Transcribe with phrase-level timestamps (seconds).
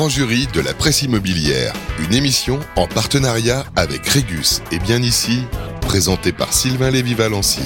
[0.00, 5.42] grand jury de la presse immobilière, une émission en partenariat avec Régus et bien ici,
[5.82, 7.60] présentée par Sylvain Lévy-Valency.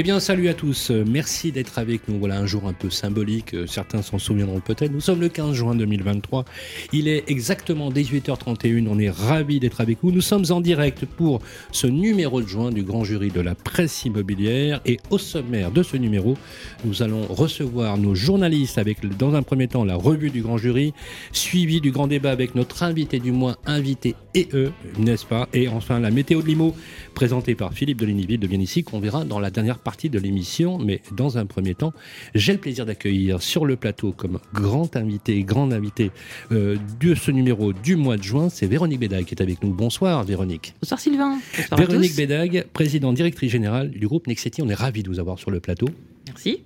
[0.00, 0.92] Eh bien, salut à tous.
[0.92, 2.20] Merci d'être avec nous.
[2.20, 3.56] Voilà un jour un peu symbolique.
[3.66, 4.92] Certains s'en souviendront peut-être.
[4.92, 6.44] Nous sommes le 15 juin 2023.
[6.92, 8.86] Il est exactement 18h31.
[8.88, 10.12] On est ravis d'être avec vous.
[10.12, 11.40] Nous sommes en direct pour
[11.72, 14.80] ce numéro de juin du grand jury de la presse immobilière.
[14.86, 16.38] Et au sommaire de ce numéro,
[16.84, 20.94] nous allons recevoir nos journalistes avec, dans un premier temps, la revue du grand jury,
[21.32, 25.48] suivi du grand débat avec notre invité du mois, invité et eux, n'est-ce pas?
[25.52, 26.76] Et enfin, la météo de Limo,
[27.18, 30.78] présentée par Philippe Delignyville de bien ici, qu'on verra dans la dernière partie de l'émission.
[30.78, 31.92] Mais dans un premier temps,
[32.36, 36.12] j'ai le plaisir d'accueillir sur le plateau comme grand invité, grand invité
[36.52, 39.74] euh, de ce numéro du mois de juin, c'est Véronique Bédag qui est avec nous.
[39.74, 40.74] Bonsoir Véronique.
[40.80, 41.40] Bonsoir Sylvain.
[41.56, 44.62] Bonsoir Véronique Bédag, présidente directrice générale du groupe Nexeti.
[44.62, 45.88] On est ravis de vous avoir sur le plateau.
[46.28, 46.62] Merci.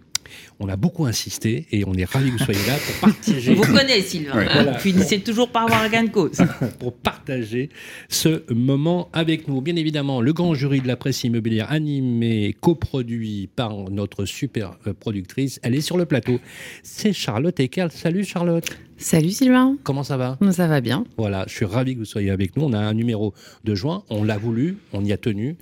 [0.61, 3.55] On a beaucoup insisté et on est ravis que vous soyez là pour partager.
[3.55, 4.37] Vous connaît, Sylvain.
[4.37, 4.73] Ouais, voilà.
[4.75, 6.39] Puis c'est toujours par avoir un gain de cause.
[6.79, 7.71] pour partager
[8.09, 9.61] ce moment avec nous.
[9.61, 14.93] Bien évidemment, le grand jury de la presse immobilière animé, coproduit par notre super euh,
[14.93, 16.39] productrice, elle est sur le plateau.
[16.83, 17.91] C'est Charlotte Ekerl.
[17.91, 18.65] Salut Charlotte.
[18.99, 19.77] Salut Sylvain.
[19.83, 20.39] Comment ça va?
[20.53, 21.05] Ça va bien.
[21.17, 22.65] Voilà, je suis ravi que vous soyez avec nous.
[22.65, 25.57] On a un numéro de juin, on l'a voulu, on y a tenu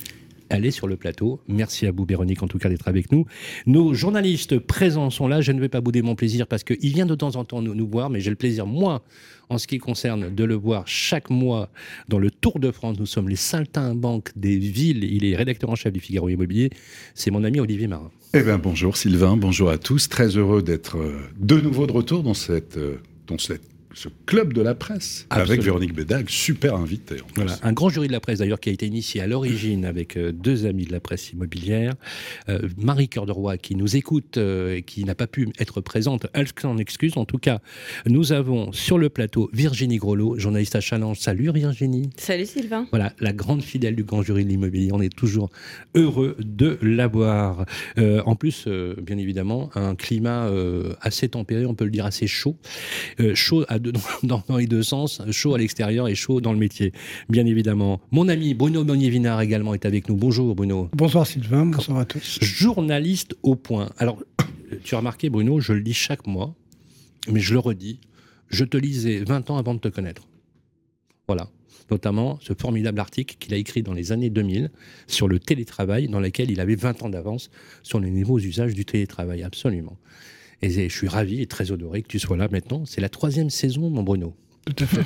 [0.50, 1.40] est sur le plateau.
[1.48, 3.24] Merci à vous, Véronique, en tout cas, d'être avec nous.
[3.66, 5.40] Nos journalistes présents sont là.
[5.40, 7.74] Je ne vais pas bouder mon plaisir parce qu'il vient de temps en temps nous,
[7.74, 9.02] nous voir, mais j'ai le plaisir, moi,
[9.48, 11.70] en ce qui concerne, de le voir chaque mois
[12.08, 12.98] dans le Tour de France.
[12.98, 15.04] Nous sommes les saltimbanques des villes.
[15.04, 16.70] Il est rédacteur en chef du Figaro Immobilier.
[17.14, 18.10] C'est mon ami Olivier Marin.
[18.32, 20.08] Eh bien, bonjour Sylvain, bonjour à tous.
[20.08, 24.52] Très heureux d'être euh, de nouveau de retour dans cette, euh, dans cette ce club
[24.52, 25.52] de la presse Absolument.
[25.52, 27.20] avec Véronique Bédag, super invité.
[27.20, 29.84] En Voilà, un grand jury de la presse d'ailleurs qui a été initié à l'origine
[29.84, 31.94] avec euh, deux amis de la presse immobilière.
[32.48, 35.80] Euh, Marie Cœur de Roy qui nous écoute euh, et qui n'a pas pu être
[35.80, 37.16] présente, elle s'en excuse.
[37.16, 37.60] En tout cas,
[38.06, 41.18] nous avons sur le plateau Virginie Grolot, journaliste à Challenge.
[41.18, 42.10] Salut Virginie.
[42.16, 42.86] Salut Sylvain.
[42.90, 44.90] Voilà, la grande fidèle du grand jury de l'immobilier.
[44.92, 45.50] On est toujours
[45.94, 47.64] heureux de l'avoir.
[47.98, 52.06] Euh, en plus, euh, bien évidemment, un climat euh, assez tempéré, on peut le dire
[52.06, 52.56] assez chaud.
[53.18, 53.92] Euh, chaud à deux,
[54.22, 56.92] dans, dans les deux sens, chaud à l'extérieur et chaud dans le métier,
[57.28, 58.00] bien évidemment.
[58.10, 60.16] Mon ami Bruno Monnier-Vinard également est avec nous.
[60.16, 60.88] Bonjour Bruno.
[60.92, 62.38] Bonsoir Sylvain, bonsoir à tous.
[62.40, 63.90] Journaliste au point.
[63.98, 64.22] Alors,
[64.84, 66.54] tu as remarqué Bruno, je le dis chaque mois,
[67.30, 68.00] mais je le redis,
[68.48, 70.28] je te lisais 20 ans avant de te connaître.
[71.26, 71.48] Voilà.
[71.90, 74.70] Notamment ce formidable article qu'il a écrit dans les années 2000
[75.08, 77.50] sur le télétravail, dans lequel il avait 20 ans d'avance
[77.82, 79.42] sur les nouveaux usages du télétravail.
[79.42, 79.96] Absolument.
[80.62, 82.84] Et je suis ravi et très honoré que tu sois là maintenant.
[82.84, 84.34] C'est la troisième saison, mon Bruno.
[84.66, 85.00] Tout à fait.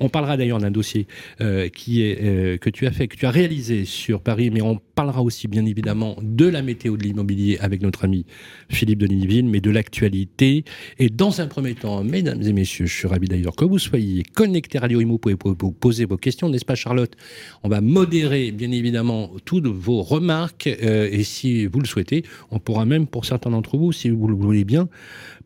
[0.00, 1.06] On parlera d'ailleurs d'un dossier
[1.40, 5.22] euh, euh, que tu as fait, que tu as réalisé sur Paris, mais on parlera
[5.22, 8.26] aussi bien évidemment de la météo de l'immobilier avec notre ami
[8.68, 10.64] Philippe de Lignyville, mais de l'actualité.
[10.98, 14.24] Et dans un premier temps, mesdames et messieurs, je suis ravi d'ailleurs que vous soyez
[14.24, 17.16] connectés à Radio Imo, vous poser vos questions, n'est-ce pas Charlotte?
[17.62, 22.58] On va modérer bien évidemment toutes vos remarques euh, et si vous le souhaitez, on
[22.58, 24.88] pourra même pour certains d'entre vous, si vous le voulez bien,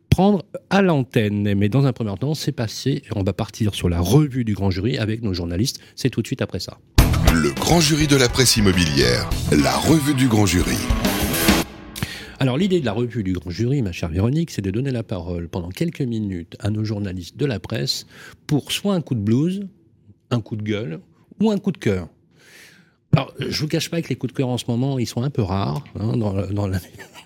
[0.09, 1.53] prendre à l'antenne.
[1.55, 3.03] Mais dans un premier temps, c'est passé.
[3.15, 5.79] On va partir sur la revue du grand jury avec nos journalistes.
[5.95, 6.77] C'est tout de suite après ça.
[7.33, 10.77] Le grand jury de la presse immobilière, la revue du grand jury.
[12.39, 15.03] Alors l'idée de la revue du grand jury, ma chère Véronique, c'est de donner la
[15.03, 18.05] parole pendant quelques minutes à nos journalistes de la presse
[18.45, 19.67] pour soit un coup de blues,
[20.29, 20.99] un coup de gueule
[21.41, 22.07] ou un coup de cœur.
[23.17, 25.23] Alors, je vous cache pas que les coups de cœur en ce moment, ils sont
[25.23, 26.79] un peu rares hein, dans, dans la-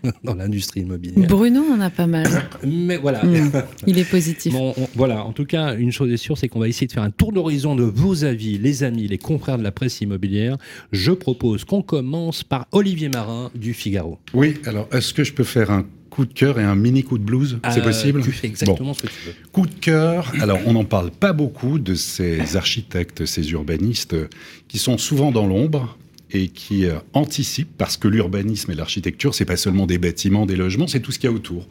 [0.23, 1.27] dans l'industrie immobilière.
[1.27, 2.25] Bruno en a pas mal.
[2.65, 3.23] Mais voilà.
[3.23, 3.51] Mm.
[3.87, 4.53] Il est positif.
[4.53, 6.91] Bon, on- voilà, en tout cas, une chose est sûre, c'est qu'on va essayer de
[6.93, 10.57] faire un tour d'horizon de vos avis, les amis, les confrères de la presse immobilière.
[10.93, 14.17] Je propose qu'on commence par Olivier Marin du Figaro.
[14.33, 17.17] Oui, alors est-ce que je peux faire un coup de cœur et un mini coup
[17.17, 18.21] de blues C'est Euh, possible?
[18.21, 19.33] Tu fais exactement ce que tu veux.
[19.51, 24.27] Coup de cœur, alors on n'en parle pas beaucoup de ces architectes, ces urbanistes euh,
[24.67, 25.97] qui sont souvent dans l'ombre
[26.33, 30.55] et qui euh, anticipent parce que l'urbanisme et l'architecture, c'est pas seulement des bâtiments, des
[30.55, 31.67] logements, c'est tout ce qu'il y a autour.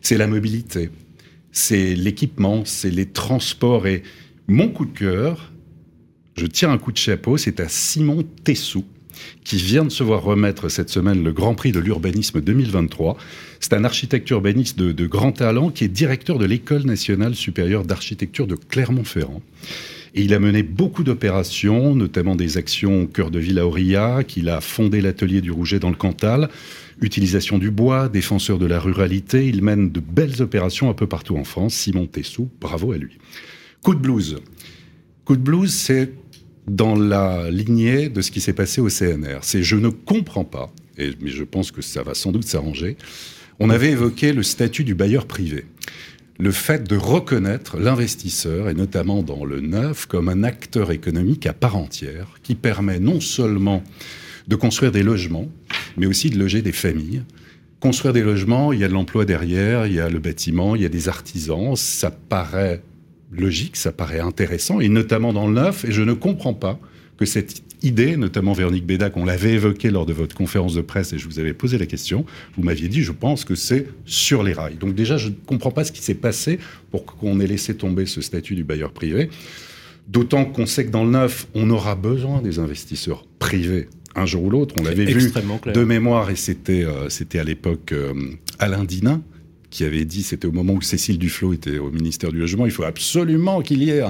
[0.00, 0.90] C'est la mobilité,
[1.52, 4.02] c'est l'équipement, c'est les transports et
[4.48, 5.52] mon coup de cœur,
[6.36, 8.84] je tire un coup de chapeau, c'est à Simon Tessou
[9.44, 13.16] qui vient de se voir remettre cette semaine le Grand Prix de l'urbanisme 2023.
[13.60, 18.46] C'est un architecte urbaniste de, grand talent qui est directeur de l'École nationale supérieure d'architecture
[18.46, 19.42] de Clermont-Ferrand.
[20.14, 24.36] Et il a mené beaucoup d'opérations, notamment des actions au cœur de Ville à Aurillac.
[24.36, 26.48] Il a fondé l'atelier du Rouget dans le Cantal.
[27.00, 29.48] Utilisation du bois, défenseur de la ruralité.
[29.48, 31.74] Il mène de belles opérations un peu partout en France.
[31.74, 33.18] Simon Tessou, bravo à lui.
[33.82, 34.38] Coup de blues.
[35.24, 36.12] Coup de blues, c'est
[36.66, 39.38] dans la lignée de ce qui s'est passé au CNR.
[39.42, 42.96] C'est je ne comprends pas, mais je pense que ça va sans doute s'arranger.
[43.60, 45.64] On avait évoqué le statut du bailleur privé.
[46.40, 51.52] le fait de reconnaître l'investisseur, et notamment dans le neuf, comme un acteur économique à
[51.52, 53.84] part entière, qui permet non seulement
[54.48, 55.48] de construire des logements,
[55.96, 57.22] mais aussi de loger des familles.
[57.78, 60.82] Construire des logements, il y a de l'emploi derrière, il y a le bâtiment, il
[60.82, 62.82] y a des artisans, ça paraît
[63.32, 66.78] logique, ça paraît intéressant, et notamment dans le neuf, et je ne comprends pas
[67.16, 71.12] que cette idée, notamment Véronique Bédac, on l'avait évoqué lors de votre conférence de presse
[71.12, 72.24] et je vous avais posé la question,
[72.56, 74.76] vous m'aviez dit, je pense que c'est sur les rails.
[74.76, 76.58] Donc déjà, je ne comprends pas ce qui s'est passé
[76.90, 79.30] pour qu'on ait laissé tomber ce statut du bailleur privé.
[80.08, 84.44] D'autant qu'on sait que dans le neuf, on aura besoin des investisseurs privés un jour
[84.44, 84.74] ou l'autre.
[84.78, 85.32] On l'avait vu
[85.72, 88.12] de mémoire et c'était euh, c'était à l'époque euh,
[88.58, 89.22] Alain Dinin
[89.74, 92.70] qui avait dit, c'était au moment où Cécile Duflot était au ministère du Logement, il
[92.70, 94.04] faut absolument qu'il y ait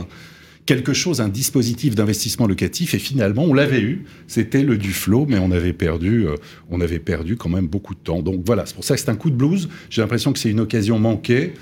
[0.66, 2.93] quelque chose, un dispositif d'investissement locatif.
[2.93, 4.05] Et finalement, on l'avait eu.
[4.26, 6.34] C'était le Duflo, mais on avait perdu, euh,
[6.70, 8.20] on avait perdu quand même beaucoup de temps.
[8.20, 9.70] Donc voilà, c'est pour ça que c'est un coup de blues.
[9.88, 11.55] J'ai l'impression que c'est une occasion manquée.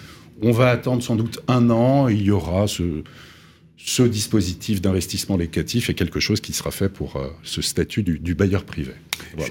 [0.42, 2.08] On va attendre sans doute un an.
[2.08, 3.04] Il y aura ce,
[3.84, 8.34] ce dispositif d'investissement locatif est quelque chose qui sera fait pour euh, ce statut du,
[8.34, 8.92] bailleur privé.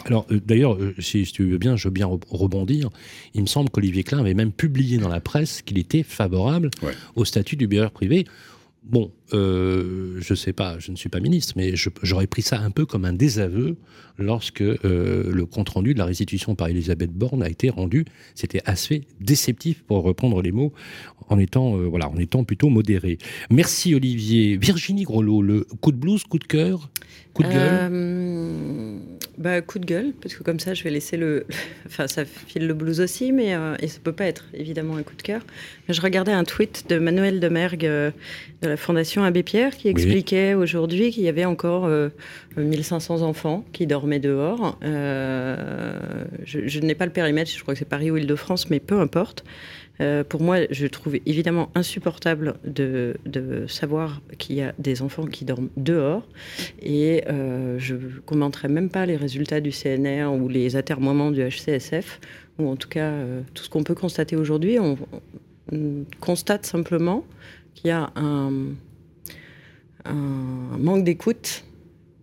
[0.06, 2.89] Alors euh, d'ailleurs, si, tu veux bien, je veux bien rebondir.
[3.33, 6.69] Il me semble qu'Olivier Klein avait même publié dans la presse qu'il était favorable
[7.16, 8.25] au statut du bailleur privé.
[8.83, 12.72] Bon, euh, je sais pas, je ne suis pas ministre, mais j'aurais pris ça un
[12.72, 13.78] peu comme un désaveu
[14.18, 18.06] lorsque euh, le compte-rendu de la restitution par Elisabeth Borne a été rendu.
[18.33, 20.74] C'était assez déceptif, pour reprendre les mots,
[21.30, 23.19] en étant, euh, plutôt modéré.
[23.51, 24.57] Merci Olivier.
[24.57, 26.89] Virginie Grelot, le coup de blues, coup de cœur,
[27.34, 29.00] coup de gueule?
[29.42, 31.46] Bah, Coup de gueule, parce que comme ça, je vais laisser le...
[31.86, 35.16] Enfin, ça file le blues aussi, mais et ça peut pas être évidemment un coup
[35.16, 35.42] de cœur.
[35.90, 38.14] Je regardais un tweet de Manuel Demergue de
[38.62, 41.90] la Fondation Abbé Pierre qui expliquait aujourd'hui qu'il y avait encore
[42.58, 44.78] 1500 enfants qui dormaient dehors.
[44.84, 45.56] Euh,
[46.44, 49.44] je, n'ai pas le périmètre, je crois que c'est Paris ou Île-de-France, mais peu importe.
[50.01, 53.15] Euh, pour moi, je trouve évidemment insupportable de,
[53.68, 56.27] savoir qu'il y a des enfants qui dorment dehors.
[56.81, 61.42] Et euh, je ne commenterai même pas les résultats du CNR ou les atermoiements du
[61.42, 62.19] HCSF,
[62.59, 63.12] ou en tout cas
[63.53, 64.80] tout ce qu'on peut constater aujourd'hui.
[64.80, 64.98] On,
[66.19, 67.24] constate simplement
[67.75, 68.51] qu'il y a un
[70.06, 71.63] manque d'écoute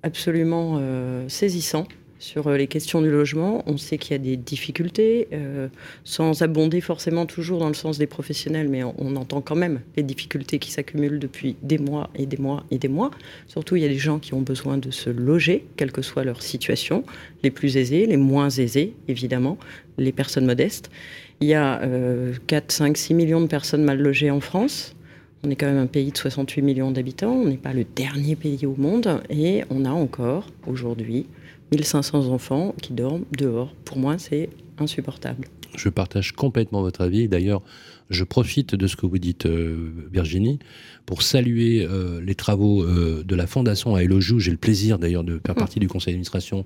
[0.02, 1.86] absolument euh, saisissant
[2.18, 3.62] sur euh, les questions du logement.
[3.66, 5.68] On sait qu'il y a des difficultés, euh,
[6.04, 10.02] sans abonder forcément toujours dans le sens des professionnels, mais on, entend quand même les
[10.02, 13.10] difficultés qui s'accumulent depuis des mois et des mois et des mois.
[13.46, 16.24] Surtout, il y a des gens qui ont besoin de se loger, quelle que soit
[16.24, 17.04] leur situation,
[17.42, 19.58] les plus aisés, les moins aisés, évidemment,
[19.96, 20.90] les personnes modestes.
[21.40, 21.80] Il y a
[22.46, 24.94] 4, 5, 6 millions de personnes mal logées en France.
[25.44, 28.34] On est quand même un pays de 68 millions d'habitants, on n'est pas le dernier
[28.34, 31.26] pays au monde et on a encore aujourd'hui
[31.72, 33.72] 1500 enfants qui dorment dehors.
[33.84, 35.46] Pour moi, c'est insupportable.
[35.76, 37.28] Je partage complètement votre avis.
[37.28, 37.62] D'ailleurs,
[38.10, 40.58] je profite de ce que vous dites, euh, Virginie,
[41.04, 44.38] pour saluer euh, les travaux euh, de la Fondation à Elojou.
[44.38, 45.58] J'ai le plaisir d'ailleurs de faire mmh.
[45.58, 46.64] partie du conseil d'administration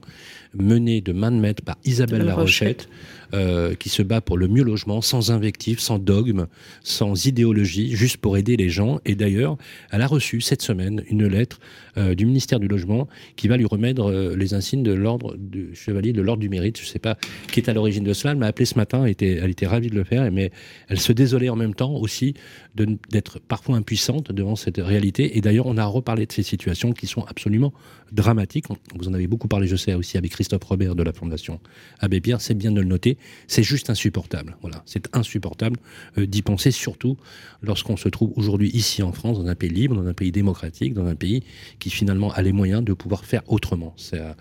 [0.55, 2.89] mené de main de maître par Isabelle Larochette,
[3.35, 6.47] euh, qui se bat pour le mieux logement, sans invective, sans dogme,
[6.83, 9.01] sans idéologie, juste pour aider les gens.
[9.07, 9.57] Et d'ailleurs,
[9.91, 11.59] elle a reçu cette semaine une lettre
[11.97, 15.75] euh, du ministère du Logement qui va lui remettre euh, les insignes de l'ordre du
[15.75, 16.79] chevalier de l'ordre du mérite.
[16.79, 17.17] Je ne sais pas
[17.51, 18.33] qui est à l'origine de cela.
[18.33, 20.51] Elle m'a appelé ce matin, elle était, elle était ravie de le faire, mais
[20.89, 22.35] elle se désolait en même temps aussi
[22.75, 25.37] d'être parfois impuissante devant cette réalité.
[25.37, 27.73] Et d'ailleurs, on a reparlé de ces situations qui sont absolument
[28.13, 28.67] dramatiques.
[28.95, 31.61] Vous en avez beaucoup parlé, je sais, aussi avec Christophe Robert de la Fondation
[32.01, 32.41] Abbé Pierre.
[32.41, 33.19] C'est bien de le noter.
[33.47, 34.57] C'est juste insupportable.
[34.63, 35.79] Voilà, c'est insupportable
[36.19, 37.17] euh, d'y penser, surtout
[37.63, 40.95] lorsqu'on se trouve aujourd'hui ici en France, dans un pays libre, dans un pays démocratique,
[40.95, 41.43] dans un pays
[41.79, 43.93] qui finalement a les moyens de pouvoir faire autrement.
[43.97, 44.37] Ça,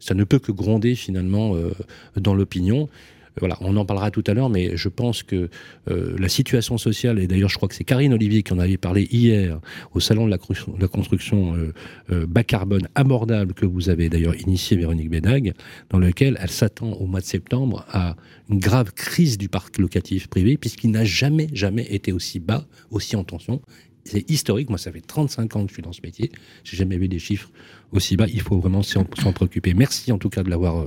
[0.00, 1.72] ça ne peut que gronder finalement euh,
[2.16, 2.88] dans l'opinion
[3.40, 5.48] voilà, on en parlera tout à l'heure, mais je pense que
[5.90, 8.76] euh, la situation sociale, et d'ailleurs je crois que c'est Karine Olivier qui en avait
[8.76, 9.60] parlé hier
[9.92, 11.72] au salon de la, construction euh,
[12.10, 15.52] euh, bas carbone abordable que vous avez d'ailleurs initié Véronique Bédag,
[15.90, 18.16] dans lequel elle s'attend au mois de septembre à
[18.48, 23.16] une grave crise du parc locatif privé, puisqu'il n'a jamais, jamais été aussi bas, aussi
[23.16, 23.60] en tension.
[24.04, 26.30] C'est historique, moi ça fait 35 ans que je suis dans ce métier,
[26.62, 27.50] j'ai jamais vu des chiffres
[27.94, 28.26] aussi bas.
[28.32, 29.72] Il faut vraiment s'en préoccuper.
[29.74, 30.86] Merci en tout cas de l'avoir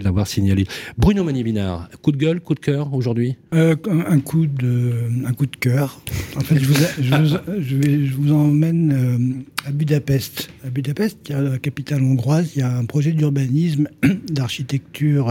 [0.00, 0.66] euh, signalé.
[0.96, 3.36] Bruno Manibinard, coup de gueule, coup de cœur aujourd'hui?
[3.52, 6.00] Euh, un coup de un coup de cœur.
[6.36, 10.50] En fait, je vous emmène euh, à Budapest.
[10.64, 13.88] À Budapest, qui est la capitale hongroise, il y a un projet d'urbanisme,
[14.30, 15.30] d'architecture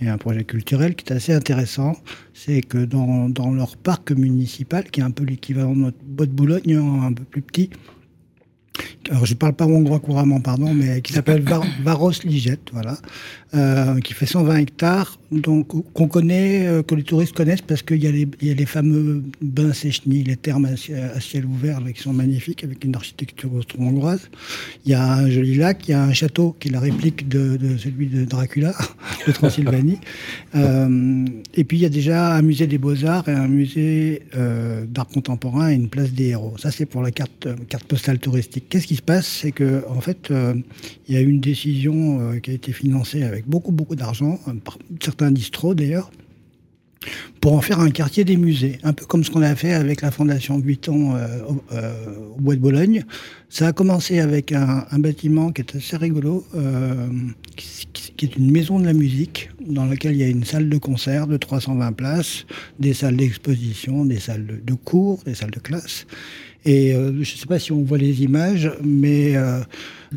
[0.00, 1.96] et un projet culturel qui est assez intéressant.
[2.34, 6.32] C'est que dans, leur parc municipal, qui est un peu l'équivalent de notre bois de
[6.32, 7.70] Boulogne, un peu plus petit,
[9.10, 12.96] alors je parle pas hongrois couramment, pardon, mais qui s'appelle Var, Varos Liget, voilà,
[13.54, 18.02] euh, qui fait 120 hectares, donc qu'on connaît, euh, que les touristes connaissent parce qu'il
[18.02, 21.20] y, a les, il y a les fameux bains Sechny, les thermes à, ciel- à
[21.20, 24.30] ciel ouvert là, qui sont magnifiques avec une architecture austro-hongroise.
[24.86, 27.28] Il y a un joli lac, il y a un château qui est la réplique
[27.28, 28.74] de, de celui de Dracula,
[29.26, 29.98] de Transylvanie.
[30.56, 31.24] Euh,
[31.54, 34.22] et puis il y a déjà un musée des beaux-arts et un musée
[34.88, 36.54] d'art contemporain et une place des héros.
[36.58, 38.64] Ça c'est pour la carte, carte postale touristique.
[38.68, 40.54] Qu'est-ce qui se passe C'est que en fait, euh,
[41.08, 44.38] il y a eu une décision euh, qui a été financée avec beaucoup beaucoup d'argent,
[44.46, 44.52] euh,
[45.02, 46.10] certains distros d'ailleurs,
[47.40, 50.02] pour en faire un quartier des musées, un peu comme ce qu'on a fait avec
[50.02, 51.16] la Fondation Vuitton
[51.48, 53.04] au, Bois de Bologne.
[53.48, 56.44] Ça a commencé avec un, bâtiment qui est assez rigolo,
[57.56, 60.76] qui, est une maison de la musique, dans laquelle il y a une salle de
[60.76, 62.44] concert de 320 places,
[62.78, 66.06] des salles d'exposition, des salles de cours, des salles de classe.
[66.66, 69.60] Et euh, je ne sais pas si on voit les images, mais euh,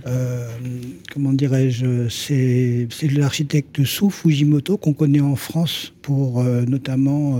[0.07, 0.47] euh,
[1.13, 7.39] comment dirais-je, c'est l'architecte Sou Fujimoto qu'on connaît en France pour notamment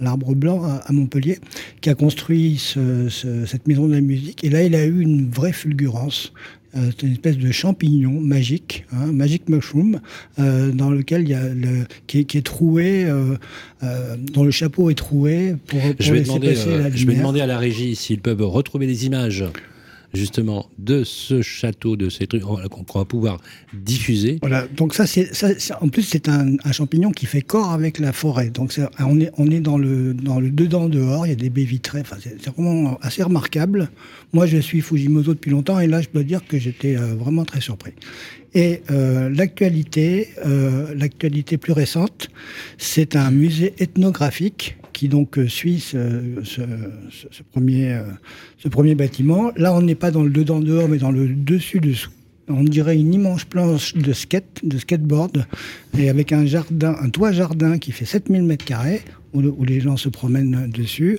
[0.00, 1.38] l'Arbre Blanc à, Montpellier,
[1.80, 4.42] qui a construit ce- ce- cette maison de la musique.
[4.42, 6.32] Et là, il a eu une vraie fulgurance.
[6.76, 10.00] Euh, c'est une espèce de champignon magique, hein, magic mushroom,
[10.38, 13.36] euh, dans lequel il y a le, qui, est, qui est troué, euh,
[13.82, 16.90] euh, dont le chapeau est troué pour, pour Je vais, laisser demander, passer euh, la
[16.90, 19.44] je vais demander à la régie s'ils peuvent retrouver des images
[20.14, 23.40] justement de ce château, de ces trucs qu'on va pouvoir
[23.72, 24.38] diffuser.
[24.40, 25.30] Voilà, donc ça, c'est,
[25.80, 28.50] en plus, c'est un, champignon qui fait corps avec la forêt.
[28.50, 31.64] Donc on est, on est dans le, dans le dedans-dehors, il y a des baies
[31.64, 33.90] vitrées, c'est vraiment assez remarquable.
[34.32, 37.44] Moi, je suis Fujimoto depuis longtemps et là, je dois dire que j'étais euh, vraiment
[37.44, 37.92] très surpris.
[38.54, 42.30] Et euh, l'actualité, euh, l'actualité plus récente,
[42.78, 45.96] c'est un musée ethnographique qui donc euh, suit ce,
[47.52, 48.02] premier, euh,
[48.58, 49.50] ce premier bâtiment.
[49.56, 52.10] Là, on n'est pas dans le dedans-dehors, mais dans le dessus-dessous.
[52.48, 55.46] On dirait une immense planche de skate, de skateboard,
[55.96, 59.00] et avec un jardin, un toit jardin qui fait 7000 mètres carrés,
[59.32, 61.18] où, où les gens se promènent dessus.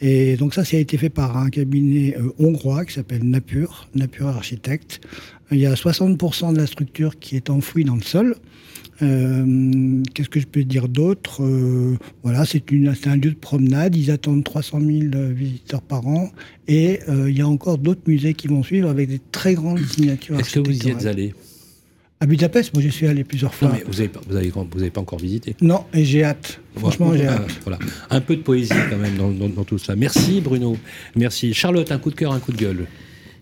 [0.00, 3.88] Et donc ça, ça a été fait par un cabinet euh, hongrois qui s'appelle Napur,
[3.94, 5.06] Napur Architecte.
[5.52, 8.34] Il y a 60% de la structure qui est enfouie dans le sol.
[9.02, 12.62] Euh, Qu'est-ce que je peux dire d'autre Euh, Voilà, c'est
[13.06, 13.96] un lieu de promenade.
[13.96, 16.30] Ils attendent 300 000 euh, visiteurs par an.
[16.68, 20.38] Et il y a encore d'autres musées qui vont suivre avec des très grandes signatures.
[20.38, 21.34] Est-ce que vous y êtes allé?
[22.22, 23.68] À Budapest, moi, j'y suis allé plusieurs fois.
[23.68, 25.56] Non, mais vous n'avez pas, vous avez, vous avez pas encore visité?
[25.62, 26.60] Non, et j'ai hâte.
[26.76, 27.22] Franchement, Voilà.
[27.22, 27.60] j'ai hâte.
[27.64, 27.78] Voilà.
[28.10, 29.96] Un peu de poésie quand même dans, dans- dans tout ça.
[29.96, 30.76] Merci Bruno.
[31.16, 31.54] Merci.
[31.54, 32.86] Charlotte, un coup de cœur, un coup de gueule.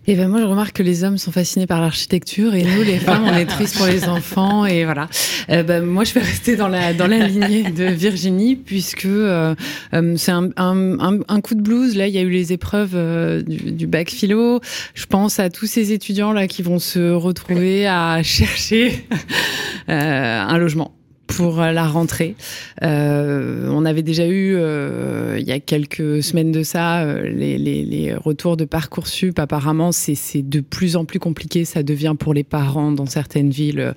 [0.09, 2.97] Et ben moi je remarque que les hommes sont fascinés par l'architecture et nous les
[3.05, 5.07] femmes on est tristes pour les enfants et voilà.
[5.51, 9.53] Euh, ben, moi je vais rester dans la dans la lignée de Virginie puisque euh,
[9.93, 12.51] euh, c'est un, un, un, un coup de blues là il y a eu les
[12.53, 14.61] épreuves euh, du, du bac philo.
[14.95, 19.05] Je pense à tous ces étudiants là qui vont se retrouver à chercher
[19.89, 20.98] euh, un logement
[21.35, 22.35] pour euh, la rentrée.
[22.83, 27.57] Euh, on avait déjà eu, euh, il y a quelques semaines de ça, euh, les,
[27.57, 29.37] les, les retours de Parcoursup.
[29.37, 31.65] Apparemment, c'est de plus en plus compliqué.
[31.65, 33.93] Ça devient pour les parents dans certaines villes euh,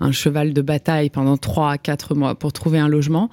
[0.00, 3.30] un cheval de bataille pendant trois à quatre mois pour trouver un logement.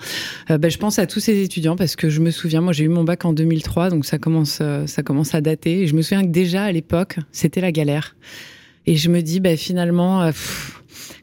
[0.50, 2.90] Ben, je pense à tous ces étudiants parce que je me souviens, moi j'ai eu
[2.90, 5.82] mon bac en 2003, donc ça commence, ça commence à dater.
[5.82, 8.16] Et je me souviens que déjà à l'époque, c'était la galère.
[8.86, 10.32] Et je me dis, ben, finalement,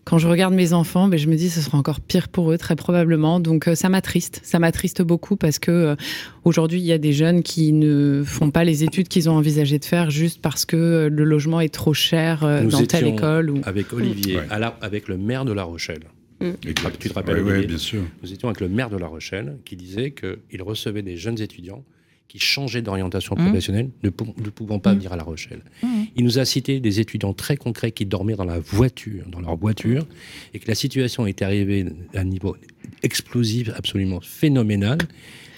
[0.08, 2.56] quand je regarde mes enfants, ben, je me dis ce sera encore pire pour eux,
[2.56, 3.40] très probablement.
[3.40, 5.96] Donc euh, ça m'attriste, ça m'attriste beaucoup parce que euh,
[6.44, 9.78] aujourd'hui il y a des jeunes qui ne font pas les études qu'ils ont envisagé
[9.78, 13.50] de faire juste parce que euh, le logement est trop cher euh, dans telle école.
[13.50, 13.60] Ou...
[13.64, 14.46] Avec Olivier, Ouais.
[14.48, 16.04] à la- avec le maire de La Rochelle.
[16.40, 16.96] Exact.
[17.00, 18.00] Tu te rappelles, Ouais, ouais, Olivier bien sûr.
[18.22, 21.82] Nous étions avec le maire de La Rochelle qui disait qu'il recevait des jeunes étudiants
[22.28, 23.44] qui changeaient d'orientation Mmh.
[23.44, 25.62] professionnelle, ne, pou- ne pouvant pas venir à La Rochelle.
[25.82, 25.86] Mmh.
[26.16, 29.56] Il nous a cité des étudiants très concrets qui dormaient dans la voiture, dans leur
[29.56, 30.06] voiture,
[30.52, 32.54] et que la situation était arrivée à un niveau
[33.02, 34.98] explosif, absolument phénoménal.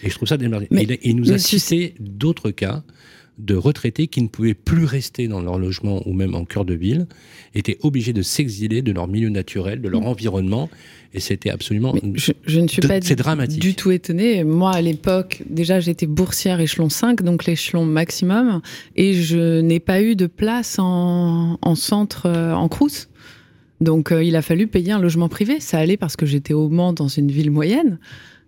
[0.03, 0.39] Et je trouve ça.
[0.39, 2.83] Mais- il, nous a cité d'autres cas
[3.45, 6.75] de retraités qui ne pouvaient plus rester dans leur logement ou même en cœur de
[6.75, 7.07] ville,
[7.55, 10.69] étaient obligés de s'exiler de leur milieu naturel, de leur environnement,
[11.13, 11.95] et c'était absolument...
[12.15, 13.61] Je, je ne suis pas c'est dramatique.
[13.61, 14.45] du tout étonnée.
[14.45, 18.61] Moi, à l'époque, déjà, j'étais boursière échelon 5, donc l'échelon maximum,
[18.95, 23.09] et je n'ai pas eu de place en, en centre, euh, en Crous.
[23.81, 25.59] Donc, euh, il a fallu payer un logement privé.
[25.59, 27.99] Ça allait parce que j'étais au Mans, dans une ville moyenne.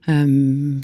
[0.08, 0.74] Euh,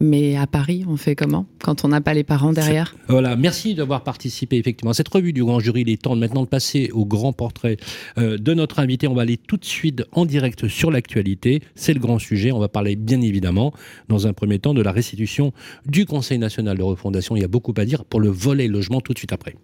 [0.00, 2.94] mais à Paris, on fait comment quand on n'a pas les parents derrière?
[3.08, 5.82] Voilà, merci d'avoir participé effectivement à cette revue du Grand Jury.
[5.82, 7.76] Il est temps maintenant de passer au grand portrait
[8.18, 9.08] euh, de notre invité.
[9.08, 11.62] On va aller tout de suite en direct sur l'actualité.
[11.74, 12.50] C'est le grand sujet.
[12.50, 13.72] On va parler bien évidemment,
[14.08, 15.52] dans un premier temps, de la restitution
[15.86, 17.36] du Conseil national de refondation.
[17.36, 19.54] Il y a beaucoup à dire pour le volet logement tout de suite après.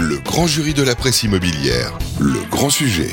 [0.00, 3.10] Le grand jury de la presse immobilière, le grand sujet.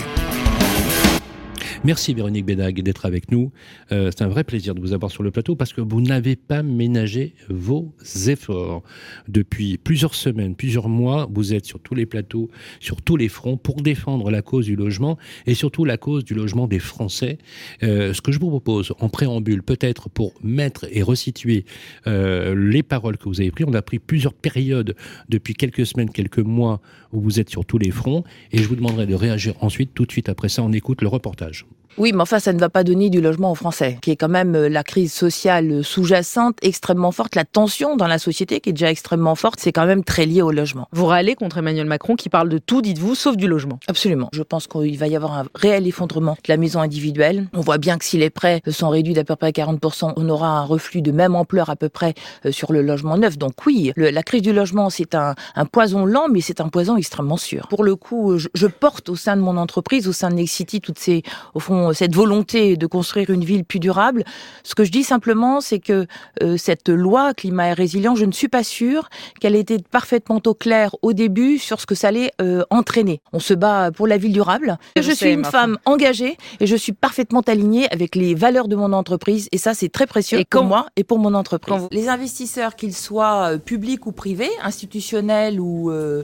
[1.84, 3.52] Merci Véronique Bédag d'être avec nous.
[3.92, 6.36] Euh, c'est un vrai plaisir de vous avoir sur le plateau parce que vous n'avez
[6.36, 7.92] pas ménagé vos
[8.28, 8.84] efforts.
[9.28, 13.58] Depuis plusieurs semaines, plusieurs mois, vous êtes sur tous les plateaux, sur tous les fronts
[13.58, 17.40] pour défendre la cause du logement et surtout la cause du logement des Français.
[17.82, 21.66] Euh, ce que je vous propose en préambule, peut-être pour mettre et resituer
[22.06, 24.96] euh, les paroles que vous avez prises, on a pris plusieurs périodes
[25.30, 26.80] depuis quelques semaines, quelques mois
[27.12, 30.06] où vous êtes sur tous les fronts et je vous demanderai de réagir ensuite, tout
[30.06, 31.66] de suite après ça, on écoute le reportage.
[31.98, 34.30] Oui, mais enfin, ça ne va pas donner du logement aux Français, qui est quand
[34.30, 38.74] même euh, la crise sociale sous-jacente extrêmement forte, la tension dans la société qui est
[38.74, 40.88] déjà extrêmement forte, c'est quand même très lié au logement.
[40.94, 43.80] Vous râlez contre Emmanuel Macron qui parle de tout, dites-vous, sauf du logement.
[43.88, 44.30] Absolument.
[44.34, 47.48] Je pense qu'il va y avoir un réel effondrement de la maison individuelle.
[47.54, 50.48] On voit bien que si les prêts sont réduits d'à peu près 40%, on aura
[50.48, 52.14] un reflux de même ampleur à peu près
[52.46, 53.38] euh, sur le logement neuf.
[53.38, 56.70] Donc oui, le, la crise du logement, c'est un, un, poison lent, mais c'est un
[56.70, 57.68] poison extrêmement sûr.
[57.68, 60.82] Pour le coup, je, je porte au sein de mon entreprise, au sein de Nexity,
[60.82, 64.24] toutes ces, au fond, cette volonté de construire une ville plus durable.
[64.64, 66.08] Ce que je dis simplement, c'est que
[66.42, 69.10] euh, cette loi climat et résilience, je ne suis pas sûre
[69.40, 73.22] qu'elle ait été parfaitement au clair au début sur ce que ça allait euh, entraîner.
[73.34, 74.78] On se bat pour la ville durable.
[74.96, 78.76] Je, je suis une femme engagée et je suis parfaitement alignée avec les valeurs de
[78.76, 81.76] mon entreprise et ça c'est très précieux et pour moi et pour mon entreprise.
[81.78, 81.88] Vous...
[81.92, 86.24] Les investisseurs, qu'ils soient euh, publics ou privés, institutionnels ou euh,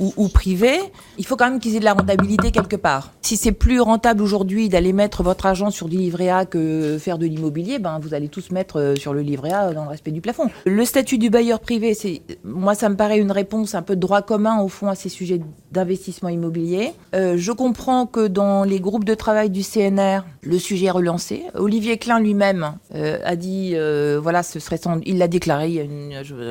[0.00, 0.78] ou, ou privés,
[1.18, 3.12] il faut quand même qu'ils aient de la rentabilité quelque part.
[3.22, 7.18] Si c'est plus rentable aujourd'hui d'aller mettre votre argent sur du livret A que faire
[7.18, 10.10] de l'immobilier, ben vous allez tous mettre euh, sur le livret A dans le respect
[10.10, 10.50] du plafond.
[10.64, 14.00] Le statut du bailleur privé, c'est moi ça me paraît une réponse un peu de
[14.00, 15.40] droit commun au fond à ces sujets
[15.72, 16.92] d'investissement immobilier.
[17.14, 21.44] Euh, je comprends que dans les groupes de travail du CNR, le sujet est relancé.
[21.54, 25.88] Olivier Klein lui-même euh, a dit euh, voilà ce serait son, il l'a déclaré,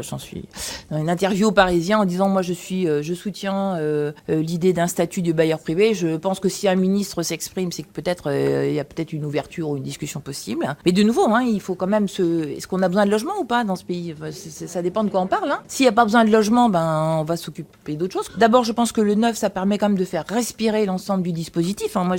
[0.01, 0.45] j'en suis
[0.91, 3.34] dans une interview au Parisien en disant moi je suis je soutiens
[4.27, 5.93] l'idée d'un statut du bailleur privé.
[5.93, 9.25] Je pense que si un ministre s'exprime, c'est que peut-être il y a peut-être une
[9.25, 10.75] ouverture ou une discussion possible.
[10.85, 12.47] Mais de nouveau, hein, il faut quand même se.
[12.49, 14.15] Est-ce qu'on a besoin de logement ou pas dans ce pays?
[14.31, 15.51] Ça dépend de quoi on parle.
[15.51, 15.59] Hein.
[15.67, 18.29] S'il n'y a pas besoin de logement, ben on va s'occuper d'autre chose.
[18.37, 21.31] D'abord, je pense que le neuf, ça permet quand même de faire respirer l'ensemble du
[21.31, 21.97] dispositif.
[21.97, 22.03] Hein.
[22.03, 22.15] Moi,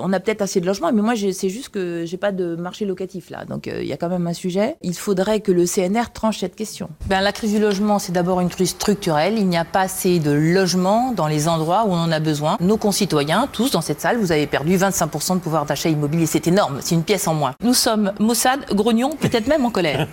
[0.00, 2.84] on a peut-être assez de logements, mais moi, c'est juste que j'ai pas de marché
[2.84, 3.44] locatif là.
[3.44, 4.76] Donc, il euh, y a quand même un sujet.
[4.82, 6.90] Il faudrait que le CNR tranche cette question.
[7.06, 9.34] Ben, la crise du logement, c'est d'abord une crise structurelle.
[9.38, 12.56] Il n'y a pas assez de logements dans les endroits où on en a besoin.
[12.60, 16.26] Nos concitoyens, tous dans cette salle, vous avez perdu 25% de pouvoir d'achat immobilier.
[16.26, 16.78] C'est énorme.
[16.80, 17.54] C'est une pièce en moins.
[17.62, 20.06] Nous sommes Mossad, grognons, peut-être même en colère.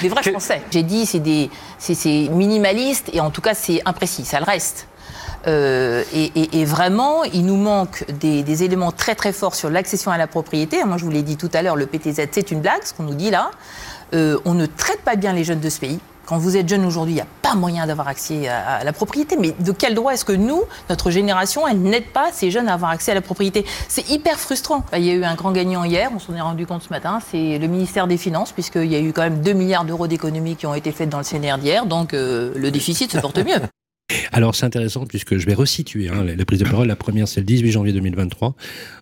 [0.00, 0.62] Des vrais Français.
[0.70, 4.24] J'ai dit, c'est des, c'est minimaliste et en tout cas, c'est imprécis.
[4.24, 4.86] Ça le reste.
[5.46, 9.70] Euh, et, et, et, vraiment, il nous manque des, des, éléments très très forts sur
[9.70, 10.84] l'accession à la propriété.
[10.84, 13.04] Moi, je vous l'ai dit tout à l'heure, le PTZ, c'est une blague, ce qu'on
[13.04, 13.50] nous dit là.
[14.12, 15.98] Euh, on ne traite pas bien les jeunes de ce pays.
[16.30, 19.36] Quand vous êtes jeune aujourd'hui, il n'y a pas moyen d'avoir accès à, la propriété.
[19.36, 22.74] Mais de quel droit est-ce que nous, notre génération, elle n'aide pas ces jeunes à
[22.74, 23.66] avoir accès à la propriété?
[23.88, 24.84] C'est hyper frustrant.
[24.96, 27.18] Il y a eu un grand gagnant hier, on s'en est rendu compte ce matin,
[27.32, 30.54] c'est le ministère des Finances, puisqu'il y a eu quand même 2 milliards d'euros d'économies
[30.54, 31.84] qui ont été faites dans le CNR d'hier.
[31.84, 33.58] Donc euh, le déficit se porte mieux.
[34.32, 36.88] Alors c'est intéressant puisque je vais resituer hein, la, prise de parole.
[36.88, 38.54] La première c'est le 18 janvier 2023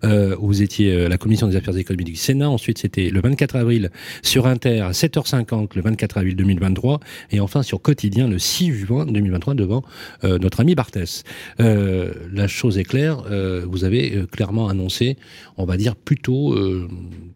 [0.04, 2.48] euh, où vous étiez euh, la commission des affaires économiques du Sénat.
[2.48, 3.90] Ensuite c'était le 24 avril
[4.22, 9.06] sur Inter à 7h50 le 24 avril 2023 et enfin sur Quotidien le 6 juin
[9.06, 9.82] 2023 devant
[10.24, 11.24] euh, notre ami Barthès.
[11.60, 13.22] Euh, la chose est claire,
[13.66, 15.16] vous avez clairement annoncé,
[15.56, 16.56] on va dire plutôt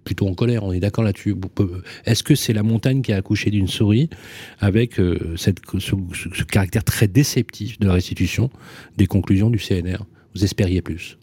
[0.05, 0.65] plutôt en colère.
[0.65, 1.35] On est d'accord là-dessus.
[2.05, 4.09] Est-ce que c'est la montagne qui a accouché d'une souris
[4.61, 8.51] avec ce caractère très déceptif de la restitution
[8.97, 10.05] des conclusions du CNR.
[10.35, 11.19] Vous espériez plus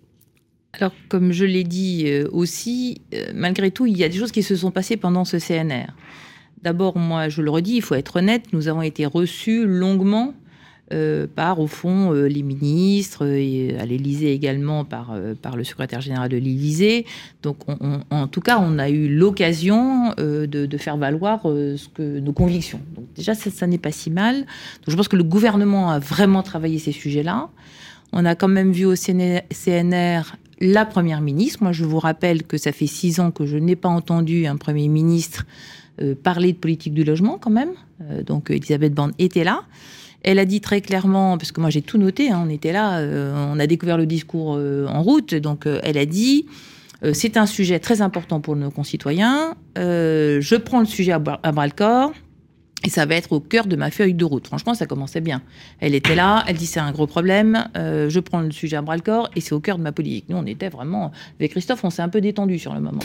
[0.72, 3.02] alors, comme je l'ai dit aussi,
[3.34, 5.88] malgré tout, il y a des choses qui se sont passées pendant ce CNR.
[6.62, 10.36] D'abord, moi, je le redis, il faut être honnête, nous avons été reçus longuement
[10.92, 15.64] euh, par, au fond, euh, les ministres, et à l'Élysée également par, euh, par le
[15.64, 17.06] secrétaire général de l'Élysée.
[17.44, 22.20] Donc, on, on, en tout cas, on a eu l'occasion de, faire valoir ce que,
[22.20, 22.82] nos convictions.
[22.96, 24.38] Donc, déjà, ça, ça n'est pas si mal.
[24.38, 27.50] Donc, je pense que le gouvernement a vraiment travaillé ces sujets-là.
[28.12, 31.64] On a quand même vu au CNR la première ministre.
[31.64, 34.58] Moi, je vous rappelle que ça fait six ans que je n'ai pas entendu un
[34.58, 35.46] premier ministre
[36.02, 37.72] euh, parler de politique du logement, quand même.
[38.02, 39.64] Euh, donc, Elisabeth Borne était là.
[40.24, 43.00] Elle a dit très clairement, parce que moi j'ai tout noté, hein, on était là,
[43.00, 46.46] euh, on a découvert le discours euh, en route, donc euh, elle a dit
[47.14, 51.54] c'est un sujet très important pour nos concitoyens, je prends le sujet à, bras, à
[51.54, 52.12] bras le corps.
[52.86, 54.48] Et ça va être au cœur de ma feuille de route.
[54.48, 55.42] Franchement, ça commençait bien.
[55.82, 58.82] Elle était là, elle dit c'est un gros problème, euh, je prends le sujet à
[58.82, 60.26] bras le corps et c'est au cœur de ma politique.
[60.30, 63.02] Nous, on était vraiment, avec Christophe, on s'est un peu détendu sur le moment.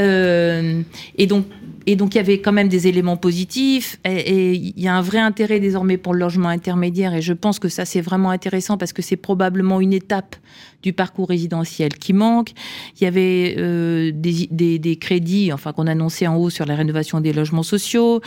[0.00, 0.80] euh,
[1.18, 1.44] et donc,
[1.86, 5.02] et donc il y avait quand même des éléments positifs et il y a un
[5.02, 8.76] vrai intérêt désormais pour le logement intermédiaire et je pense que ça c'est vraiment intéressant
[8.76, 10.36] parce que c'est probablement une étape
[10.82, 12.50] du parcours résidentiel qui manque.
[13.00, 17.20] Il y avait euh, des, des, crédits, enfin qu'on annonçait en haut sur la rénovation
[17.20, 18.20] des logements sociaux.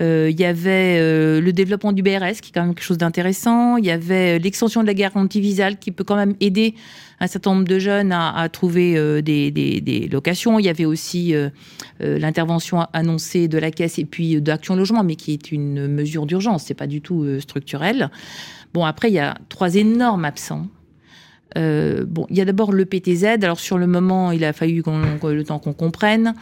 [0.00, 2.98] Euh, il y avait euh, le développement du BRS qui est quand même quelque chose
[2.98, 3.78] d'intéressant.
[3.78, 6.74] Il y avait l'extension de la garantie visale qui peut quand même aider
[7.20, 10.58] un certain nombre de jeunes à, trouver des, des, locations.
[10.58, 11.34] Il y avait aussi
[12.00, 16.64] l'intervention annoncée de la caisse et puis d'Action Logement, mais qui est une mesure d'urgence.
[16.64, 18.10] C'est pas du tout structurel.
[18.74, 20.66] Bon, après, il y a trois énormes absents.
[21.56, 23.24] Euh, bon, il y a d'abord le PTZ.
[23.42, 26.34] Alors sur le moment, il a fallu le temps qu'on comprenne.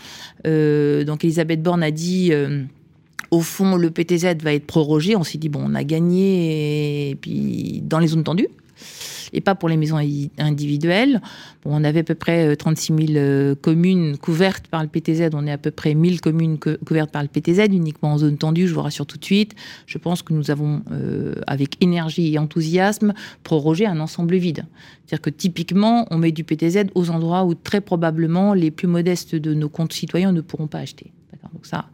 [0.46, 2.30] Euh, donc Elisabeth Borne a dit.
[2.32, 2.64] Euh,
[3.30, 5.16] au fond, le PTZ va être prorogé.
[5.16, 8.48] On s'est dit, bon, on a gagné, et puis dans les zones tendues
[9.33, 9.99] et pas pour les maisons
[10.38, 11.21] individuelles.
[11.64, 15.31] on avait à peu près 36 euh, 000 euh, communes couvertes par le PTZ.
[15.35, 18.66] On est à peu près 1000 communes couvertes par le PTZ, uniquement en zone tendue,
[18.66, 19.55] je vous rassure tout de suite.
[19.87, 24.64] Je pense que nous avons, euh, avec énergie et enthousiasme, prorogé un ensemble vide.
[25.07, 29.35] C'est-à-dire que typiquement, on met du PTZ aux endroits où très probablement les plus modestes
[29.35, 31.12] de nos comptes citoyens ne pourront pas acheter.
[31.53, 31.87] Donc ça,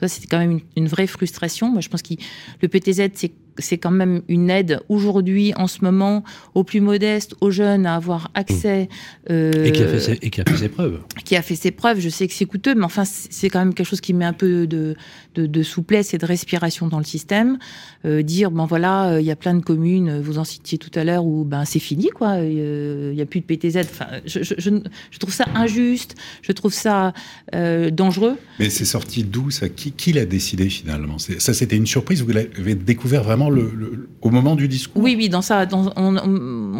[0.00, 1.70] ça c'est quand même une, une, vraie frustration.
[1.70, 2.14] Moi, je pense que
[2.62, 7.34] le PTZ, c'est c'est quand même une aide aujourd'hui, en ce moment, aux plus modestes,
[7.40, 8.88] aux jeunes, à avoir accès.
[9.30, 11.00] Euh, et, qui a fait ses, et, qui a fait ses, preuves.
[11.24, 12.00] Qui a fait ses preuves.
[12.00, 14.32] Je sais que c'est coûteux, mais enfin, c'est quand même quelque chose qui met un
[14.32, 14.96] peu de,
[15.34, 17.58] de, de souplesse et de respiration dans le système.
[18.04, 20.90] Euh, dire, ben voilà, euh, il y a plein de communes, vous en citiez tout
[20.94, 22.38] à l'heure, où ben, c'est fini, quoi.
[22.38, 23.78] Il n'y a plus de PTZ.
[23.78, 27.12] Enfin, je, je, je, trouve ça injuste, je trouve ça
[27.54, 28.36] euh, dangereux.
[28.58, 29.68] Mais c'est sorti d'où ça?
[29.68, 31.18] Qui, qui l'a décidé finalement?
[31.18, 32.22] Ça, c'était une surprise?
[32.22, 36.12] Vous l'avez découvert vraiment au moment du discours Oui, oui, dans ça, on,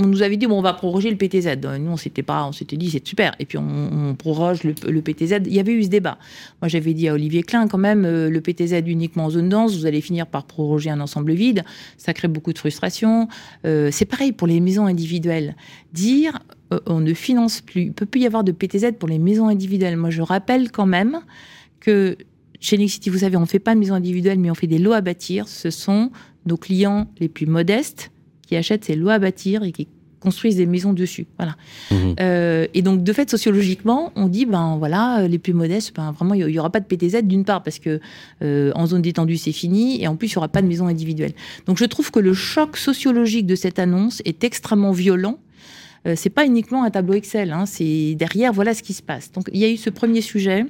[0.06, 1.58] nous avait dit bon, on va proroger le PTZ.
[1.78, 3.34] Nous, on s'était pas, on s'était dit c'est super.
[3.38, 5.40] Et puis on, proroge le, PTZ.
[5.46, 6.18] Il y avait eu ce débat.
[6.62, 9.76] Moi, j'avais dit à Olivier Klein quand même, euh, le PTZ uniquement en zone dense,
[9.76, 11.64] vous allez finir par proroger un ensemble vide.
[11.98, 13.28] Ça crée beaucoup de frustration.
[13.66, 15.56] Euh, c'est pareil pour les maisons individuelles.
[15.92, 16.38] Dire
[16.72, 19.48] euh, on ne finance plus, il peut plus y avoir de PTZ pour les maisons
[19.48, 19.96] individuelles.
[19.96, 21.20] Moi, je rappelle quand même
[21.80, 22.16] que
[22.64, 24.78] chez Nexity, vous savez, on ne fait pas de maison individuelle, mais on fait des
[24.78, 25.48] lots à bâtir.
[25.48, 26.10] Ce sont
[26.46, 28.10] nos clients les plus modestes
[28.46, 29.86] qui achètent ces lots à bâtir et qui
[30.18, 31.26] construisent des maisons dessus.
[31.36, 31.56] Voilà.
[31.90, 32.14] Mhm.
[32.20, 36.32] Euh, et donc, de fait, sociologiquement, on dit, ben voilà, les plus modestes, ben vraiment,
[36.32, 38.00] il n'y aura pas de PTZ d'une part parce que
[38.40, 40.86] euh, en zone détendue, c'est fini, et en plus, il n'y aura pas de maison
[40.86, 41.34] individuelle.
[41.66, 45.38] Donc, je trouve que le choc sociologique de cette annonce est extrêmement violent.
[46.06, 49.32] Euh, c'est pas uniquement un tableau Excel, hein, c'est derrière, voilà ce qui se passe.
[49.32, 50.64] Donc, il y a eu ce premier sujet.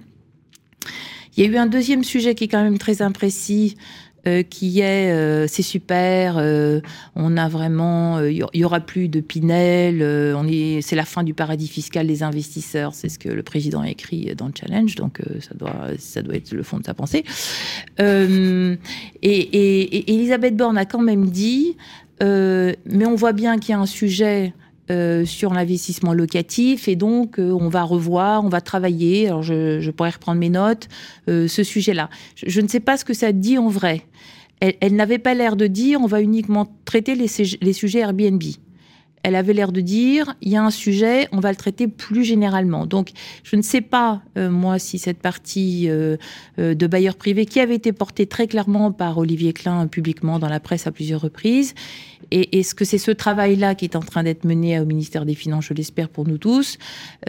[1.37, 3.77] Il y a eu un deuxième sujet qui est quand même très imprécis,
[4.27, 6.81] euh, qui est euh, c'est super, euh,
[7.15, 11.69] on a vraiment, il y aura plus de Pinel, est, c'est la fin du paradis
[11.69, 15.55] fiscal des investisseurs, c'est ce que le président a écrit dans le challenge, donc ça
[15.55, 17.25] doit, ça doit être le fond de sa pensée.
[17.99, 18.79] Et,
[19.23, 21.77] et, et, Elisabeth Borne a quand même dit,
[22.21, 24.55] mais on voit bien qu'il y a un sujet
[24.91, 29.29] euh, sur l'investissement locatif et donc euh, on va revoir, on va travailler.
[29.29, 30.89] Alors je, pourrais reprendre mes notes,
[31.31, 32.11] euh, ce sujet-là.
[32.37, 34.03] Je, ne sais pas ce que ça dit en vrai.
[34.61, 37.29] Elle, n'avait pas l'air de dire on va uniquement traiter les,
[37.63, 38.43] les sujets Airbnb
[39.27, 42.25] elle avait l'air de dire il y a un sujet, on va le traiter plus
[42.25, 42.85] généralement.
[42.85, 45.89] Donc, je ne sais pas, moi, si cette partie
[46.59, 50.61] de bailleurs privés, qui avait été portée très clairement par Olivier Klein publiquement dans la
[50.61, 51.75] presse à plusieurs reprises,
[52.31, 55.35] et est-ce que c'est ce travail-là qui est en train d'être mené au ministère des
[55.35, 56.79] Finances, je l'espère pour nous tous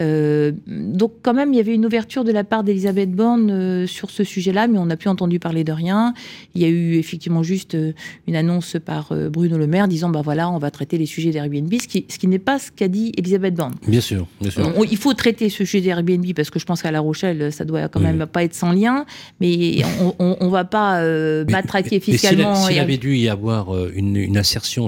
[0.00, 3.86] euh, Donc quand même, il y avait une ouverture de la part d'Elisabeth Borne euh,
[3.86, 6.14] sur ce sujet-là, mais on n'a plus entendu parler de rien.
[6.54, 7.92] Il y a eu effectivement juste euh,
[8.26, 11.72] une annonce par Bruno Le Maire disant, bah voilà, on va traiter les sujets d'Airbnb,
[11.80, 13.74] ce qui, ce qui n'est pas ce qu'a dit Elisabeth Borne.
[13.86, 14.72] Bien sûr, bien sûr.
[14.90, 17.88] il faut traiter ce sujet d'Airbnb parce que je pense qu'à La Rochelle, ça doit
[17.88, 19.04] quand même pas être sans lien,
[19.40, 19.82] mais
[20.18, 21.02] on, ne va pas
[21.50, 22.54] matraquer fiscalement.
[22.54, 24.36] S'il avait dû y avoir une, une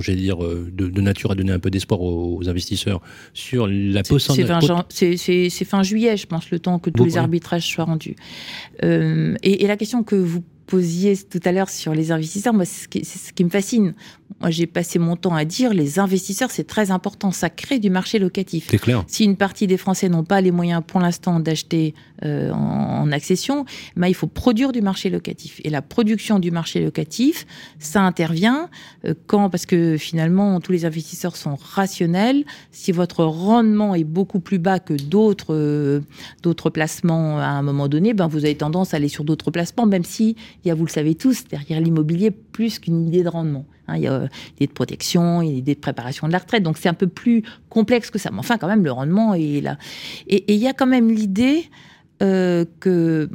[0.00, 3.00] j'allais dire, euh, de, nature à donner un peu d'espoir aux, investisseurs
[3.34, 5.48] sur la possibilité.
[5.48, 8.16] C'est fin, juillet, je pense, le temps que tous les arbitrages soient rendus.
[8.84, 13.02] Euh, et, la question que vous posiez tout à l'heure sur les investisseurs, moi, c'est
[13.02, 13.94] ce, qui me fascine.
[14.40, 17.32] Moi, j'ai passé mon temps à dire les investisseurs, c'est très important.
[17.32, 18.68] Ça crée du marché locatif.
[18.70, 19.02] C'est clair.
[19.06, 23.64] Si une partie des Français n'ont pas les moyens pour l'instant d'acheter euh, en, accession,
[23.96, 25.60] ben, il faut produire du marché locatif.
[25.64, 27.46] Et la production du marché locatif,
[27.78, 28.68] ça intervient
[29.06, 32.44] euh, quand, parce que finalement, tous les investisseurs sont rationnels.
[32.70, 36.00] Si votre rendement est beaucoup plus bas que d'autres euh,
[36.42, 39.86] d'autres placements à un moment donné, ben, vous avez tendance à aller sur d'autres placements,
[39.86, 43.28] même si il y a, vous le savez tous, derrière l'immobilier plus qu'une idée de
[43.28, 43.64] rendement.
[43.86, 46.38] Hein, il y a l'idée de protection, il y a l'idée de préparation de la
[46.38, 46.62] retraite.
[46.62, 48.30] Donc c'est un peu plus complexe que ça.
[48.30, 49.78] Mais enfin, quand même, le rendement est là.
[50.26, 51.64] Et, il y a quand même l'idée
[52.20, 53.28] euh, que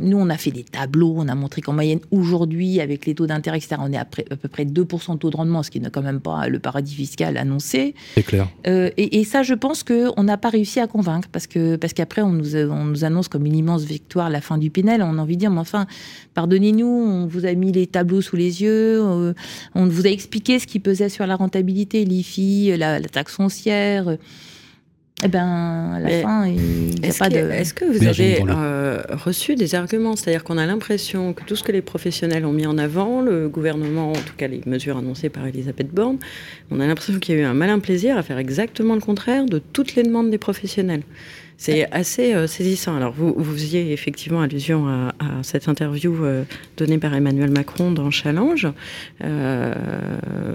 [0.00, 3.26] nous, on a fait des tableaux, on a montré qu'en moyenne, aujourd'hui, avec les taux
[3.26, 5.80] d'intérêt, etc., on est à, à, peu près 2% de taux de rendement, ce qui
[5.80, 7.94] n'est quand même pas le paradis fiscal annoncé.
[8.14, 8.48] C'est clair.
[8.66, 11.92] Euh, et, et, ça, je pense qu'on n'a pas réussi à convaincre, parce que parce
[11.92, 15.02] qu'après, on nous, on nous annonce comme une immense victoire la fin du Pinel.
[15.02, 15.86] On a envie de dire, mais enfin,
[16.32, 19.34] pardonnez-nous, on vous a mis les tableaux sous les yeux, euh,
[19.74, 24.16] on vous a expliqué ce qui pesait sur la rentabilité, l'IFI, la, la taxe foncière.
[25.24, 27.50] Eh ben, à la Mais fin, il n'y a Est-ce pas que, de.
[27.50, 30.16] est-ce que vous avez euh, reçu des arguments?
[30.16, 33.48] C'est-à-dire qu'on a l'impression que tout ce que les professionnels ont mis en avant, le
[33.48, 36.18] gouvernement, en tout cas les mesures annoncées par Elisabeth Borne,
[36.70, 39.46] on a l'impression qu'il y a eu un malin plaisir à faire exactement le contraire
[39.46, 41.02] de toutes les demandes des professionnels.
[41.58, 42.96] C'est assez euh, saisissant.
[42.96, 46.42] Alors, vous, vous faisiez effectivement allusion à, à cette interview euh,
[46.76, 48.66] donnée par Emmanuel Macron dans Challenge.
[49.22, 49.74] Euh,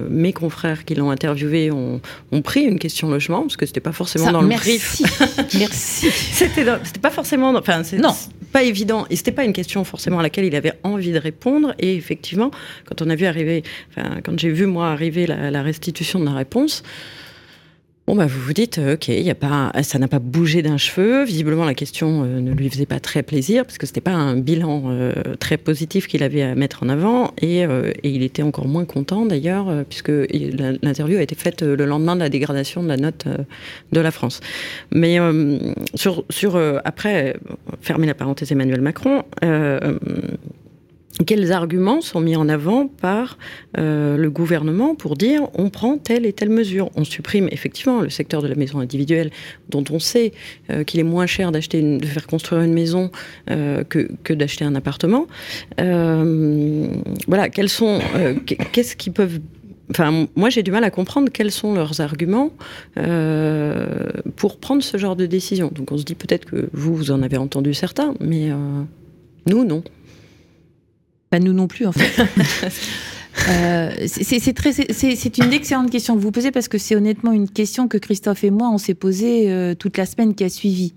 [0.09, 3.91] mes confrères qui l'ont interviewé ont, ont pris une question logement, parce que c'était pas
[3.93, 4.77] forcément Ça, dans le merci.
[4.77, 5.53] brief.
[5.57, 6.07] Merci.
[6.11, 6.65] C'était
[7.01, 7.53] pas forcément.
[7.53, 8.13] dans- Enfin, Non.
[8.51, 9.05] pas évident.
[9.09, 11.73] Et c'était pas une question forcément à laquelle il avait envie de répondre.
[11.79, 12.51] Et effectivement,
[12.85, 16.25] quand on a vu arriver, enfin, quand j'ai vu moi arriver la, la restitution de
[16.25, 16.83] la réponse.
[18.07, 20.77] Bon bah vous vous dites euh, ok y a pas ça n'a pas bougé d'un
[20.77, 21.25] cheveu.
[21.25, 24.37] Visiblement la question euh, ne lui faisait pas très plaisir parce que c'était pas un
[24.37, 27.33] bilan euh, très positif qu'il avait à mettre en avant.
[27.41, 31.63] Et, euh, et il était encore moins content d'ailleurs euh, puisque l'interview a été faite
[31.63, 33.39] euh, le lendemain de la dégradation de la note euh,
[33.91, 34.39] de la France.
[34.93, 35.57] Mais euh,
[35.93, 39.99] sur, sur euh, après, euh, fermer la parenthèse Emmanuel Macron, euh,
[41.25, 43.37] quels arguments sont mis en avant par
[43.77, 48.09] euh, le gouvernement pour dire on prend telle et telle mesure On supprime effectivement le
[48.09, 49.31] secteur de la maison individuelle,
[49.69, 50.33] dont on sait
[50.69, 53.11] euh, qu'il est moins cher d'acheter, de faire construire une maison
[53.49, 55.27] euh, que, que d'acheter un appartement.
[55.77, 57.99] Voilà, quels sont,
[58.45, 59.39] qu'est-ce qu'ils peuvent
[59.89, 62.51] Enfin, moi, j'ai du mal à comprendre quels sont leurs arguments
[64.35, 65.71] pour prendre ce genre de décision.
[65.73, 68.49] Donc, on se dit peut-être que vous, vous en avez entendu certains, mais
[69.45, 69.83] nous, non.
[71.29, 72.23] Pas nous non plus, en fait.
[73.49, 77.99] Euh, c'est- une excellente question que vous posez parce que c'est honnêtement une question que
[77.99, 80.93] Christophe et moi on s'est posée euh, toute la semaine qui a suivi.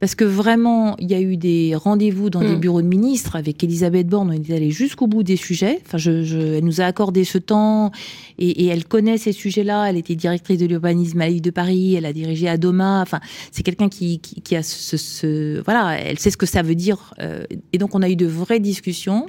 [0.00, 2.60] Parce que vraiment, il y a eu des rendez-vous dans des Mm.
[2.60, 4.30] bureaux de ministres avec Elisabeth Borne.
[4.30, 5.80] On est allé jusqu'au bout des sujets.
[5.86, 7.90] Enfin, je, je- elle nous a accordé ce temps
[8.38, 9.90] et, et elle connaît ces sujets-là.
[9.90, 11.96] Elle était directrice de l'urbanisme à l'île de Paris.
[11.96, 13.02] Elle a dirigé Adoma.
[13.02, 13.20] Enfin,
[13.52, 16.76] c'est quelqu'un qui, qui, qui a ce, ce- voilà, elle sait ce que ça veut
[16.76, 17.12] dire.
[17.20, 17.42] euh,
[17.74, 19.26] et donc, on a eu de vraies discussions.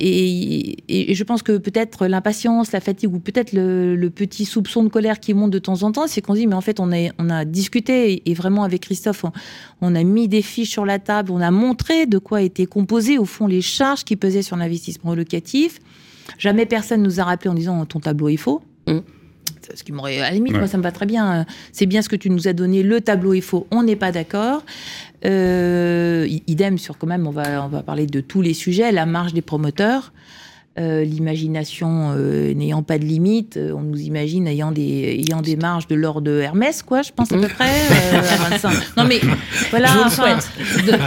[0.00, 4.44] Et, et- et je pense que peut-être l'impatience, la fatigue ou peut-être le, le petit
[4.44, 6.60] soupçon de colère qui monte de temps en temps, c'est qu'on se dit mais en
[6.60, 9.32] fait on a, on a discuté et, et vraiment avec Christophe, on,
[9.80, 13.18] on a mis des fiches sur la table, on a montré de quoi étaient composées
[13.18, 15.78] au fond les charges qui pesaient sur l'investissement locatif.
[16.38, 18.62] Jamais personne nous a rappelé en disant ton tableau est faux.
[18.86, 18.98] Mm.
[19.74, 20.60] Ce qui m'aurait, à la limite, Ouais.
[20.60, 21.44] moi ça me va très bien.
[21.72, 24.12] C'est bien ce que tu nous as donné, le tableau est faux, on n'est pas
[24.12, 24.62] d'accord.
[25.24, 29.06] Euh, idem sur quand même, on va, on va parler de tous les sujets, la
[29.06, 30.12] marge des promoteurs.
[30.78, 35.88] Euh, L'imagination euh, n'ayant pas de limite, on nous imagine ayant des, ayant des marges
[35.88, 37.64] de l'ordre de Hermès, quoi, je pense à peu près.
[37.68, 38.72] euh, à 25.
[38.96, 39.18] Non mais
[39.70, 39.88] voilà.
[39.88, 40.38] Je vous le enfin,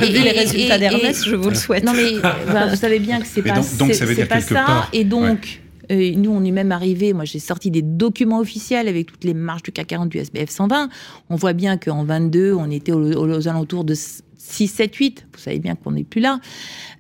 [0.06, 1.86] Vu les résultats d'Hermès, je vous le souhaite.
[1.86, 2.16] Non mais
[2.52, 4.64] ben, vous savez bien que c'est pas, donc- ça veut dire pas quelque ça.
[4.66, 7.14] part- Et donc, euh, nous, on est même arrivé.
[7.14, 10.50] Moi, j'ai sorti des documents officiels avec toutes les marges du CAC 40 du SBF
[10.50, 10.90] 120.
[11.30, 15.28] On voit bien qu'en 22, on était aux, alentours de 6, 7, 8.
[15.34, 16.40] Vous savez bien qu'on n'est plus là.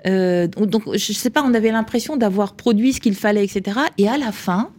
[0.06, 3.80] Euh, donc, je sais pas, on avait l'impression d'avoir produit ce qu'il fallait, etc.
[3.97, 4.71] Et à la fin,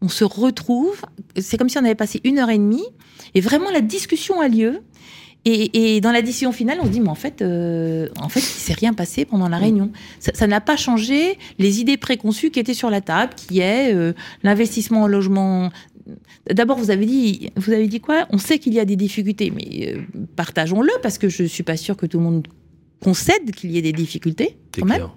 [0.00, 1.02] on se retrouve.
[1.38, 2.86] C'est comme si on avait passé une heure et demie.
[3.34, 4.80] Et vraiment, la discussion a lieu.
[5.44, 8.40] Et, et dans la décision finale, on se dit, mais en fait, euh, en fait,
[8.40, 9.90] il s'est rien passé pendant la réunion.
[10.18, 14.12] Ça n'a pas changé les idées préconçues qui étaient sur la table, qui est euh,
[14.42, 15.70] l'investissement en logement.
[16.52, 18.26] D'abord, vous avez dit, vous avez dit quoi?
[18.30, 20.02] On sait qu'il y a des difficultés, mais euh,
[20.36, 22.46] partageons-le parce que je suis pas sûre que tout le monde
[23.02, 24.58] concède qu'il y ait des difficultés.
[24.74, 24.98] Quand même.
[24.98, 25.16] clair.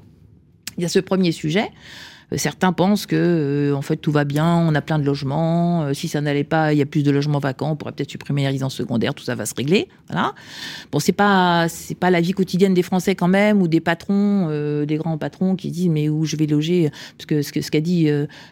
[0.78, 1.70] Il y a ce premier sujet.
[2.34, 5.84] Euh, Certains pensent que, euh, en fait, tout va bien, on a plein de logements.
[5.84, 7.72] euh, si ça n'allait pas, il y a plus de logements vacants.
[7.72, 9.14] On pourrait peut-être supprimer les résidences secondaires.
[9.14, 9.88] Tout ça va se régler.
[10.10, 10.34] Voilà.
[10.92, 14.48] Bon, c'est pas, c'est pas la vie quotidienne des Français quand même, ou des patrons,
[14.86, 16.92] des grands patrons qui disent mais où je vais loger?
[17.18, 18.10] Parce que ce que ce qu'a dit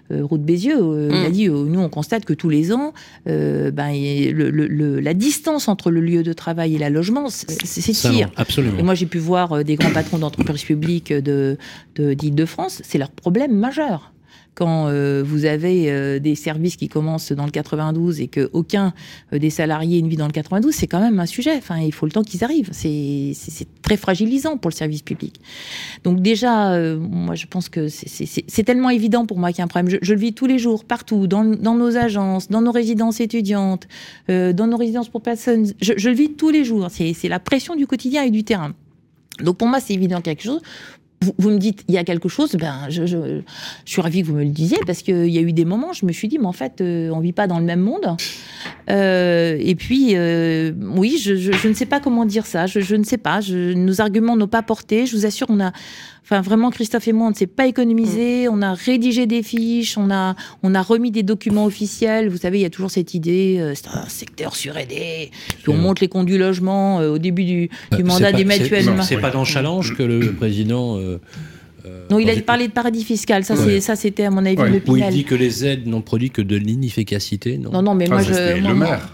[0.09, 1.31] Ruth Bézieux, euh, il a Mm.
[1.31, 2.93] dit nous on constate que tous les ans,
[3.25, 7.29] ben et le- le- le- la distance entre le lieu de travail et le logement,
[7.29, 8.29] c'est c'est Ça, non, tire.
[8.37, 8.77] absolument.
[8.77, 11.57] Et moi, j'ai pu voir des grands patrons d'entreprises publiques de,
[11.95, 13.70] de, d'Île-de-France, c'est leur problème majeur.
[14.53, 18.93] Quand euh, vous avez euh, des services qui commencent dans le 92 et que aucun
[19.31, 21.55] euh, des salariés ne vit dans le 92, c'est quand même un sujet.
[21.55, 22.69] Enfin, il faut le temps qu'ils arrivent.
[22.71, 23.33] C'est
[23.81, 25.39] très fragilisant pour le service public.
[26.03, 29.67] Donc déjà, moi, je pense que c'est tellement évident pour moi qu'il y a un
[29.67, 29.97] problème.
[30.01, 33.87] Je, le vis tous les jours, partout, dans, nos agences, dans nos résidences étudiantes,
[34.27, 35.71] dans nos résidences pour personnes.
[35.81, 36.87] Je le vis tous les jours.
[36.89, 38.73] C'est la pression du quotidien et du terrain.
[39.39, 40.61] Donc pour moi, c'est évident quelque chose
[41.37, 43.41] vous, me dites il y a quelque chose, ben je, je,
[43.85, 46.05] suis ravie que vous me le disiez parce qu'il y a eu des moments, je
[46.05, 48.17] me suis dit mais en fait euh, on vit pas dans le même monde.
[48.89, 53.03] Euh, et puis euh, oui, je, je, ne sais pas comment dire ça, je, ne
[53.03, 53.39] sais pas.
[53.49, 55.05] nos arguments n'ont pas porté.
[55.05, 55.71] Je vous assure, on a
[56.23, 58.47] Enfin, vraiment, Christophe et moi, on ne s'est pas économisé.
[58.47, 58.51] Mm.
[58.53, 62.29] On a rédigé des fiches, on a, on a remis des documents officiels.
[62.29, 65.31] Vous savez, il y a toujours cette idée, euh, c'est un secteur suraidé.
[65.63, 68.85] Puis on monte les comptes du logement euh, au début du, euh, du mandat d'Emmanuel
[68.85, 69.03] Macron.
[69.03, 70.97] C'est pas dans Challenge que le président.
[72.09, 73.43] non, il a parlé de paradis fiscal.
[73.43, 76.41] Ça, c'était à mon avis le Où il dit que les aides n'ont produit que
[76.41, 77.57] de l'inefficacité.
[77.57, 78.67] Non, non, non, mais ah, moi, je.
[78.67, 79.09] le maire.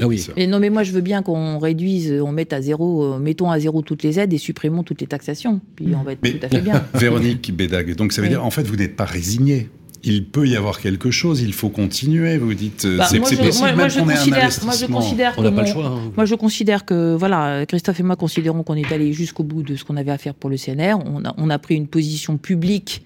[0.00, 0.26] Ah oui.
[0.36, 3.50] Et non, mais moi, je veux bien qu'on réduise, on mette à zéro, euh, mettons
[3.50, 5.60] à zéro toutes les aides et supprimons toutes les taxations.
[5.76, 6.84] Puis on va être tout à fait bien.
[6.94, 9.68] Véronique Bédag, donc ça veut dire, en fait, vous n'êtes pas résigné
[10.02, 12.38] il peut y avoir quelque chose, il faut continuer.
[12.38, 15.52] Vous dites, euh, bah, c'est possible moi, moi, je considère, moi, je considère on n'a
[15.52, 15.86] pas le choix.
[15.86, 16.12] Hein.
[16.16, 19.76] Moi, je considère que, voilà, Christophe et moi considérons qu'on est allé jusqu'au bout de
[19.76, 20.96] ce qu'on avait à faire pour le CNR.
[21.04, 23.02] On a, on a pris une position publique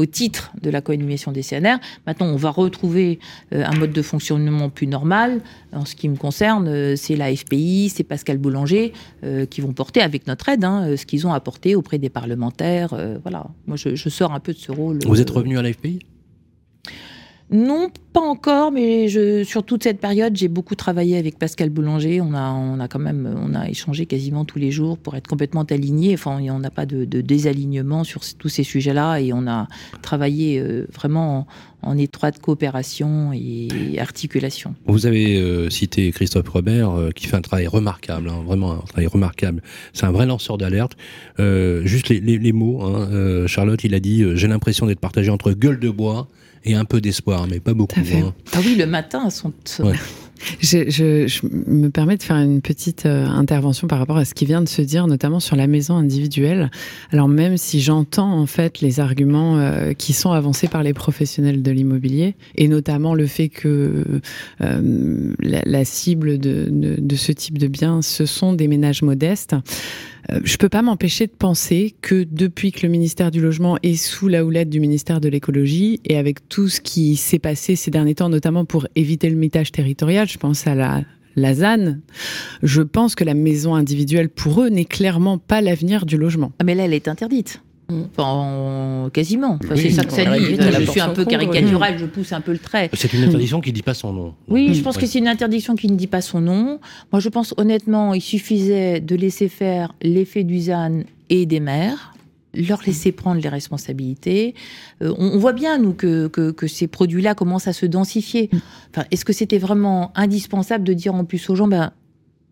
[0.00, 1.76] au titre de la coanimation des CNR.
[2.06, 3.18] Maintenant, on va retrouver
[3.52, 5.42] euh, un mode de fonctionnement plus normal.
[5.72, 9.72] En ce qui me concerne, euh, c'est la FPI, c'est Pascal Boulanger euh, qui vont
[9.72, 12.94] porter avec notre aide hein, ce qu'ils ont apporté auprès des parlementaires.
[13.22, 13.46] voilà.
[13.66, 14.98] Moi, je, je, sors un peu de ce rôle.
[15.04, 16.00] Vous êtes revenu à la FPI
[17.52, 19.08] non, pas encore, mais
[19.44, 22.20] sur toute cette période, j'ai beaucoup travaillé avec Pascal Boulanger.
[22.20, 25.26] On a, on a quand même, on a échangé quasiment tous les jours pour être
[25.26, 26.14] complètement alignés.
[26.14, 29.66] Enfin, on n'a pas de, désalignement sur tous ces sujets-là, et on a
[30.00, 31.48] travaillé euh, vraiment
[31.82, 34.76] en, étroite coopération et articulation.
[34.86, 38.86] Vous avez euh, cité Christophe Robert, euh, qui fait un travail remarquable, hein, vraiment un
[38.86, 39.60] travail remarquable.
[39.92, 40.96] C'est un vrai lanceur d'alerte.
[41.38, 45.90] juste les, mots, hein, Charlotte, il a dit J'ai l'impression d'être partagé entre gueule de
[45.90, 46.28] bois
[46.64, 48.00] et un peu d'espoir, mais pas beaucoup.
[48.00, 48.34] Hein.
[48.52, 49.52] Ah oui, le matin, sont.
[50.60, 54.46] Je, je, me permets de faire une petite euh, intervention par rapport à ce qui
[54.46, 56.70] vient de se dire, notamment sur la maison individuelle.
[57.12, 61.62] Alors même si j'entends en fait les arguments euh, qui sont avancés par les professionnels
[61.62, 64.20] de l'immobilier, et notamment le fait que
[64.62, 69.02] euh, la, la, cible de, de, de, ce type de biens, ce sont des ménages
[69.02, 69.54] modestes,
[70.44, 74.28] je peux pas m'empêcher de penser que depuis que le ministère du Logement est sous
[74.28, 78.14] la houlette du ministère de l'Écologie et avec tout ce qui s'est passé ces derniers
[78.14, 81.02] temps, notamment pour éviter le mitage territorial, je pense à la
[81.36, 81.98] la ZAN,
[82.62, 86.52] je pense que la maison individuelle pour eux n'est clairement pas l'avenir du logement.
[86.58, 87.62] Ah mais là elle est interdite.
[88.16, 89.58] Enfin, quasiment.
[89.74, 90.56] c'est ça que ça dit.
[90.56, 92.90] Je suis un peu caricatural, je pousse un peu le trait.
[92.94, 94.34] C'est une interdiction qui ne dit pas son nom.
[94.48, 96.80] Oui, je pense que c'est une interdiction qui ne dit pas son nom.
[97.12, 102.14] Moi, je pense honnêtement, il suffisait de laisser faire l'effet du ZAN et des maires
[102.54, 104.54] leur laisser prendre les responsabilités.
[105.02, 108.50] Euh, on, voit bien, nous, que, que, ces produits-là commencent à se densifier.
[108.90, 111.92] Enfin, Est-ce que c'était vraiment indispensable de dire en plus aux gens, ben,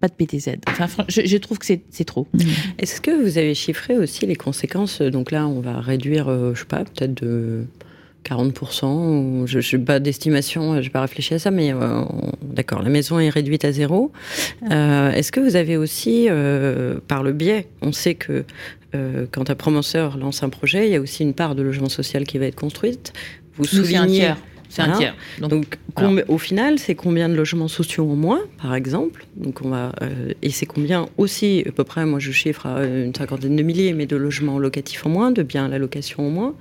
[0.00, 0.56] pas de PTZ.
[0.66, 2.26] Enfin, je, trouve que c'est trop.
[2.32, 2.40] Mm.
[2.78, 6.60] Est-ce que vous avez chiffré aussi les conséquences Donc là, on va réduire, euh, je
[6.60, 7.64] sais pas, peut-être de
[8.24, 9.46] 40%.
[9.46, 12.04] je n'ai pas d'estimation, je n'ai pas réfléchi à ça, mais euh,
[12.42, 14.12] d'accord, la maison est réduite à zéro.
[14.70, 16.28] Euh, est-ce que vous avez aussi,
[17.08, 18.44] par le biais, on sait que
[19.32, 22.24] quand un promoteur lance un projet, il y a aussi une part de logement social
[22.24, 23.12] qui va être construite.
[23.56, 24.32] Vous soulignez
[24.68, 25.14] c'est un tiers.
[25.40, 25.78] Donc,
[26.28, 30.32] au final, c'est combien de logements sociaux en moins, par exemple Donc on va euh,
[30.42, 32.04] et c'est combien aussi à peu près.
[32.04, 35.42] Moi, je chiffre à une cinquantaine de milliers, mais de logements locatifs en moins, de
[35.42, 36.54] biens à la location en moins.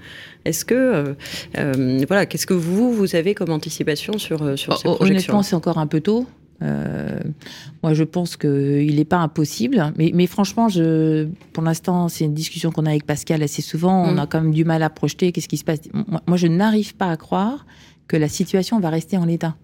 [0.45, 1.13] Est-ce que euh,
[1.57, 5.55] euh, voilà, qu'est-ce que vous vous avez comme anticipation sur sur ces projections Honnêtement, c'est
[5.55, 6.25] encore un peu tôt.
[6.61, 12.33] moi, je pense qu'il n'est pas impossible, mais, mais franchement, je, pour l'instant, c'est une
[12.33, 14.05] discussion qu'on a avec Pascal assez souvent.
[14.05, 14.19] On mm.
[14.19, 15.81] a quand même du mal à projeter qu'est-ce qui se passe.
[16.25, 17.65] moi je n'arrive pas à croire
[18.07, 19.55] que la situation va rester en l'état.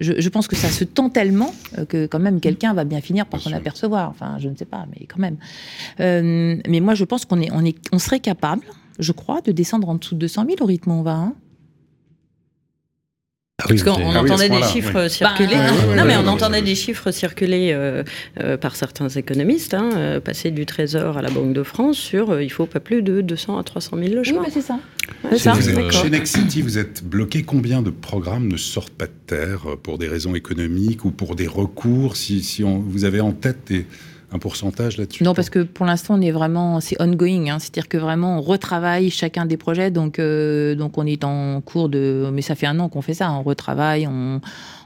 [0.00, 3.24] Je, pense que ça se tend tellement euh, que quand même quelqu'un va bien finir
[3.24, 4.10] par s'en apercevoir.
[4.10, 5.38] Enfin, je ne sais pas, mais quand même.
[6.00, 8.64] Euh, mais moi, je pense qu'on est, on est, on serait capable,
[8.98, 11.14] je crois, de descendre en dessous de 200 000 au rythme où on va.
[11.14, 11.34] Hein.
[13.60, 15.56] Ah Parce qu'on ah entendait des chiffres circuler.
[15.56, 18.04] Bah, non, mais on entendait des chiffres circuler euh,
[18.38, 22.40] euh, par certains économistes, hein, euh, passer du Trésor à la Banque de France sur
[22.40, 24.42] il faut pas plus de 200 à 300 000 logements.
[24.42, 24.78] Oui, c'est ça.
[25.36, 25.54] ça.
[25.90, 27.42] chez Nexity, vous êtes bloqué.
[27.42, 31.48] Combien de programmes ne sortent pas de terre pour des raisons économiques ou pour des
[31.48, 33.86] recours Si, si on, vous avez en tête des
[34.30, 37.58] un pourcentage là-dessus Non, parce que pour l'instant, on est vraiment, c'est ongoing, hein.
[37.58, 39.90] c'est-à-dire que vraiment, on retravaille chacun des projets.
[39.90, 43.14] Donc, euh, donc, on est en cours de, mais ça fait un an qu'on fait
[43.14, 43.32] ça.
[43.32, 44.40] On retravaille, on,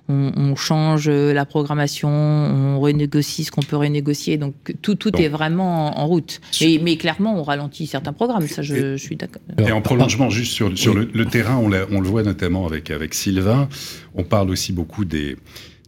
[0.08, 4.36] on, on change la programmation, on renégocie ce qu'on peut renégocier.
[4.36, 6.40] Donc, tout, tout est vraiment en, en route.
[6.60, 8.46] Et, mais clairement, on ralentit certains programmes.
[8.46, 9.42] Ça, je, je suis d'accord.
[9.58, 12.92] Et en prolongement, juste sur, sur le, le, terrain, on, on, le voit notamment avec,
[12.92, 13.68] avec Sylvain.
[14.14, 15.36] On parle aussi beaucoup des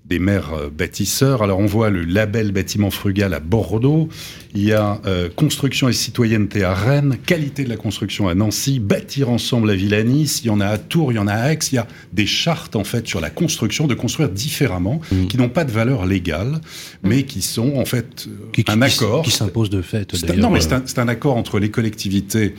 [0.04, 1.42] des maires euh, bâtisseurs.
[1.42, 4.08] Alors on voit le label bâtiment frugal à Bordeaux,
[4.54, 8.80] il y a euh, construction et citoyenneté à Rennes, qualité de la construction à Nancy,
[8.80, 11.26] bâtir ensemble la ville à Nice, il y en a à Tours, il y en
[11.26, 14.28] a à Aix, il y a des chartes en fait sur la construction, de construire
[14.28, 15.26] différemment, mmh.
[15.26, 17.08] qui n'ont pas de valeur légale, mmh.
[17.08, 19.24] mais qui sont en fait euh, qui, un accord.
[19.24, 20.12] Qui s'impose de fait.
[20.36, 22.54] Non mais c'est un, un, accord entre les collectivités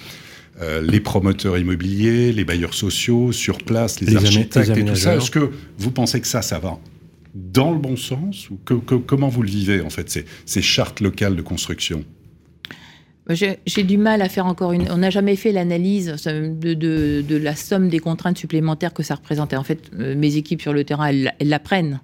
[0.62, 5.16] euh, les promoteurs immobiliers, les bailleurs sociaux, sur place, les, les architectes et tout ça.
[5.16, 6.80] Est-ce que vous pensez que ça, ça va
[7.36, 8.58] dans le bon sens ou
[9.06, 12.04] comment vous le vivez en fait ces, chartes locales de construction?
[13.30, 14.90] J'ai du mal à faire encore une.
[14.92, 19.16] On n'a jamais fait l'analyse de, de, de, la somme des contraintes supplémentaires que ça
[19.16, 19.56] représentait.
[19.56, 22.02] En fait, euh, mes équipes sur le terrain, elles, elles la prennent.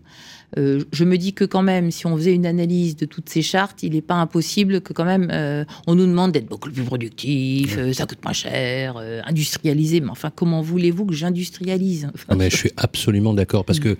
[0.57, 3.41] Euh, je me dis que quand même, si on faisait une analyse de toutes ces
[3.41, 6.83] chartes, il n'est pas impossible que quand même euh, on nous demande d'être beaucoup plus
[6.83, 10.01] productif, euh, ça coûte moins cher, industrialiser.
[10.01, 12.09] Mais enfin, comment voulez-vous que j'industrialise?
[12.13, 13.97] Enfin, Mais je suis absolument d'accord parce que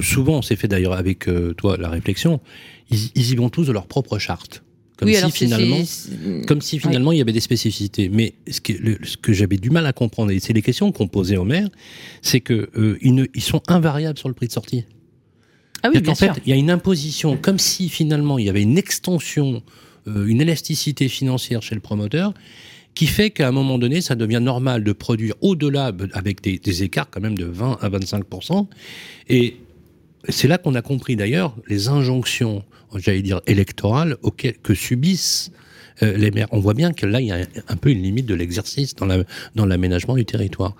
[0.00, 2.40] souvent, on s'est fait d'ailleurs avec toi la réflexion.
[2.90, 4.62] Ils, ils, y vont tous de leur propre charte.
[4.98, 5.78] Comme, oui, si alors finalement,
[6.48, 7.16] comme si finalement ouais.
[7.16, 8.08] il y avait des spécificités.
[8.08, 10.90] Mais ce que, le, ce que j'avais du mal à comprendre, et c'est les questions
[10.90, 11.68] qu'on posait aux maires,
[12.20, 14.86] c'est que euh, ils, ne, ils, sont invariables sur le prix de sortie.
[15.84, 16.34] Ah oui, bien en sûr.
[16.34, 19.62] fait, il y a une imposition, comme si finalement il y avait une extension,
[20.08, 22.34] euh, une élasticité financière chez le promoteur,
[22.96, 26.82] qui fait qu'à un moment donné, ça devient normal de produire au-delà, avec des, des
[26.82, 28.66] écarts quand même de 20 à 25%
[29.28, 29.58] Et
[30.28, 32.64] c'est là qu'on a compris d'ailleurs les injonctions
[32.96, 35.50] j'allais dire, électorale auquel, que subissent
[36.02, 36.48] euh, les maires.
[36.52, 39.06] On voit bien que là, il y a un peu une limite de l'exercice dans
[39.66, 40.74] l'aménagement la, dans du territoire.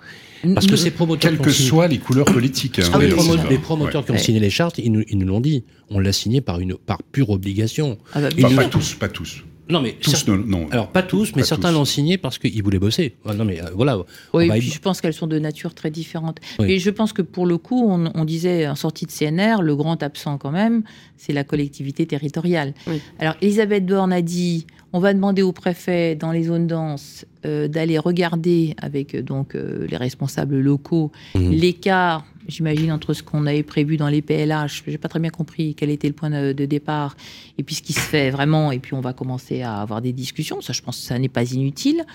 [0.53, 1.31] Parce que ces promoteurs.
[1.31, 1.69] Quelles que signé...
[1.69, 2.79] soient les couleurs politiques.
[2.79, 4.05] Hein, ah, les, promo les, promoteurs ouais.
[4.05, 5.65] qui ont signé les chartes, ils nous, ils nous l'ont dit.
[5.89, 7.97] On l'a signé par, une, par pure obligation.
[8.13, 9.43] Ah bah, enfin, pas tous, pas tous.
[9.69, 12.63] Non, mais tous, non, non, Alors pas tous, mais pas certains l'ont signé parce qu'ils
[12.63, 13.15] voulaient bosser.
[13.25, 13.99] Non, mais euh, voilà.
[14.33, 16.39] Oui, et puis je pense qu'elles sont de nature très différente.
[16.59, 16.71] Oui.
[16.71, 19.75] Et je pense que pour le coup, on, on, disait en sortie de CNR, le
[19.75, 20.83] grand absent quand même,
[21.17, 22.73] c'est la collectivité territoriale.
[22.87, 23.01] Oui.
[23.19, 27.67] Alors Elisabeth Borne a dit, on va demander au préfet dans les zones denses euh,
[27.67, 31.49] d'aller regarder avec euh, donc euh, les responsables locaux mmh.
[31.51, 34.83] l'écart j'imagine, entre ce qu'on avait prévu dans les PLH.
[34.87, 37.15] J'ai pas très bien compris quel était le point de, départ
[37.57, 38.71] et puis ce qui se fait vraiment.
[38.71, 40.61] Et puis on va commencer à avoir des discussions.
[40.61, 42.05] Ça, je pense que ça n'est pas inutile.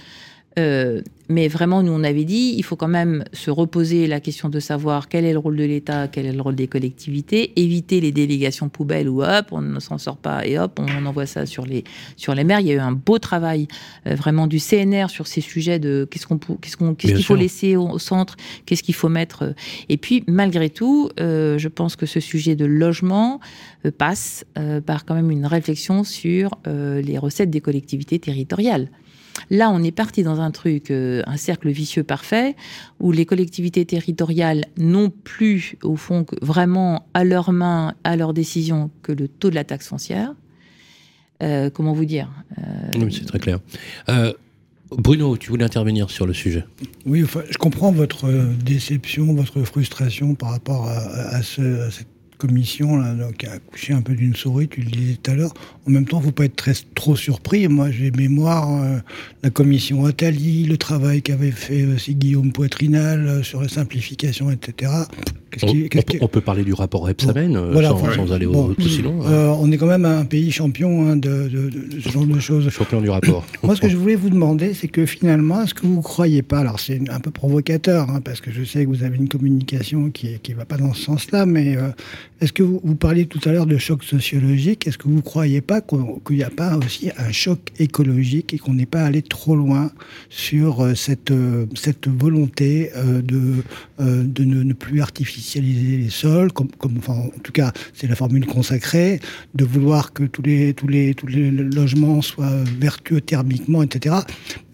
[0.58, 4.50] Euh, mais vraiment, nous, on avait dit, il faut quand même se reposer la question
[4.50, 8.00] de savoir quel est le rôle de l'État, quel est le rôle des collectivités, éviter
[8.00, 11.46] les délégations poubelles où hop, on ne s'en sort pas et hop, on envoie ça
[11.46, 11.82] sur les,
[12.16, 12.60] sur les maires.
[12.60, 13.68] Il y a eu un beau travail
[14.06, 17.36] euh, vraiment du CNR sur ces sujets de qu'est-ce qu'on qu'est-ce qu'on qu'est-ce qu'il faut
[17.36, 18.36] laisser au, au centre,
[18.66, 19.44] qu'est-ce qu'il faut mettre.
[19.44, 19.52] Euh.
[19.88, 23.40] Et puis, malgré tout, euh, je pense que ce sujet de logement
[23.98, 24.46] passe
[24.86, 28.88] par quand même une réflexion sur les recettes des collectivités territoriales.
[29.50, 32.56] Là, on est parti dans un truc, euh, un cercle vicieux parfait,
[33.00, 38.34] où les collectivités territoriales n'ont plus, au fond, que vraiment à leurs mains, à leur
[38.34, 40.34] décision, que le taux de la taxe foncière.
[41.42, 42.62] Euh, comment vous dire euh...
[42.98, 43.58] Oui, c'est très clair.
[44.08, 44.32] Euh,
[44.90, 46.64] Bruno, tu voulais intervenir sur le sujet
[47.06, 48.30] Oui, enfin, je comprends votre
[48.64, 50.98] déception, votre frustration par rapport à,
[51.34, 52.06] à, ce, à cette
[52.38, 55.34] commission là, donc, qui a accouché un peu d'une souris, tu le disais tout à
[55.34, 55.54] l'heure.
[55.86, 57.68] En même temps, il ne faut pas être très, trop surpris.
[57.68, 58.98] Moi, j'ai mémoire euh,
[59.42, 64.90] la commission Attali, le travail qu'avait fait aussi Guillaume Poitrinal euh, sur la simplification, etc.
[65.62, 66.18] On, qui, on, qui...
[66.20, 69.24] on, peut parler du rapport Epsamen bon, voilà, sans, sans, aller bon, aussi loin.
[69.26, 72.40] Euh, on est quand même un pays champion hein, de, de, de, ce genre de
[72.40, 72.68] choses.
[72.70, 73.44] Champion du rapport.
[73.62, 76.42] Moi, ce que je voulais vous demander, c'est que finalement, est-ce que vous ne croyez
[76.42, 79.28] pas, alors c'est un peu provocateur, hein, parce que je sais que vous avez une
[79.28, 81.90] communication qui ne va pas dans ce sens-là, mais euh,
[82.40, 85.20] est-ce que vous, vous parliez tout à l'heure de choc sociologique Est-ce que vous ne
[85.20, 89.02] croyez pas qu'il qu n'y a pas aussi un choc écologique et qu'on n'est pas
[89.02, 89.90] allé trop loin
[90.28, 96.68] sur euh, cette, euh, cette volonté euh, de, ne, plus artificialiser les sols, comme,
[97.08, 99.20] en tout cas c'est la formule consacrée,
[99.54, 104.16] de vouloir que tous les, tous les, tous les logements soient vertueux thermiquement, etc.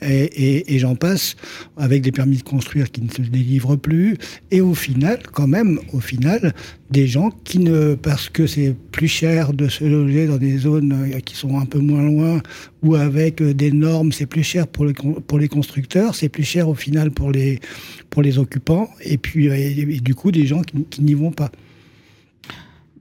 [0.03, 1.37] Et, j'en passe,
[1.77, 4.17] avec des permis de construire qui ne se délivrent plus,
[4.51, 6.55] et au final, quand même, au final,
[6.91, 11.11] des gens qui ne, parce que c'est plus cher de se loger dans des zones
[11.25, 12.41] qui sont un peu moins loin
[12.83, 16.69] ou avec des normes, c'est plus cher pour les, pour les constructeurs, c'est plus cher
[16.69, 17.61] au final pour les,
[18.09, 21.51] pour les occupants, et puis et du coup des gens qui, n'y vont pas.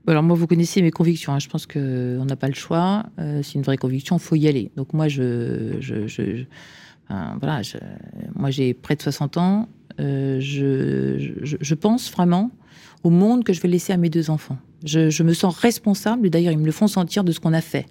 [0.06, 1.32] Alors moi, vous connaissez mes convictions.
[1.32, 1.38] hein.
[1.38, 3.06] Je pense qu'on n'a pas le choix.
[3.18, 4.16] Euh, c'est une vraie conviction.
[4.16, 4.70] Il faut y aller.
[4.76, 5.76] Donc moi, je-
[7.10, 7.62] enfin, voilà,
[8.34, 9.68] moi j'ai près de 60 ans.
[9.98, 12.50] Euh, je, je, je pense vraiment
[13.02, 14.56] au monde que je vais laisser à mes deux enfants.
[14.84, 16.30] Je, je me sens responsable.
[16.30, 17.86] D'ailleurs, ils me le font sentir de ce qu'on a fait.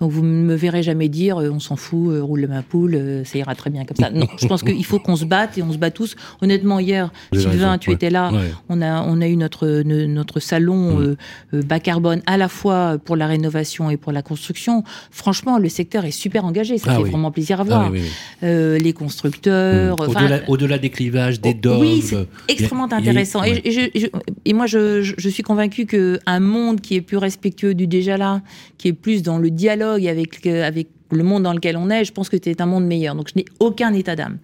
[0.00, 2.96] Donc vous ne me verrez jamais dire euh, on s'en fout, euh, roule ma poule,
[2.96, 4.10] euh, ça ira très bien comme ça.
[4.10, 6.16] Non, je pense qu'il faut qu'on se batte et on se bat tous.
[6.42, 7.94] Honnêtement, hier, Sylvain, raison, tu ouais.
[7.94, 8.32] étais là.
[8.32, 8.50] Ouais.
[8.68, 11.16] On a, on a eu notre, notre salon Mm.
[11.54, 14.82] euh, bas carbone à la fois pour la rénovation et pour la construction.
[15.12, 16.76] Franchement, le secteur est super engagé.
[16.78, 17.10] Ça Ah fait oui.
[17.10, 17.90] vraiment plaisir à Ah voir.
[17.92, 18.48] oui, oui, oui.
[18.48, 19.96] Euh, les constructeurs.
[20.00, 20.08] Mm.
[20.10, 21.80] Au-delà au-delà des clivages, des dogmes.
[21.82, 23.42] oui, c'est extrêmement a- intéressant.
[23.44, 24.06] Et, je- je-
[24.44, 28.42] et moi, je, je- suis convaincue qu'un monde qui est plus respectueux du déjà là,
[28.78, 32.12] qui est plus dans le dialogue avec, avec le monde dans lequel on est, je
[32.12, 33.14] pense que c'est un monde meilleur.
[33.14, 34.38] Donc, je n'ai aucun état d'âme.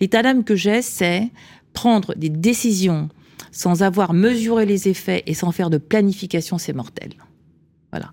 [0.00, 1.28] L'état d'âme que j'ai, c'est
[1.72, 3.08] prendre des décisions
[3.52, 7.10] sans avoir mesuré les effets et sans faire de planification, c'est mortel.
[7.90, 8.10] Voilà.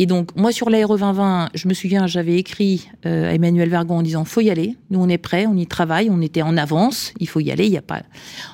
[0.00, 3.96] Et donc, moi, sur l'Aéro 2020, je me souviens, j'avais écrit euh, à Emmanuel Vargon
[3.98, 6.56] en disant faut y aller, nous on est prêts, on y travaille, on était en
[6.56, 8.02] avance, il faut y aller, il n'y a pas.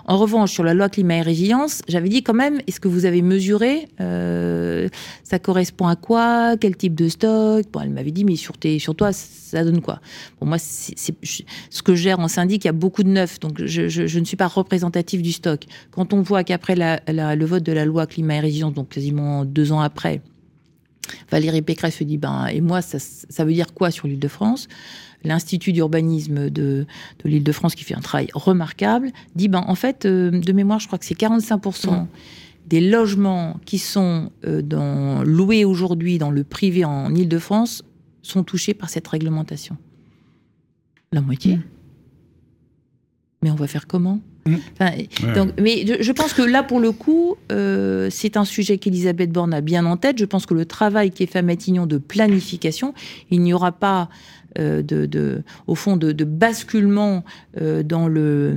[0.07, 3.05] En revanche, sur la loi climat et résilience, j'avais dit quand même est-ce que vous
[3.05, 4.89] avez mesuré euh,
[5.23, 7.67] Ça correspond à quoi Quel type de stock?
[7.71, 10.01] Bon, elle m'avait dit mais sur, sur toi, ça donne quoi?
[10.39, 13.11] Pour moi, c'est- je- ce que je gère en syndic, il y a beaucoup de
[13.11, 15.65] neuf, donc je, ne suis pas représentatif du stock.
[15.91, 19.73] Quand on voit qu'après le vote de la loi climat et résilience, donc quasiment deux
[19.73, 20.23] ans après,
[21.31, 24.69] Valérie Pécresse se dit ben et moi ça, ça veut dire quoi sur l'Île-de-France
[25.25, 26.87] L'Institut d'urbanisme de,
[27.25, 30.87] de l'Île-de-France qui fait un travail remarquable dit ben en fait euh, de mémoire je
[30.87, 32.07] crois que c'est 45%
[32.67, 37.85] des logements qui sont euh, dans, loués aujourd'hui dans le privé en Île-de-France
[38.23, 39.77] sont touchés par cette réglementation.
[41.13, 41.57] La moitié.
[41.57, 41.63] Mm.
[43.43, 44.21] Mais on va faire comment?
[44.47, 44.55] Mm.
[44.79, 44.91] Enfin,
[45.35, 49.33] donc, mais je, je pense que là, pour le coup, euh, c'est un sujet qu'Elisabeth
[49.33, 50.19] Borne a bien en tête.
[50.19, 52.93] Je pense que le travail qui est fait à Matignon de planification,
[53.31, 54.09] il n'y aura pas,
[54.59, 57.25] euh, de, de- au fond, de, de basculement
[57.61, 58.57] euh, dans le,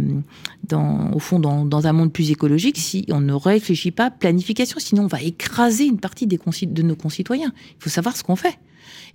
[0.68, 4.12] dans, au fond, dans, dans un monde plus écologique si on ne réfléchit pas à
[4.12, 4.80] planification.
[4.80, 7.54] Sinon, on va écraser une partie des de nos concitoyens.
[7.80, 8.58] Il faut savoir ce qu'on fait.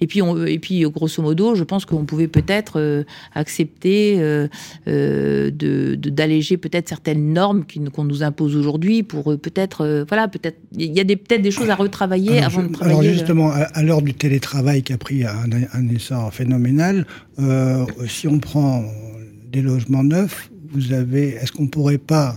[0.00, 3.04] Et puis, on, et puis, grosso modo, je pense qu'on pouvait peut-être euh,
[3.34, 4.48] accepter euh,
[4.88, 10.28] euh, de- de- d'alléger peut-être certaines normes qu'on nous impose aujourd'hui pour euh, peut-être, voilà,
[10.28, 12.98] peut-être, il y a peut-être des choses à retravailler Alors, avant de travailler.
[13.00, 17.06] alors justement, à, à l'heure du télétravail qui a pris un, un essor phénoménal,
[18.08, 18.84] si on prend
[19.52, 22.36] des logements neufs, vous avez, est-ce qu'on pourrait pas,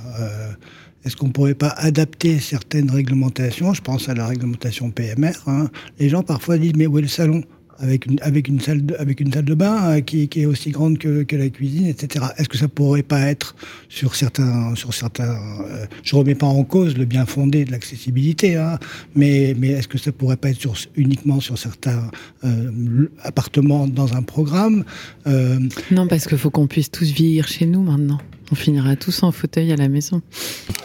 [1.06, 3.74] est-ce qu'on pourrait pas adapter certaines réglementations?
[3.76, 5.34] Je pense à la réglementation PMR.
[5.46, 5.70] hein.
[6.00, 7.44] Les gens parfois disent mais où est le salon?
[7.78, 10.72] Avec une, avec une salle de, avec une salle de bain euh, qui, est aussi
[10.72, 12.28] grande que, la cuisine, etc.
[12.38, 13.54] Est-ce que ça pourrait pas être
[13.90, 15.38] sur certains, sur certains,
[15.70, 18.80] euh, je remets pas en cause le bien fondé de l'accessibilité, hein,
[19.14, 22.10] mais, mais est-ce que ça pourrait pas être sur, uniquement sur certains
[22.46, 24.86] euh, appartements dans un programme
[25.26, 28.20] Non, parce qu'il faut qu'on puisse tous vieillir chez nous maintenant.
[28.52, 30.22] On finira tous en fauteuil à la maison.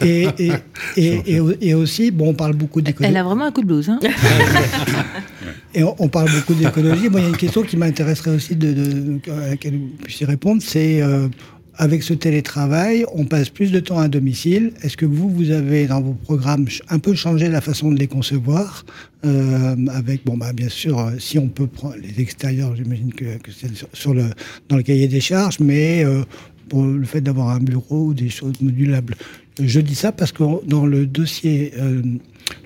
[0.01, 0.53] et, et,
[0.97, 3.13] et, et, et aussi, bon, on parle beaucoup d'économie.
[3.13, 3.89] Elle a vraiment un coup de blues.
[3.89, 3.99] Hein
[5.75, 7.09] Et on, on parle beaucoup d'écologie.
[7.09, 10.27] Moi, il y a une question qui m'intéresserait aussi de, de- à laquelle vous puissiez
[10.27, 11.29] répondre, c'est euh,
[11.77, 14.73] avec ce télétravail, on passe plus de temps à domicile.
[14.83, 18.09] Est-ce que vous, vous avez dans vos programmes un peu changé la façon de les
[18.09, 18.85] concevoir
[19.25, 23.39] euh, Avec, bon, bah, bien sûr, euh, si on peut prendre les extérieurs, j'imagine que,
[23.39, 24.25] que c'est sur, sur le,
[24.69, 26.23] dans le cahier des charges, mais euh,
[26.71, 29.17] pour le fait d'avoir un bureau ou des choses modulables.
[29.61, 32.01] Je dis ça parce que dans le dossier, euh,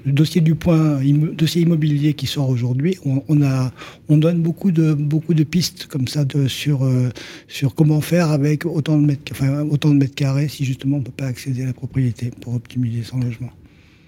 [0.05, 1.01] le dossier du point,
[1.33, 7.11] dossier immobilier qui sort aujourd'hui, on, donne beaucoup de pistes comme ça euh,
[7.49, 11.67] sur comment faire avec autant de mètres, carrés si justement on peut pas accéder à
[11.67, 13.51] la propriété pour optimiser son logement.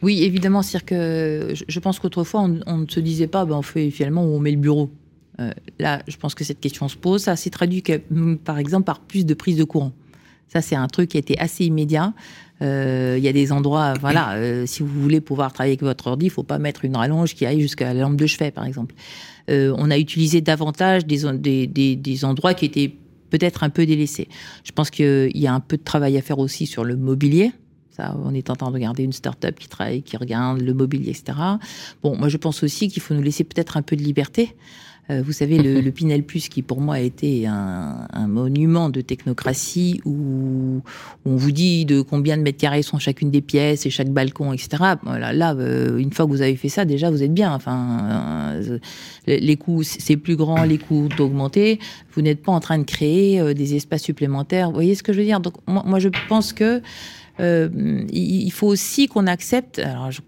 [0.02, 3.62] Oui, évidemment, c'est-à-dire que je- pense qu'autrefois, on, on ne se disait pas, ben, on
[3.62, 4.90] fait finalement où on met le bureau.
[5.40, 7.22] Euh, là, je pense que cette question se pose.
[7.22, 9.92] Ça s'est traduit, hum, par exemple, par plus de prise de courant.
[10.48, 12.14] Ça, c'est un truc qui a été assez immédiat.
[12.62, 16.06] Euh, Il y a des endroits, voilà, euh, si vous voulez pouvoir travailler avec votre
[16.06, 18.64] ordi, il faut pas mettre une rallonge qui aille jusqu'à la lampe de chevet, par
[18.64, 18.94] exemple.
[19.48, 22.92] On a utilisé davantage des endroits qui étaient
[23.30, 24.28] peut-être un peu délaissés.
[24.64, 27.52] Je pense qu'il y a un peu de travail à faire aussi sur le mobilier.
[27.90, 31.10] Ça, on est en train de regarder une start-up qui travaille, qui regarde le mobilier,
[31.10, 31.38] etc.
[32.02, 34.54] Bon, moi, je pense aussi qu'il faut nous laisser peut-être un peu de liberté.
[35.08, 38.88] Euh, vous savez, le, le Pinel Plus, qui pour moi a été un, un monument
[38.90, 40.80] de technocratie, où,
[41.24, 44.52] on vous dit de combien de mètres carrés sont chacune des pièces et chaque balcon,
[44.52, 44.68] etc.
[45.04, 47.54] Voilà, là, euh, une fois que vous avez fait ça, déjà, vous êtes bien.
[47.54, 48.78] Enfin, euh,
[49.26, 51.78] les coûts, c'est plus grand, les coûts ont augmenté.
[52.12, 54.68] Vous n'êtes pas en train de créer des espaces supplémentaires.
[54.68, 55.40] Vous voyez ce que je veux dire?
[55.40, 56.82] Donc, moi, je pense que
[57.38, 57.68] euh,
[58.12, 59.78] il faut aussi qu'on accepte.
[59.78, 60.20] Alors, je-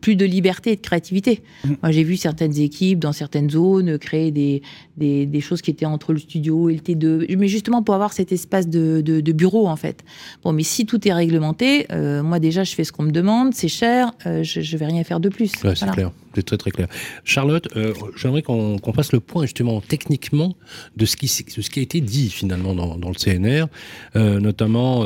[0.00, 1.42] plus de liberté et de créativité.
[1.64, 1.72] Mm.
[1.82, 4.62] Moi, j'ai vu certaines équipes dans certaines zones créer des,
[4.96, 8.12] des, des choses qui étaient entre le studio et le T2, mais justement pour avoir
[8.12, 10.04] cet espace de, de, de bureau, en fait.
[10.42, 13.54] Bon, mais si tout est réglementé, euh, moi, déjà, je fais ce qu'on me demande,
[13.54, 15.52] c'est cher, euh, je, je vais rien faire de plus.
[15.64, 15.92] Ouais, c'est Voilà.
[15.92, 16.88] clair, c'est très très clair.
[17.24, 20.54] Charlotte, euh, j'aimerais qu'on qu'on fasse le point justement techniquement
[20.96, 21.26] de ce qui,
[21.56, 23.66] de ce qui a été dit finalement dans, dans le CNR,
[24.14, 25.04] notamment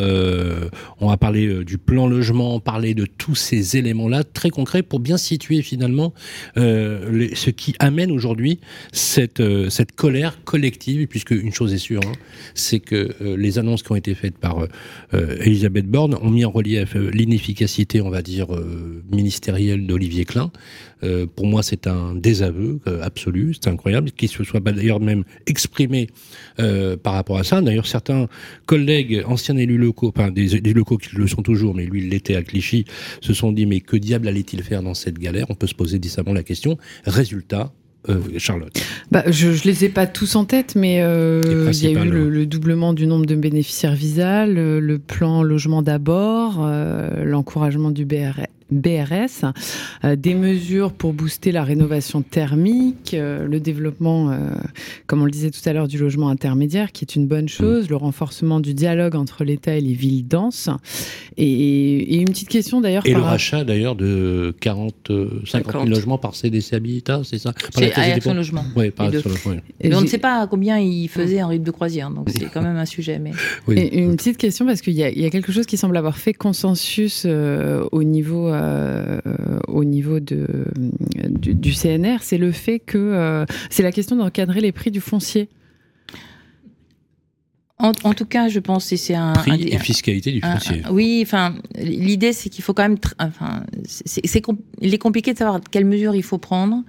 [1.00, 5.16] on va parler du plan logement, parler de tous ces éléments-là très concrets pour bien
[5.16, 6.12] situer finalement
[6.58, 8.58] euh, ce qui amène aujourd'hui
[8.92, 12.12] cette, euh, cette colère collective, puisque une chose est sûre, hein,
[12.54, 14.66] c'est que euh, les annonces qui ont été faites par
[15.12, 18.48] Elisabeth Borne ont mis en relief l'inefficacité, on va dire,
[19.10, 20.50] ministérielle d'Olivier Klein.
[21.02, 25.24] Euh, pour moi, c'est un désaveu euh, absolu, c'est incroyable, qu'il se soit d'ailleurs même
[25.46, 26.08] exprimé
[26.58, 27.60] euh, par rapport à ça.
[27.60, 28.28] D'ailleurs, certains
[28.66, 32.36] collègues, anciens élus locaux, enfin des, locaux qui le sont toujours, mais lui, il l'était
[32.36, 32.84] à Clichy,
[33.20, 35.46] se sont dit, mais que diable allait-il faire dans cette galère?
[35.48, 36.78] On peut se poser décemment la question.
[37.04, 37.72] Résultat,
[38.08, 38.72] euh, Charlotte.
[39.10, 42.08] Bah, je, je les ai pas tous en tête, mais euh, il y a eu
[42.08, 42.30] le, ouais.
[42.30, 48.06] le doublement du nombre de bénéficiaires visa, le, le plan logement d'abord, euh, l'encouragement du
[48.06, 48.40] BR
[48.70, 49.44] BRS,
[50.04, 54.36] euh, des mesures pour booster la rénovation thermique, euh, le développement, euh,
[55.06, 57.88] comme on le disait tout à l'heure, du logement intermédiaire, qui est une bonne chose,
[57.90, 60.68] le renforcement du dialogue entre l'État et les villes denses.
[61.36, 65.72] Et, et une petite question d'ailleurs Et le par rachat d'ailleurs de 40, euh, 50
[65.72, 65.88] 000 50.
[65.88, 67.52] logements par CDC Habitat, c'est ça?
[67.74, 68.64] Par la Action Logement.
[68.76, 69.06] Oui, par.
[69.06, 69.62] Action Logement.
[69.80, 72.62] Et on ne sait pas combien il faisait un rythme de croisière, donc c'est quand
[72.62, 73.18] même un sujet.
[73.18, 73.32] Mais
[73.66, 73.78] Oui.
[73.78, 75.96] Et une petite question parce qu'il y, a- il y a quelque chose qui semble
[75.96, 79.20] avoir fait consensus euh, au niveau euh,
[79.68, 80.46] au niveau de
[81.28, 85.00] du, du CNR, c'est le fait que euh, c'est la question d'encadrer les prix du
[85.00, 85.48] foncier.
[87.78, 89.32] en, en tout cas, je pense que c'est un.
[89.32, 90.82] Prix un- et fiscalité du foncier.
[90.84, 92.98] un- oui, enfin, l'idée c'est qu'il faut quand même.
[93.18, 94.20] Enfin, c'est
[94.80, 96.82] il est compliqué de savoir quelles mesures il faut prendre.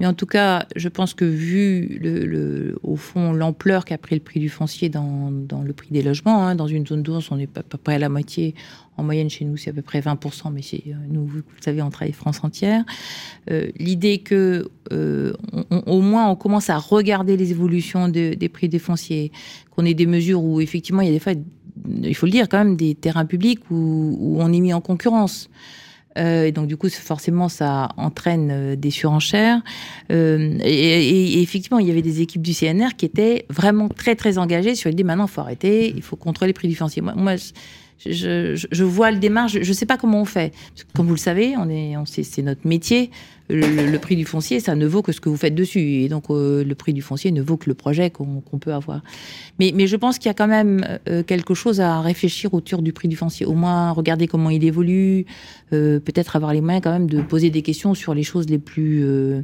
[0.00, 4.16] Mais en tout cas, je pense que vu le, le- au fond l'ampleur qu'a pris
[4.16, 7.30] le prix du foncier dans, dans le prix des logements, hein, dans une zone d'ours,
[7.30, 8.56] on est à peu près à la moitié.
[8.98, 11.42] En moyenne, chez nous, c'est à peu près 20%, mais c'est, euh, nous, vous, le
[11.64, 12.84] savez, on travaille France entière.
[13.50, 15.32] Euh, L'idée que, euh,
[15.86, 19.32] au moins, on commence à regarder les évolutions de- des prix des fonciers,
[19.70, 21.32] qu'on ait des mesures où, effectivement, il y a des fois,
[22.02, 25.48] il faut le dire, quand même, des terrains publics où, on est mis en concurrence.
[26.14, 29.62] Et donc du coup, forcément, ça entraîne des surenchères.
[30.10, 34.74] Et effectivement, il y avait des équipes du CNR qui étaient vraiment très très engagées
[34.74, 37.00] sur l'idée maintenant, il faut arrêter, il faut contrôler les prix du foncier.
[37.00, 37.36] Moi, moi,
[38.06, 40.52] je, vois le démarche, je ne sais pas comment on fait.
[40.94, 43.10] Comme vous le savez, on est, on c'est notre métier.
[43.48, 45.80] Le, prix du foncier, ça ne vaut que ce que vous faites dessus.
[45.80, 49.02] Et donc, euh, le prix du foncier ne vaut que le projet qu'on peut avoir.
[49.58, 52.92] Mais, je pense qu'il y a quand même euh, quelque chose à réfléchir autour du
[52.92, 53.44] prix du foncier.
[53.44, 55.26] Au moins, regarder comment il évolue,
[55.72, 58.58] euh, peut-être avoir les moyens quand même de poser des questions sur les choses les
[58.58, 59.04] plus...
[59.04, 59.42] euh,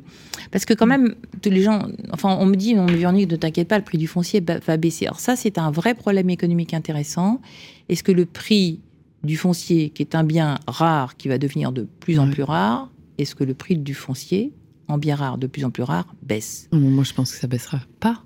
[0.53, 1.83] Parce que quand même, tous les gens...
[2.13, 4.77] Enfin, on me dit, non, mais Véronique, ne t'inquiète pas, le prix du foncier va
[4.79, 5.07] baisser.
[5.07, 7.41] Alors ça, c'est un vrai problème économique intéressant.
[7.89, 8.81] Est-ce que le prix
[9.25, 12.91] du foncier, qui est un bien rare, qui va devenir de plus en plus rare,
[13.19, 14.53] est-ce que le prix du foncier,
[14.87, 16.69] en bien rare, de plus en plus rare, baisse?
[16.73, 18.23] Moi, je pense que ça baissera pas.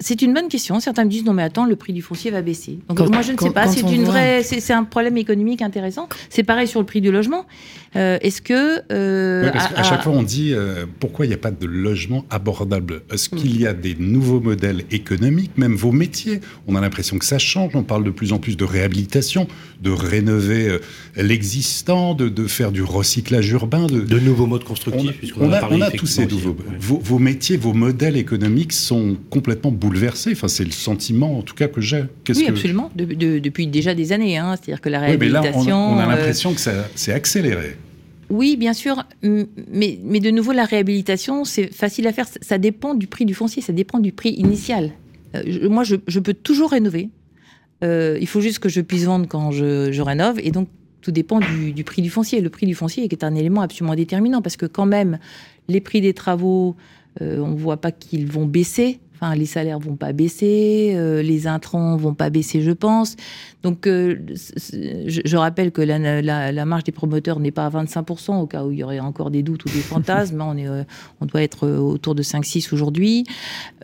[0.00, 0.80] C'est une bonne question.
[0.80, 2.78] Certains me disent non mais attends, le prix du foncier va baisser.
[2.88, 3.66] Donc Quand- moi je ne quand- sais pas.
[3.68, 6.08] C'est une voit- vraie, c'est c'est un problème économique intéressant.
[6.30, 7.46] C'est pareil sur le prix du logement.
[7.94, 11.26] Euh, Est-ce que euh, Oui, parce à- qu'à chaque à- fois, on dit euh, pourquoi
[11.26, 13.02] il n'y a pas de logement abordable?
[13.12, 16.40] Est-ce qu'il y a des nouveaux modèles économiques, même vos métiers?
[16.66, 17.72] On a l'impression que ça change.
[17.76, 19.46] On parle de plus en plus de réhabilitation,
[19.82, 20.78] de rénover euh,
[21.32, 23.86] l'existant, de, de faire du recyclage urbain.
[23.86, 26.26] De, De nouveaux modes on, constructifs, puisqu'on on en a, parlé on a tous ces
[26.26, 26.50] nouveaux.
[26.50, 26.76] Ouais.
[26.78, 30.32] Vos, vos métiers, vos modèles économiques sont complètement bouleversés.
[30.32, 32.02] Enfin, c'est le sentiment, en tout cas, que j'ai.
[32.02, 32.90] Oui, que- absolument.
[32.94, 34.38] De- de- depuis déjà des années.
[34.38, 34.54] hein.
[34.56, 35.76] C'est-à-dire que la Oui, mais là, on a, réhabilitation.
[35.92, 37.76] on a euh, l'impression que ça s'est accéléré.
[38.30, 42.26] Oui, bien sûr, mais, mais de nouveau, la réhabilitation, c'est facile à faire.
[42.26, 44.90] Ça- Ça dépend du prix du foncier, ça dépend du prix initial.
[45.34, 47.08] Euh, je- moi, je, je peux toujours rénover.
[47.84, 50.38] Euh, il faut juste que je puisse vendre quand je, je rénove.
[50.42, 50.68] Et donc,
[51.00, 52.40] tout dépend du, du prix du foncier.
[52.40, 55.18] Le prix du foncier est un élément absolument déterminant parce que quand même,
[55.68, 56.76] les prix des travaux,
[57.20, 59.00] euh, on ne voit pas qu'ils vont baisser.
[59.36, 63.14] Les salaires vont pas baisser, euh, les intrants vont pas baisser, je pense.
[63.62, 64.16] Donc, euh,
[65.06, 68.78] je, rappelle que la, marge des promoteurs n'est pas à 25%, au cas où il
[68.78, 70.40] y aurait encore des doutes ou des fantasmes.
[70.40, 70.82] hein, on, est, euh,
[71.20, 73.24] on doit être autour de 5-6 aujourd'hui.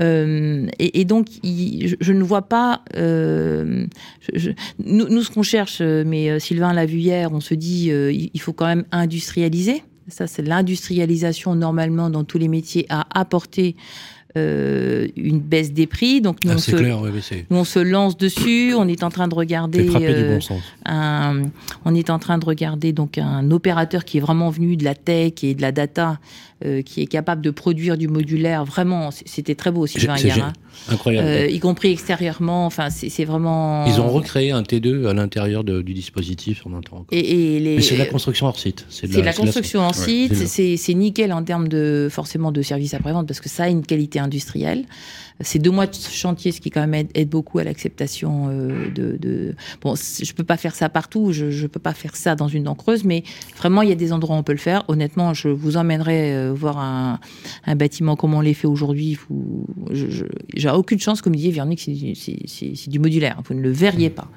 [0.00, 2.82] Et, donc, je, ne vois pas.
[2.96, 3.88] nous,
[4.84, 8.66] nous, ce qu'on cherche, mais Sylvain l'a vu hier, on se dit il faut quand
[8.66, 9.84] même industrialiser.
[10.08, 13.76] Ça, c'est l'industrialisation, normalement, dans tous les métiers, à apporter
[14.36, 16.20] euh, une baisse des prix.
[16.20, 16.98] Donc nous, Ah, on se, clair,
[17.50, 18.74] nous, on se lance dessus.
[18.76, 19.88] On est en train de regarder.
[19.96, 20.62] euh, bon sens.
[20.84, 21.44] un-
[21.84, 24.94] on est en train de regarder donc un opérateur qui est vraiment venu de la
[24.94, 26.18] tech et de la data,
[26.64, 28.64] euh, qui est capable de produire du modulaire.
[28.64, 30.52] Vraiment, c'était très beau, Sylvain C'est Guérin.
[30.88, 31.28] Incroyable.
[31.28, 32.66] Euh, y compris extérieurement.
[32.66, 33.86] Enfin, c'est vraiment.
[33.86, 37.06] Ils ont recréé un T2 à l'intérieur du dispositif en entend encore.
[37.12, 37.76] Et, et les.
[37.76, 38.84] Mais c'est de la construction hors site.
[38.88, 43.28] C'est de la construction en site, c'est nickel en termes de forcément de services après-vente
[43.28, 44.84] parce que ça a une qualité industrielle.
[45.40, 48.90] C'est deux mois de chantier, ce qui quand même aide, aide beaucoup à l'acceptation euh,
[48.90, 49.54] de, de.
[49.82, 52.64] Bon, je peux pas faire ça partout, je, je peux pas faire ça dans une
[52.64, 53.22] dent creuse, mais
[53.56, 54.84] vraiment il y a des endroits où on peut le faire.
[54.88, 57.20] Honnêtement, je vous emmènerai euh, voir un,
[57.66, 59.16] un bâtiment comme on les fait aujourd'hui.
[59.28, 59.66] Vous-
[60.56, 63.40] J'ai aucune chance, comme disait Véronique, c'est du, modulaire.
[63.46, 64.28] Vous ne le verriez pas.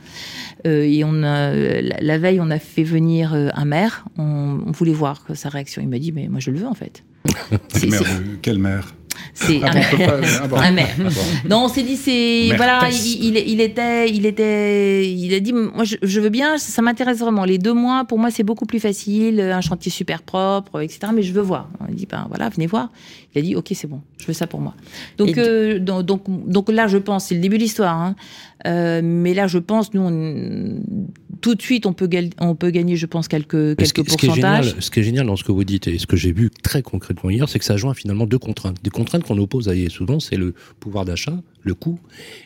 [0.68, 4.06] Euh, et on a, la, la veille, on a fait venir un maire.
[4.18, 5.82] On, on voulait voir sa réaction.
[5.82, 7.04] Il m'a dit, mais moi je le veux en fait.
[8.42, 8.94] Quelle mère,
[9.34, 10.58] c'est- Ah bon, ah bon.
[10.58, 10.96] un maire.
[11.00, 11.50] Ah bon.
[11.50, 15.84] Non, on s'est dit, c'est voilà, il, il- était, il était, il a dit, moi
[15.84, 17.46] je, je veux bien, ça m'intéresse vraiment.
[17.46, 21.00] Les deux mois, pour moi, c'est beaucoup plus facile, un chantier super propre, etc.
[21.14, 21.70] Mais je veux voir.
[21.80, 22.90] On a dit, ben voilà, venez voir.
[23.34, 24.76] Il a dit, ok, c'est bon, je veux ça pour moi.
[25.18, 27.98] Donc, euh, donc, donc, donc là, je pense, c'est le début de l'histoire.
[27.98, 28.16] hein.
[28.68, 30.82] Euh, mais là, je pense, nous, on-
[31.42, 32.08] tout de suite, on peut,
[32.40, 34.66] on peut gagner, je pense, quelques, ce, quelques qui, ce qui est pourcentages.
[34.66, 36.52] génial, ce qui est génial dans ce que vous dites et ce que j'ai vu
[36.62, 38.78] très concrètement hier, c'est que ça joint finalement deux contraintes.
[38.84, 42.00] Des contraintes qu'on oppose à souvent, c'est le pouvoir d'achat, le coût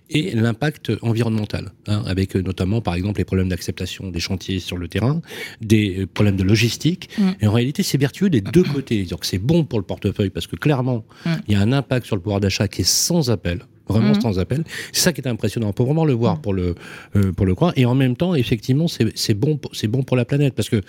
[0.10, 4.78] et l'impact environnemental, hein, avec euh, notamment par exemple les problèmes d'acceptation des chantiers sur
[4.78, 5.22] le terrain,
[5.62, 7.10] des problèmes de logistique.
[7.18, 7.30] Mm.
[7.42, 9.06] Et en réalité, c'est vertueux des deux côtés.
[9.22, 11.30] C'est bon pour le portefeuille parce que clairement, Mm.
[11.48, 13.66] il y a un impact sur le pouvoir d'achat qui est sans appel.
[13.88, 14.22] Vraiment Mm.
[14.22, 14.64] sans appel.
[14.92, 15.68] C'est ça qui est impressionnant.
[15.70, 16.76] On peut vraiment le voir pour le
[17.16, 17.74] euh, pour le croire.
[17.76, 19.60] Et en même temps, effectivement, c'est c'est bon
[19.90, 20.82] bon pour la planète parce que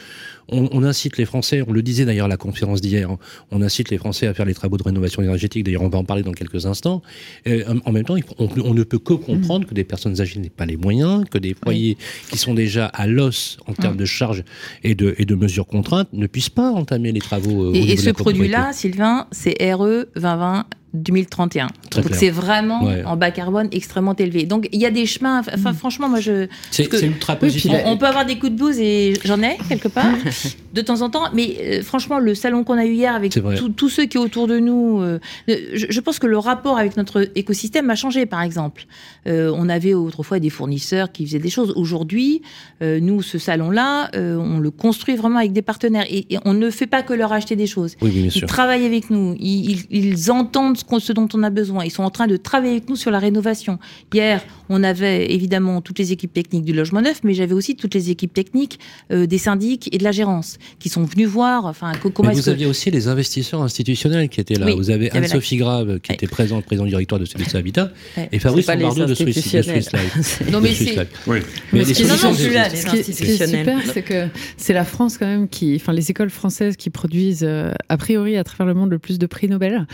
[0.48, 1.62] on, on incite les Français.
[1.66, 3.10] On le disait d'ailleurs à la conférence d'hier.
[3.10, 3.18] hein,
[3.50, 5.64] on incite les Français à faire les travaux de rénovation énergétique.
[5.64, 7.02] D'ailleurs, on va en parler dans quelques instants.
[7.46, 10.20] Euh, en même temps, il faut- on, on ne peut que comprendre que des personnes
[10.20, 11.96] âgées n'aient pas les moyens, que des foyers
[12.30, 14.42] qui sont déjà à l'os en termes de charges
[14.84, 17.64] et de et de mesures contraintes ne puissent pas entamer les travaux.
[17.70, 20.64] euh, Et, et ce produit-là, Sylvain, c'est RE 2020
[20.96, 21.68] 2031.
[21.90, 23.04] Très Donc c'est vraiment Ouais.
[23.04, 24.44] en bas carbone extrêmement élevé.
[24.44, 25.40] Donc il y a des chemins.
[25.40, 26.46] Enfin, franchement, moi je.
[26.70, 27.70] c'est parce que- c'est ultra positif.
[27.84, 30.06] On, on peut avoir des coups de blues et j'en ai quelque part
[30.74, 31.24] de temps en temps.
[31.34, 33.38] Mais euh, franchement, le salon qu'on a eu hier avec
[33.76, 35.18] tous ceux qui est autour de nous, euh,
[35.48, 38.26] je, je pense que le rapport avec notre écosystème a changé.
[38.26, 38.86] Par exemple,
[39.26, 41.72] Euh, on avait autrefois des fournisseurs qui faisaient des choses.
[41.74, 42.42] Aujourd'hui,
[42.82, 46.54] euh, nous, ce salon-là, euh, on le construit vraiment avec des partenaires et, et on
[46.54, 47.96] ne fait pas que leur acheter des choses.
[48.02, 51.84] Oui, Ils travaillent avec nous, ils, ils- ils entendent ce, ce dont on a besoin.
[51.84, 53.78] Ils sont en train de travailler avec nous sur la rénovation.
[54.12, 57.94] Hier, on avait évidemment toutes les équipes techniques du logement neuf, mais j'avais aussi toutes
[57.94, 58.78] les équipes techniques
[59.12, 61.66] euh, des syndics et de la gérance qui sont venus voir.
[61.66, 64.66] Enfin, co- comment vous que aviez aussi les investisseurs institutionnels qui étaient là.
[64.66, 66.14] Oui, vous avez Anne-Sophie Grave qui Ouais.
[66.16, 68.28] était présente, président du directoire de CDC Habitat, Ouais.
[68.32, 69.54] et Fabrice Lombardo de Swiss.
[70.52, 71.06] Non, mais c'est- Life.
[71.26, 71.38] Oui.
[71.72, 74.26] Mais Mais les ce qui est- super, c'est que
[74.56, 78.36] c'est la France quand même qui, enfin les écoles françaises qui produisent euh, a priori
[78.36, 79.86] à travers le monde le plus de prix Nobel.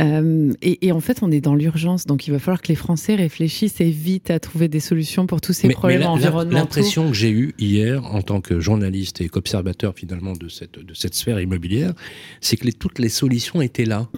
[0.00, 0.21] Euh,
[0.62, 3.14] et, et en fait, on est dans l'urgence, donc il va falloir que les Français
[3.14, 6.12] réfléchissent et vite à trouver des solutions pour tous ces Mais- problèmes mais la- la-
[6.14, 6.56] environnementaux.
[6.56, 10.94] L'impression que j'ai eue hier, en tant que journaliste et qu'observateur finalement de cette, de
[10.94, 11.92] cette sphère immobilière,
[12.40, 14.08] c'est que les- toutes les solutions étaient là.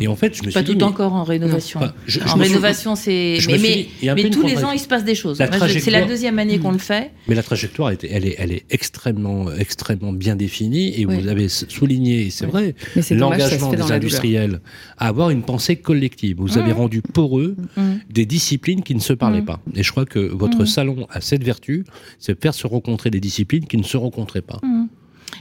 [0.00, 1.80] Et en fait, je me suis pas dit, tout mais- encore en rénovation.
[1.80, 3.38] Enfin, je- je en suis- rénovation, c'est.
[3.48, 5.38] Mais, suis dit, tous les ans, il se passe des choses.
[5.38, 7.12] Je- C'est la trajectoire- deuxième année qu'on le fait.
[7.28, 11.20] Mais la trajectoire, était, elle, est, elle est extrêmement, extrêmement bien définie et Oui.
[11.20, 12.50] vous avez souligné, et c'est Oui.
[12.50, 12.74] vrai,
[13.10, 14.60] l'engagement des industriels
[14.98, 16.36] à avoir une pensée collective.
[16.38, 16.76] Vous avez Mmh.
[16.76, 17.82] rendu poreux Mmh.
[18.10, 19.46] des disciplines qui ne se parlaient Mhm.
[19.46, 19.60] pas.
[19.74, 20.66] Et je crois que votre Mhm.
[20.66, 21.84] salon a cette vertu,
[22.18, 24.60] c'est de faire se rencontrer des disciplines qui ne se rencontraient pas.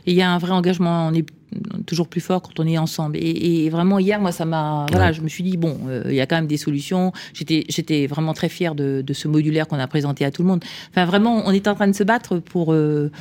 [0.08, 1.26] Et il y a un vrai engagement, on est
[1.86, 3.18] toujours plus fort quand on est ensemble.
[3.18, 4.86] Et, vraiment, hier, moi, ça m'a.
[4.92, 7.12] Voilà, je me suis dit, bon, euh, il y a quand même des solutions.
[7.34, 10.64] J'étais vraiment très fière de, ce modulaire qu'on a présenté à tout le monde.
[10.92, 12.74] Enfin, vraiment, on est en train de se battre pour.
[12.74, 13.12] Euh,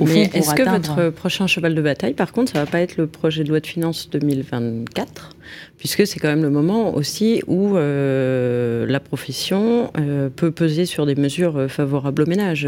[0.00, 3.06] Mais est-ce que votre prochain cheval de bataille, par contre, ça va pas être le
[3.06, 5.30] projet de loi de finances 2024
[5.76, 9.92] Puisque c'est quand même le moment aussi où euh, la profession
[10.34, 12.66] peut peser sur des mesures favorables au ménage.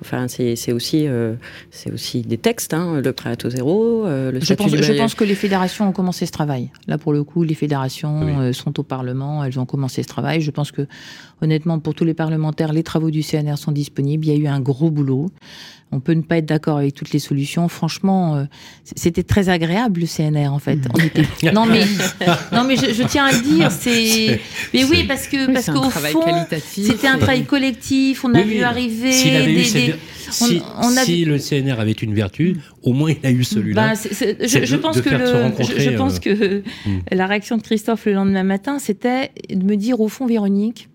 [0.00, 1.08] Enfin, c'est aussi,
[1.92, 5.88] aussi des textes, hein, le prêt à taux zéro, le je pense que les fédérations
[5.88, 6.70] ont commencé ce travail.
[6.86, 10.40] Là, pour le coup, les fédérations euh, sont au Parlement, elles ont commencé ce travail.
[10.40, 10.86] Je pense que,
[11.40, 14.26] honnêtement, pour tous les parlementaires, les travaux du CNR sont disponibles.
[14.26, 15.30] Il y a eu un gros boulot.
[15.94, 17.68] On peut ne pas être d'accord avec toutes les solutions.
[17.68, 18.44] Franchement, euh,
[18.96, 20.78] c'était très agréable le CNR en fait.
[20.94, 21.24] On était...
[21.52, 21.84] Non mais,
[22.52, 24.40] non mais je, je tiens à le dire, c'est.
[24.72, 26.24] Mais oui, parce que Oui, parce qu'au fond,
[26.66, 28.24] c'était un travail collectif.
[28.24, 28.62] On a Oui, vu oui.
[28.62, 29.94] arriver eu des, des-
[30.30, 33.94] si, on a si le CNR avait une vertu, au moins il a eu celui-là.
[33.94, 36.62] C'est- je je, pense que, le, je, pense que
[37.10, 40.88] la réaction de Christophe le lendemain matin, c'était de me dire au fond, Véronique,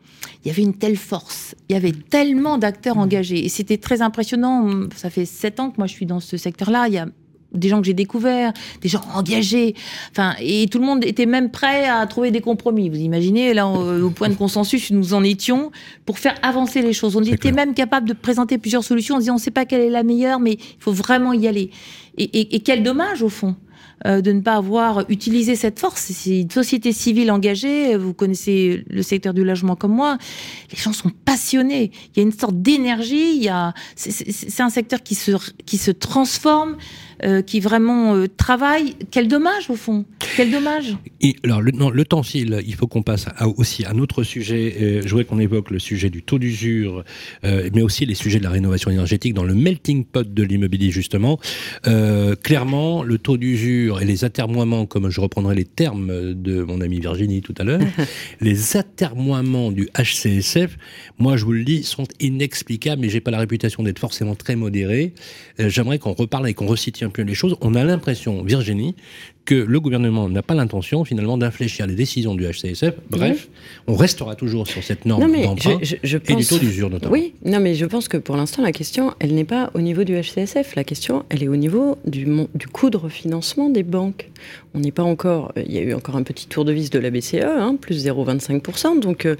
[0.47, 3.43] il y avait une telle force, il y avait tellement d'acteurs engagés.
[3.43, 4.87] Et c'était très impressionnant.
[4.95, 6.87] Ça fait sept ans que moi je suis dans ce secteur-là.
[6.87, 7.07] Il y a
[7.51, 9.75] des gens que j'ai découverts, des gens engagés.
[10.11, 12.87] Enfin, et tout le monde était même prêt à trouver des compromis.
[12.87, 15.69] Vous imaginez, là, au, point de consensus, nous en étions
[16.05, 17.17] pour faire avancer les choses.
[17.17, 19.81] On était même capable de présenter plusieurs solutions en disant on ne sait pas quelle
[19.81, 21.71] est la meilleure, mais il faut vraiment y aller.
[22.17, 23.57] et quel dommage, au fond.
[24.05, 26.11] Euh, de ne pas avoir utilisé cette force.
[26.13, 30.19] C'est une société civile engagée, vous connaissez le secteur du logement comme moi,
[30.71, 34.69] les gens sont passionnés, il y a une sorte d'énergie, il y a, c'est un
[34.69, 35.31] secteur qui se,
[35.65, 36.77] qui se transforme,
[37.23, 38.93] euh, qui vraiment euh, travaille.
[39.09, 40.05] Quel dommage au fond.
[40.35, 40.95] Quel dommage.
[41.19, 42.61] Et, alors le, non, le temps file.
[42.67, 43.25] Il faut qu'on passe
[43.57, 44.75] aussi à un autre sujet.
[44.79, 47.03] Euh, je voudrais qu'on évoque le sujet du taux d'usure,
[47.43, 51.39] mais aussi les sujets de la rénovation énergétique dans le melting pot de l'immobilier justement.
[52.43, 56.99] clairement, le taux d'usure et les atermoiements, comme je reprendrai les termes de mon amie
[56.99, 57.81] Virginie tout à l'heure,
[58.41, 60.77] les atermoiements du HCSF,
[61.17, 63.01] moi je vous le dis, sont inexplicables.
[63.01, 65.13] Mais j'ai pas la réputation d'être forcément très modéré.
[65.57, 68.95] J'aimerais qu'on reparle et qu'on resitue un peu les choses, on a l'impression, Virginie,
[69.45, 72.95] que le gouvernement n'a pas l'intention finalement d'infléchir les décisions du HCSF.
[73.09, 73.47] Bref,
[73.87, 77.13] on restera toujours sur cette norme d'emprunt et du taux d'usure notamment.
[77.13, 80.03] Oui, non mais je pense que pour l'instant la question, elle n'est pas au niveau
[80.03, 80.75] du HCSF.
[80.75, 84.29] La question, elle est au niveau du, du coût de refinancement des banques.
[84.73, 86.99] On n'est pas encore, il y a eu encore un petit tour de vis de
[86.99, 88.99] la BCE, hein, plus 0,25%.
[88.99, 89.37] Donc euh,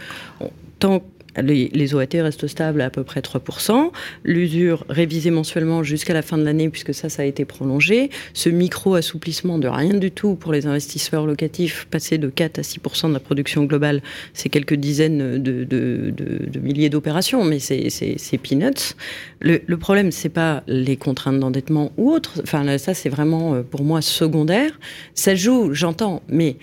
[0.80, 1.04] tant
[1.42, 3.92] les, OAT restent stables à à peu près 3%.
[4.24, 8.10] L'usure révisée mensuellement jusqu'à la fin de l'année, puisque ça, ça a été prolongé.
[8.34, 13.10] Ce micro-assouplissement de rien du tout pour les investisseurs locatifs, passer de 4 à 6%
[13.10, 14.02] de la production globale,
[14.34, 18.96] c'est quelques dizaines de, milliers d'opérations, mais c'est peanuts.
[19.42, 22.40] Le, le problème, c'est pas les contraintes d'endettement ou autres.
[22.42, 24.80] Enfin, ça, c'est vraiment, euh, pour moi, secondaire.
[25.14, 26.56] Ça joue, j'entends, mais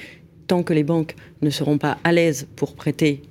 [0.46, 3.22] tant que les banques ne seront pas à l'aise pour prêter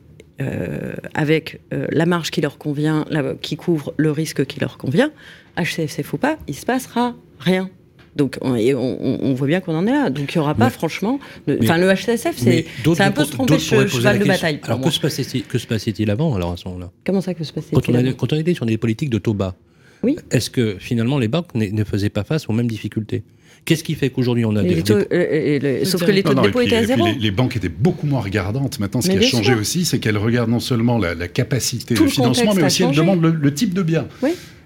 [0.41, 3.05] euh, avec euh, la marge qui leur convient,
[3.41, 5.11] qui couvre le risque qui leur convient,
[5.57, 7.69] HCFC ou pas, il se passera rien.
[8.15, 10.09] Donc on, on, voit bien qu'on en est là.
[10.09, 11.19] Donc il n'y aura pas franchement.
[11.61, 12.65] Enfin le HCSF, c'est
[12.99, 14.59] un peu se tromper cheval de bataille.
[14.63, 16.91] alors que se passait-il avant alors à ce moment-là?
[17.05, 19.33] Comment ça que se passait-il quand, on quand on était sur des politiques de taux
[19.33, 19.55] bas,
[20.03, 20.17] oui.
[20.31, 23.23] est-ce que finalement les banques ne faisaient pas face aux mêmes difficultés?
[23.65, 24.83] Qu'est-ce qui fait qu'aujourd'hui on a des...
[24.83, 27.07] Taux, euh, sauf que les taux de dépôt étaient à zéro.
[27.17, 28.79] Les, banques étaient beaucoup moins regardantes.
[28.79, 32.53] Maintenant, ce qui a changé aussi, c'est qu'elles regardent non seulement la, capacité de financement,
[32.53, 34.07] mais aussi elles demandent le, type de bien.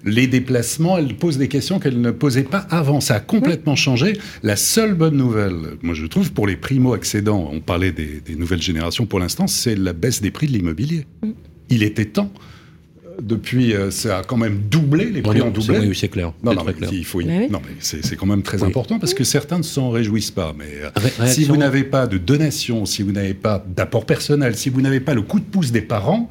[0.05, 3.01] Les déplacements, elles posent des questions qu'elles ne posaient pas avant.
[3.01, 4.17] Ça a complètement changé.
[4.43, 9.05] La seule bonne nouvelle, moi je trouve, pour les primo-accédants, on parlait des, nouvelles générations
[9.05, 11.05] pour l'instant, c'est la baisse des prix de l'immobilier.
[11.23, 11.31] Mm.
[11.69, 12.31] Il était temps
[13.21, 15.79] depuis, euh, ça a quand même doublé, les prix ont doublé.
[15.79, 16.33] Oui, c'est clair.
[16.43, 19.57] Non, non, mais il faut non, mais c'est quand même très important parce que certains
[19.57, 20.53] ne s'en réjouissent pas.
[20.57, 24.69] Mais euh, si vous n'avez pas de donation, si vous n'avez pas d'apport personnel, si
[24.69, 26.29] vous n'avez pas le coup de pouce des parents,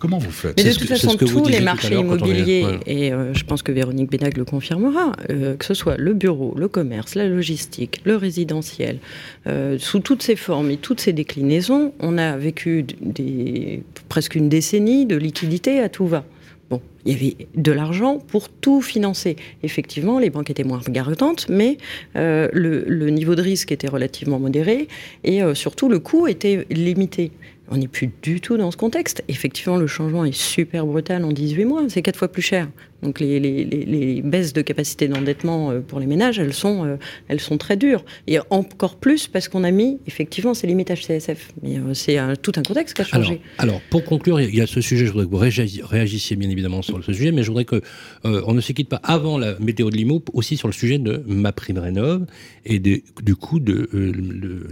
[0.00, 3.62] Comment vous faites Mais de toute façon, tous les marchés immobiliers, et euh, je pense
[3.62, 8.00] que Véronique Bénag le confirmera, euh, que ce soit le bureau, le commerce, la logistique,
[8.04, 8.98] le résidentiel,
[9.46, 14.48] euh, sous toutes ses formes et toutes ses déclinaisons, on a vécu des, presque une
[14.48, 16.24] décennie de liquidité à tout va.
[16.70, 19.36] Bon, il y avait de l'argent pour tout financer.
[19.62, 21.76] Effectivement, les banques étaient moins garantantes, mais
[22.14, 24.86] le, le, niveau de risque était relativement modéré
[25.24, 27.32] et surtout le coût était limité.
[27.72, 29.22] On n'est plus du tout dans ce contexte.
[29.28, 31.82] Effectivement, le changement est super brutal en 18 mois.
[31.88, 32.68] C'est quatre fois plus cher.
[33.02, 36.96] Donc les, baisses de capacité d'endettement euh, pour les ménages, elles sont, euh,
[37.28, 38.04] elles sont très dures.
[38.26, 41.52] Et encore plus parce qu'on a mis effectivement ces limites HCSF.
[41.62, 43.40] Mais euh, c'est tout un contexte qui a changé.
[43.58, 46.82] Alors, pour conclure, il y a ce sujet, je voudrais que vous réagissiez bien évidemment
[46.82, 47.80] sur ce sujet, mais je voudrais qu'on
[48.24, 51.22] on ne se quitte pas avant la météo de l'IMO aussi sur le sujet de
[51.26, 52.26] ma prime rénov
[52.64, 53.02] et du
[53.38, 53.88] coup de,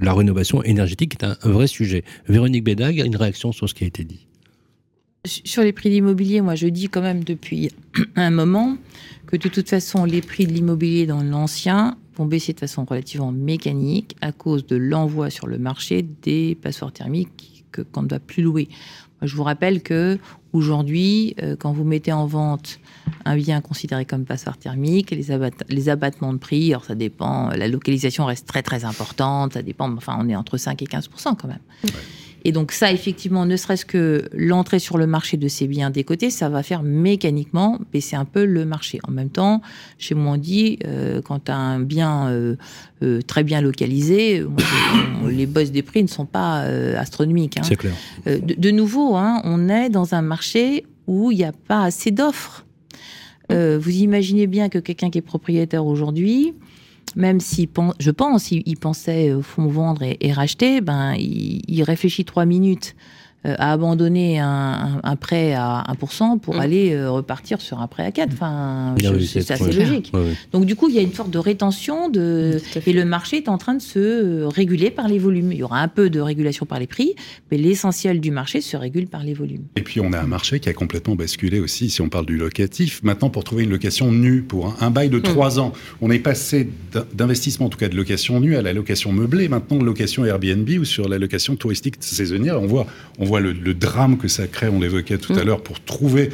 [0.01, 2.05] la rénovation énergétique qui est un, un vrai sujet.
[2.29, 4.28] Véronique Bédag, une réaction sur ce qui a été dit.
[5.25, 7.71] Sur les prix de l'immobilier, moi je dis quand même depuis
[8.17, 8.77] un moment
[9.27, 13.33] que de toute façon les prix de l'immobilier dans l'ancien vont baisser de façon relativement
[13.33, 18.43] mécanique à cause de l'envoi sur le marché des passoires thermiques qu'on ne doit plus
[18.43, 18.69] louer.
[19.23, 20.19] je vous rappelle que
[20.53, 22.81] aujourd'hui, euh, quand vous mettez en vente
[23.25, 25.27] un bien considéré comme passoire thermique, les,
[25.69, 29.93] les, abattements de prix, alors ça dépend, la localisation reste très très importante, ça dépend,
[29.93, 31.59] enfin on est entre 5 et 15% quand même.
[32.45, 36.31] Et donc ça, effectivement, ne serait-ce que l'entrée sur le marché de ces biens décotés,
[36.31, 39.01] ça va faire mécaniquement baisser un peu le marché.
[39.07, 39.61] En même temps,
[39.99, 42.57] chez moi on dit, euh, quand tu as un bien euh,
[43.03, 44.45] euh, très bien localisé,
[45.29, 46.61] les bosses des prix ne sont pas
[46.97, 47.59] astronomiques.
[47.59, 47.63] Hein.
[47.65, 47.95] C'est clair.
[48.27, 52.65] De, nouveau, hein, on est dans un marché où il n'y a pas assez d'offres.
[53.51, 56.55] vous imaginez bien que quelqu'un qui est propriétaire aujourd'hui,
[57.17, 62.45] même si je pense, il, pensait au fond vendre et, racheter, ben, il, réfléchit trois
[62.45, 62.95] minutes.
[62.95, 66.61] euh, à abandonner un, prêt à 1% pour mmh.
[66.61, 68.33] aller euh, repartir sur un prêt à 4.
[68.33, 70.13] Enfin, ah c'est assez logique.
[70.53, 73.49] Donc du coup, il y a une sorte de rétention de et le marché est
[73.49, 75.53] en train de se euh, réguler par les volumes.
[75.53, 77.15] Il y aura un peu de régulation par les prix,
[77.51, 79.65] mais l'essentiel du marché se régule par les volumes.
[79.77, 81.91] Et puis on a un marché qui a complètement basculé aussi.
[81.91, 85.19] Si on parle du locatif, maintenant pour trouver une location nue pour un, bail de
[85.19, 85.59] 3 mmh.
[85.61, 86.69] ans, on est passé
[87.15, 89.49] d'investissement en tout cas de location nue à la location meublée.
[89.49, 92.87] Maintenant, location Airbnb ou sur la location touristique saisonnière, on voit
[93.19, 95.47] on voit le, drame que ça crée, on l'évoquait tout à mm.
[95.47, 96.31] l'heure, pour trouver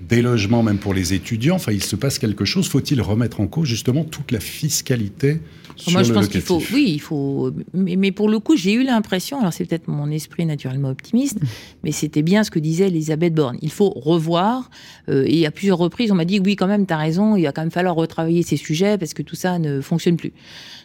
[0.00, 1.56] des logements, même pour les étudiants.
[1.56, 2.68] Enfin, il se passe quelque chose.
[2.68, 5.40] Faut-il remettre en cause justement toute la fiscalité
[5.78, 6.60] sur Moi, je pense qu'il faut.
[6.72, 7.52] Oui, il faut.
[7.72, 9.38] Mais, pour le coup, j'ai eu l'impression.
[9.38, 11.38] Alors, c'est peut-être mon esprit naturellement optimiste,
[11.84, 13.58] mais c'était bien ce que disait Elisabeth Borne.
[13.62, 14.70] Il faut revoir.
[15.08, 17.36] Euh, et à plusieurs reprises, on m'a dit oui, quand même, tu as raison.
[17.36, 20.32] Il va quand même falloir retravailler ces sujets parce que tout ça ne fonctionne plus.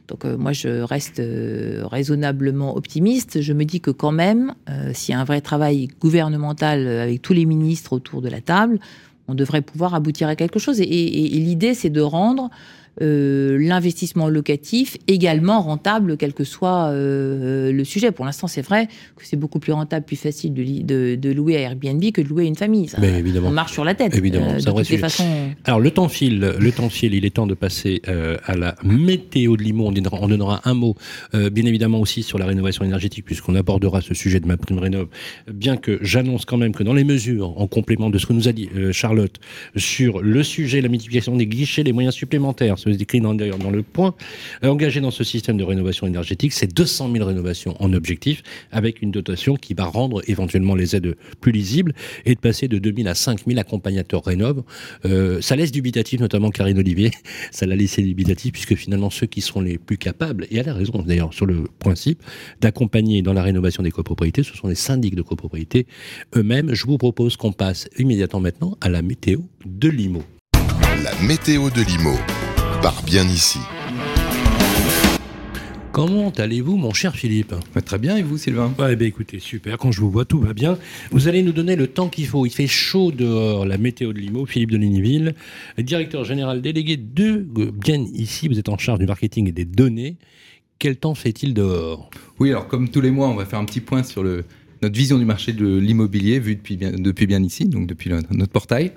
[0.08, 3.42] Donc euh, moi, je reste euh, raisonnablement optimiste.
[3.42, 4.54] Je me dis que quand même,
[4.94, 8.80] s'il y a un vrai travail gouvernemental avec tous les ministres autour de la table,
[9.28, 10.82] on devrait pouvoir aboutir à quelque chose.
[10.82, 12.50] et l'idée, c'est de rendre
[13.02, 18.12] euh, l'investissement locatif également rentable, quel que soit euh, le sujet.
[18.12, 21.62] Pour l'instant, c'est vrai que c'est beaucoup plus rentable, plus facile de, de, louer à
[21.62, 22.90] Airbnb que de louer une famille.
[23.00, 23.48] Mais évidemment.
[23.48, 24.16] On marche sur la tête.
[24.16, 25.26] Évidemment, euh, de toutes les façons.
[25.66, 28.02] Alors, le temps file, le temps file, il est temps de passer
[28.46, 29.88] à la météo de Limo.
[29.88, 30.96] On donnera, un mot,
[31.34, 35.08] bien évidemment, aussi sur la rénovation énergétique, puisqu'on abordera ce sujet de ma prime rénov.
[35.52, 38.48] Bien que j'annonce quand même que dans les mesures, en complément de ce que nous
[38.48, 39.40] a dit Charlotte,
[39.76, 43.84] sur le sujet, la multiplication des guichets, les moyens supplémentaires, se décrit d'ailleurs dans le
[43.84, 44.16] point,
[44.64, 49.12] engagé dans ce système de rénovation énergétique, c'est 200 000 rénovations en objectif, avec une
[49.12, 51.94] dotation qui va rendre éventuellement les aides plus lisibles
[52.26, 54.64] et de passer de 2000 à 5000 accompagnateurs rénov.
[55.06, 57.12] Euh, ça laisse dubitatif, notamment Karine Olivier,
[57.52, 60.74] ça l'a laissé dubitatif, puisque finalement ceux qui seront les plus capables, et elle a
[60.74, 62.22] raison d'ailleurs sur le principe,
[62.62, 65.88] d'accompagner dans la rénovation des copropriétés, ce sont les syndics de copropriété
[66.36, 66.74] eux-mêmes.
[66.74, 70.24] Je vous propose qu'on passe immédiatement maintenant à la météo de Limo.
[71.04, 72.16] La météo de Limo
[73.06, 73.60] bien ici.
[75.92, 77.54] Comment allez-vous, mon cher Philippe?
[77.74, 78.74] Bah, Très bien, et vous, Sylvain?
[78.80, 79.78] Ouais, ben écoutez, super.
[79.78, 80.78] Quand je vous vois, tout va bien.
[81.12, 82.46] Vous allez nous donner le temps qu'il faut.
[82.46, 84.46] Il fait chaud dehors, la météo de Limo.
[84.46, 85.36] Philippe de Ligniville,
[85.78, 88.48] directeur général délégué de Bien ici.
[88.48, 90.18] Vous êtes en charge du marketing et des données.
[90.80, 92.10] Quel temps fait-il dehors?
[92.40, 94.44] Oui, alors comme tous les mois, on va faire un petit point sur le,
[94.82, 98.52] notre vision du marché de l'immobilier vu depuis bien, depuis bien ici, donc depuis notre
[98.52, 98.92] portail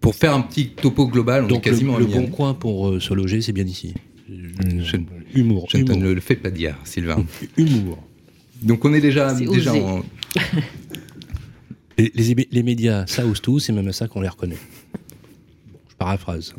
[0.00, 2.88] pour faire un petit topo global, on Donc est quasiment le, le bon coin pour
[2.88, 3.94] euh, se loger, c'est bien ici.
[4.28, 4.96] Je,
[5.34, 5.68] humour.
[5.70, 7.24] Je ne le fais pas dire, Sylvain.
[7.56, 8.02] humour.
[8.62, 10.02] Donc on est déjà, déjà en...
[11.98, 14.58] les, les, les, médias, ça ose tout, c'est même à ça qu'on les reconnaît.
[15.72, 16.54] Bon, je paraphrase.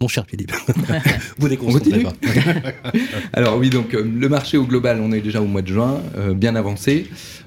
[0.00, 0.52] Mon cher Philippe,
[1.38, 2.12] vous déconcentrez pas.
[3.32, 6.00] Alors oui, donc euh, le marché au global, on est déjà au mois de juin,
[6.16, 7.06] euh, bien avancé.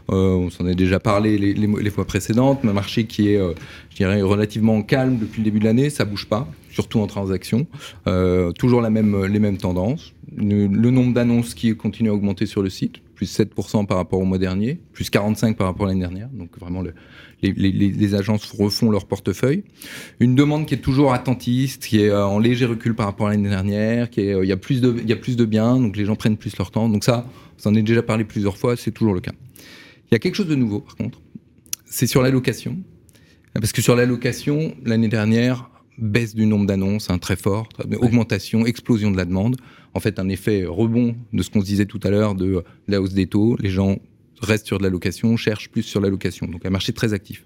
[0.09, 2.63] Euh, on s'en est déjà parlé les, les, fois précédentes.
[2.63, 3.39] Un marché qui est,
[3.89, 5.89] je dirais, relativement calme depuis le début de l'année.
[5.89, 7.67] Ça bouge pas, surtout en transaction.
[8.57, 10.13] toujours la même, les mêmes tendances.
[10.35, 14.19] Le, le nombre d'annonces qui continue à augmenter sur le site, plus 7% par rapport
[14.19, 16.29] au mois dernier, plus 45% par rapport à l'année dernière.
[16.29, 16.93] Donc vraiment le,
[17.41, 19.63] les, agences refont leur portefeuille.
[20.19, 23.31] Une demande qui est toujours attentiste, qui est euh, en léger recul par rapport à
[23.31, 25.45] l'année dernière, qui est, euh, il y a plus de, il y a plus de
[25.45, 26.89] biens, donc les gens prennent plus leur temps.
[26.89, 27.25] Donc ça,
[27.57, 29.33] vous en avez déjà parlé plusieurs fois, c'est toujours le cas.
[30.09, 31.21] Il y a quelque chose de nouveau, par contre.
[31.85, 32.77] C'est sur la location.
[33.53, 37.67] Parce que sur la location, l'année dernière, baisse du nombre d'annonces, hein, très fort,
[37.99, 39.57] augmentation, explosion de la demande.
[39.93, 43.01] En fait, un effet rebond de ce qu'on se disait tout à l'heure de la
[43.01, 43.57] hausse des taux.
[43.59, 43.97] Les gens
[44.41, 46.45] reste sur de la location, cherche plus sur la location.
[46.47, 47.45] Donc un marché très actif.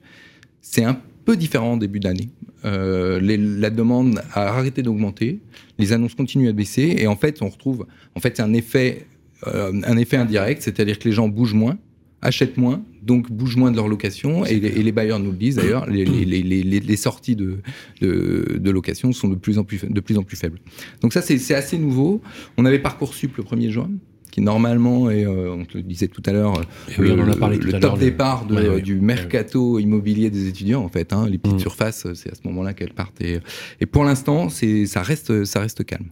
[0.61, 2.29] C'est un peu différent en début d'année.
[2.65, 5.39] Euh, la demande a arrêté d'augmenter,
[5.79, 9.07] les annonces continuent à baisser, et en fait, on retrouve, en fait, c'est un effet,
[9.47, 11.77] euh, un effet indirect, c'est-à-dire que les gens bougent moins,
[12.21, 15.89] achètent moins, donc bougent moins de leur location, et les, bailleurs nous le disent d'ailleurs,
[15.89, 17.59] les, les, sorties de,
[18.01, 20.59] de, de, location sont de plus en plus, de plus en plus faibles.
[21.01, 22.21] Donc ça, c'est assez nouveau.
[22.57, 23.89] On avait Parcoursup le 1er juin,
[24.31, 26.53] qui normalement est, euh, on te le disait tout à l'heure,
[26.97, 31.13] le, top départ du mercato immobilier des étudiants en fait.
[31.13, 31.59] Hein, les petites mm.
[31.59, 33.21] surfaces, c'est à ce moment-là qu'elles partent.
[33.21, 33.39] Et,
[33.85, 36.07] pour l'instant, ça reste, ça reste calme.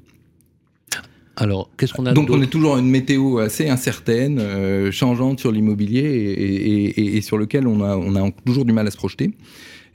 [1.39, 5.53] Alors, qu'est-ce qu'on a Donc, on est toujours une météo assez incertaine, euh, changeante sur
[5.53, 6.03] l'immobilier
[6.97, 9.31] et, sur lequel on a, on a toujours du mal à se projeter.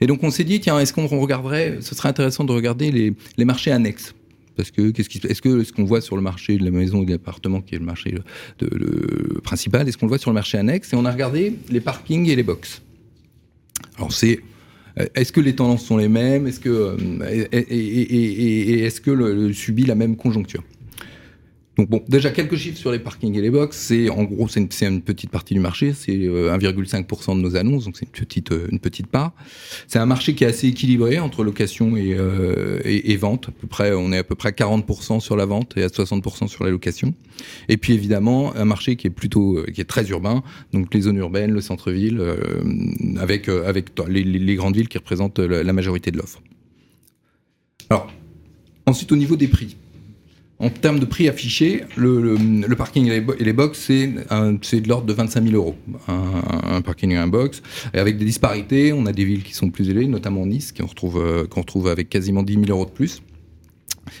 [0.01, 3.13] Et donc, on s'est dit, tiens, est-ce qu'on regarderait, ce serait intéressant de regarder les,
[3.37, 4.13] les marchés annexes
[4.55, 7.01] parce que qu'est-ce qui, est-ce que ce qu'on voit sur le marché de la maison
[7.01, 10.31] et de l'appartement, qui est le marché de, le principal, est-ce qu'on le voit sur
[10.31, 10.93] le marché annexe?
[10.93, 12.81] Et on a regardé les parkings et les box.
[13.97, 14.39] Alors c'est
[15.13, 16.47] est-ce que les tendances sont les mêmes?
[16.47, 16.95] Est-ce que
[17.43, 20.63] et, est-ce que le, subit la même conjoncture?
[21.77, 23.75] Donc bon, déjà quelques chiffres sur les parkings et les box.
[23.77, 27.85] C'est en gros, c'est une, petite partie du marché, c'est 1,5% euh, de nos annonces,
[27.85, 29.33] donc c'est une petite, euh, une petite part.
[29.87, 33.49] C'est un marché qui est assez équilibré entre location et, euh, vente.
[33.49, 36.47] À peu près, on est à peu près 40% sur la vente et à 60%
[36.47, 37.13] sur la location.
[37.67, 41.17] Et puis évidemment, un marché qui est plutôt, qui est très urbain, donc les zones
[41.17, 42.21] urbaines, le centre-ville,
[43.19, 46.41] avec avec les, les, grandes villes qui représentent la majorité de l'offre.
[47.89, 48.11] Alors,
[48.85, 49.77] ensuite au niveau des prix.
[50.57, 55.43] En termes de prix affiché, le, parking et les, box, c'est de l'ordre de 25
[55.43, 55.75] 000 euros.
[56.07, 57.61] Un, parking et un box.
[57.93, 60.85] Et avec des disparités, on a des villes qui sont plus élevées, notamment Nice, qu'on
[60.85, 63.21] retrouve, retrouve avec quasiment 10 000 euros de plus.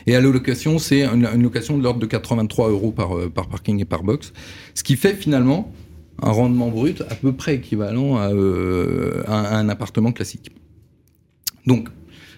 [0.07, 3.79] Et à la location, c'est une, location de l'ordre de 83 euros par, par parking
[3.79, 4.33] et par box.
[4.73, 5.71] Ce qui fait finalement
[6.21, 10.51] un rendement brut à peu près équivalent à, euh, à un appartement classique.
[11.65, 11.89] Donc,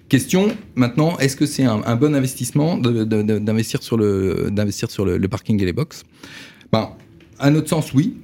[0.10, 6.06] Question maintenant, est-ce que c'est un, bon investissement d'investir sur, le, parking et les box
[6.72, 6.92] ben,
[7.40, 8.16] À notre sens, oui.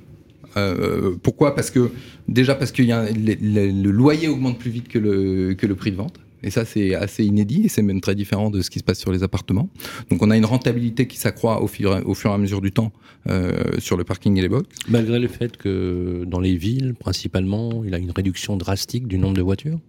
[0.55, 1.55] Euh, pourquoi?
[1.55, 1.91] Parce que
[2.27, 6.19] déjà parce que y a, le, loyer augmente plus vite que le, prix de vente.
[6.45, 8.99] Et ça, c'est assez inédit et c'est même très différent de ce qui se passe
[8.99, 9.69] sur les appartements.
[10.09, 12.71] Donc, on a une rentabilité qui s'accroît au fur, au fur et à mesure du
[12.71, 12.91] temps
[13.29, 14.67] euh, sur le parking et les box.
[14.89, 19.17] Malgré le fait que dans les villes, principalement, il y a une réduction drastique du
[19.17, 19.79] nombre de voitures?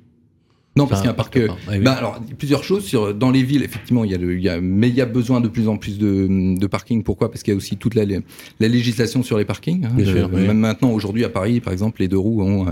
[0.77, 1.39] Non, parce qu'il y a un parc.
[1.83, 3.63] bah, alors, plusieurs choses sur dans les villes.
[3.63, 5.77] Effectivement, il y a, il y a mais il y a besoin de plus en
[5.77, 7.03] plus de, de parking.
[7.03, 7.31] Pourquoi?
[7.31, 9.85] Parce qu'il y a aussi toute la, la législation sur les parkings.
[9.85, 12.67] Hein, sûr, Même maintenant, aujourd'hui, à Paris, par exemple, les deux roues, on,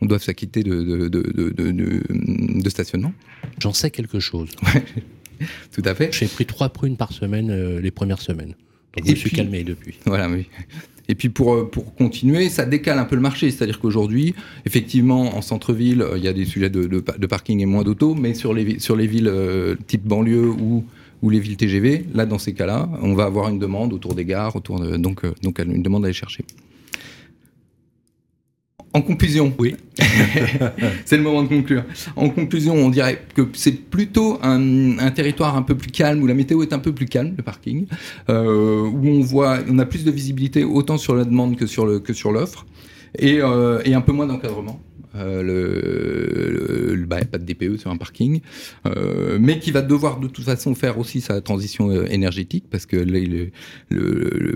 [0.00, 3.12] on doit s'acquitter de, de, stationnement.
[3.60, 4.50] J'en sais quelque chose.
[5.72, 6.12] Tout à fait.
[6.12, 8.54] J'ai pris trois prunes par semaine euh, les premières semaines.
[8.96, 9.94] Donc, je me suis calmé depuis.
[10.06, 10.46] Voilà, oui.
[11.08, 13.50] Et puis pour, euh, pour continuer, ça décale un peu le marché.
[13.50, 14.34] C'est-à-dire qu'aujourd'hui,
[14.66, 17.82] effectivement, en centre-ville, euh, il y a des sujets de, de, de parking et moins
[17.82, 20.84] d'auto, mais sur les, sur les villes euh, type banlieue ou,
[21.22, 24.24] ou les villes TGV, là, dans ces cas-là, on va avoir une demande autour des
[24.24, 26.44] gares, autour de, donc, donc une demande à aller chercher.
[28.94, 29.74] En conclusion, oui,
[31.06, 31.84] c'est le moment de conclure.
[32.14, 36.34] En conclusion, on dirait que c'est plutôt un, territoire un peu plus calme, où la
[36.34, 37.86] météo est un peu plus calme, le parking,
[38.28, 41.86] euh, où on voit, on a plus de visibilité autant sur la demande que sur
[41.86, 42.66] le que sur l'offre,
[43.18, 44.78] et, euh, et un peu moins d'encadrement.
[45.14, 48.40] Euh, le, le bah, pas de DPE sur un parking,
[48.86, 52.86] euh, mais qui va devoir de toute façon faire aussi sa transition euh, énergétique parce
[52.86, 52.96] que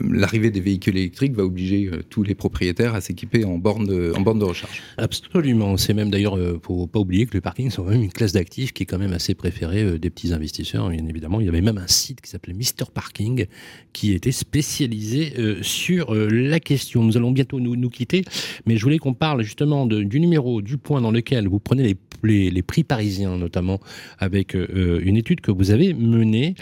[0.05, 4.83] l'arrivée des véhicules électriques va obliger tous les propriétaires à s'équiper en borne de, recharge.
[4.97, 8.33] Absolument, c'est même d'ailleurs faut pas oublier que les parkings sont quand même une classe
[8.33, 10.89] d'actifs qui est quand même assez préférée des petits investisseurs.
[10.89, 13.47] Bien évidemment, il y avait même un site qui s'appelait Mister Parking
[13.93, 15.33] qui était spécialisé
[15.63, 17.03] sur la question.
[17.03, 18.25] Nous allons bientôt nous, quitter,
[18.67, 22.63] mais je voulais qu'on parle justement du numéro du point dans lequel vous prenez les,
[22.63, 23.81] prix parisiens, notamment
[24.19, 26.55] avec euh, une étude que vous avez menée.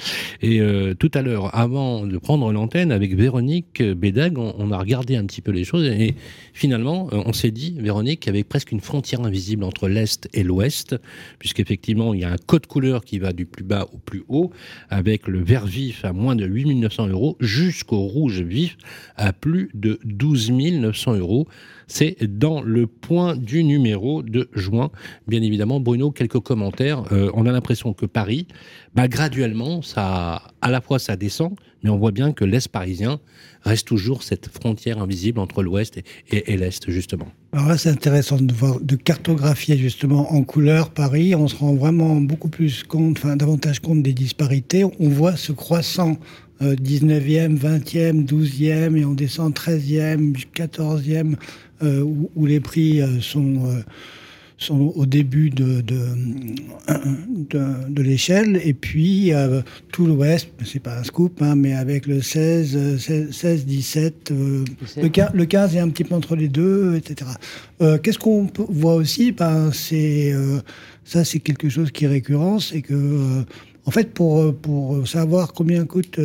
[0.42, 5.16] Et euh, tout à l'heure, avant de prendre l'antenne, avec Véronique Bédag, on, a regardé
[5.16, 6.14] un petit peu les choses et
[6.52, 10.28] finalement, euh, on s'est dit, Véronique, qu'il y avait presque une frontière invisible entre l'Est
[10.34, 10.96] et l'Ouest,
[11.38, 14.50] puisqu'effectivement, il y a un code couleur qui va du plus bas au plus haut,
[14.90, 18.76] avec le vert vif à moins de 8 900 euros jusqu'au rouge vif
[19.16, 21.46] à plus de 12 900 euros.
[21.86, 24.90] C'est dans le point du numéro de juin.
[25.28, 27.04] Bien évidemment, Bruno, quelques commentaires.
[27.12, 28.46] Euh, on a l'impression que Paris,
[28.94, 33.20] bah, graduellement, ça, à la fois ça descend, mais on voit bien que l'Est parisien
[33.62, 37.26] reste toujours cette frontière invisible entre l'Ouest et, l'Est, justement.
[37.52, 41.34] Alors là, c'est intéressant de cartographier justement en couleur Paris.
[41.34, 44.84] On se rend vraiment beaucoup plus compte, enfin davantage compte des disparités.
[44.84, 46.18] On voit ce croissant
[46.60, 51.34] 19e, 20e, 12e et on descend 13e, 14e
[51.82, 52.02] euh,
[52.34, 53.80] où, les prix euh, sont euh,
[54.56, 55.98] sont au début de, de,
[57.50, 59.32] de, l'échelle, et puis
[59.90, 62.98] tout l'ouest, c'est pas un scoop, hein, mais avec le 16,
[63.32, 64.32] 16, 17,
[64.96, 67.32] le, 15 est un petit peu entre les deux, etc.
[68.02, 70.32] Qu'est-ce qu'on voit aussi ben, c'est,
[71.04, 73.42] Ça, c'est quelque chose qui est récurrent, c'est que,
[73.84, 76.18] en fait, pour, pour savoir combien coûte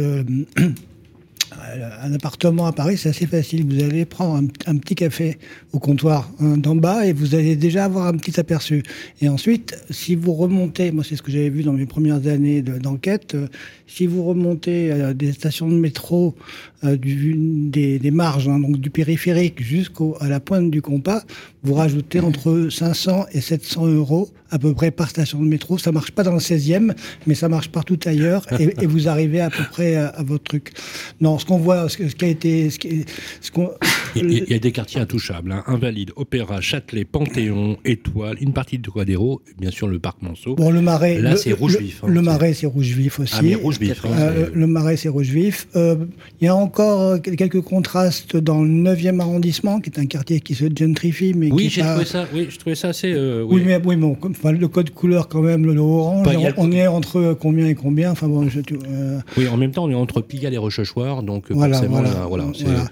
[2.02, 3.66] un appartement à Paris, c'est assez facile.
[3.66, 5.38] Vous allez prendre un, petit café
[5.74, 8.84] au comptoir hein, d'en bas et vous allez déjà avoir un petit aperçu.
[9.22, 12.62] Et ensuite, si vous remontez, moi c'est ce que j'avais vu dans mes premières années
[12.62, 13.48] d'enquête, euh,
[13.88, 16.36] si vous remontez euh, des stations de métro,
[16.84, 21.24] euh, des, marges, hein, donc du périphérique jusqu'à la pointe du compas,
[21.64, 25.78] vous rajoutez entre 500 et 700 euros à peu près par station de métro.
[25.78, 26.94] Ça marche pas dans le 16e,
[27.28, 30.44] mais ça marche partout ailleurs et, et vous arrivez à peu près à, à votre
[30.46, 30.72] truc.
[31.22, 32.78] Non, ce qu'on voit, ce, ce qui a été, ce,
[33.42, 33.70] ce qu'on
[34.16, 35.64] Il y, a- il y a des quartiers intouchables, hein.
[35.68, 40.56] Invalides, Opéra, Châtelet, Panthéon, Étoile, une partie de Trocadéro, bien sûr le parc Monceau.
[40.56, 41.20] Bon, le marais.
[41.22, 43.36] Là, c'est rouge vif, hein, le marais, c'est rouge vif aussi.
[43.38, 45.68] Ah, mais rouge vif, hein, Euh, le marais, c'est rouge vif.
[45.76, 45.96] Euh,
[46.42, 50.40] Il y a encore euh, quelques contrastes dans le 9e arrondissement, qui est un quartier
[50.40, 53.12] qui se gentrifie, mais Oui, j'ai pas- trouvé ça, oui, je trouvais ça assez.
[53.14, 53.64] euh, Oui, oui.
[53.66, 56.88] mais oui, bon, enfin, le code couleur quand même, le, orange, Bah, on, on est
[56.88, 58.12] entre combien et combien.
[58.12, 61.52] Enfin bon, je- euh, Oui, en même temps, on est entre Pigalle et Rochechouart, donc
[61.52, 62.86] euh, Voilà, forcément, voilà, là, voilà, c'est- voilà.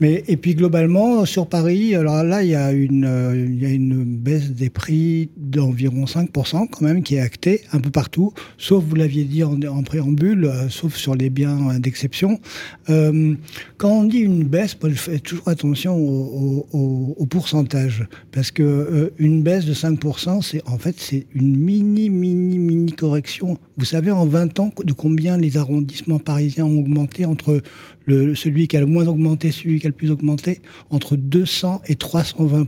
[0.00, 4.50] Mais et puis globalement sur Paris, alors là il y a une euh, il baisse
[4.50, 9.24] des prix d'environ 5% quand même qui est actée un peu partout, sauf vous l'aviez
[9.24, 12.38] dit en, préambule, euh, sauf sur les biens euh, d'exception.
[12.86, 19.66] Quand on dit une baisse, je fais toujours attention au, pourcentage parce que une baisse
[19.66, 23.58] de 5%, c'est en fait c'est une mini mini mini correction.
[23.76, 27.60] Vous savez en 20 ans de combien les arrondissements parisiens ont augmenté entre
[28.06, 30.60] le, celui qui a le moins augmenté, celui qui a le plus augmenté,
[30.90, 32.66] entre 200 et 320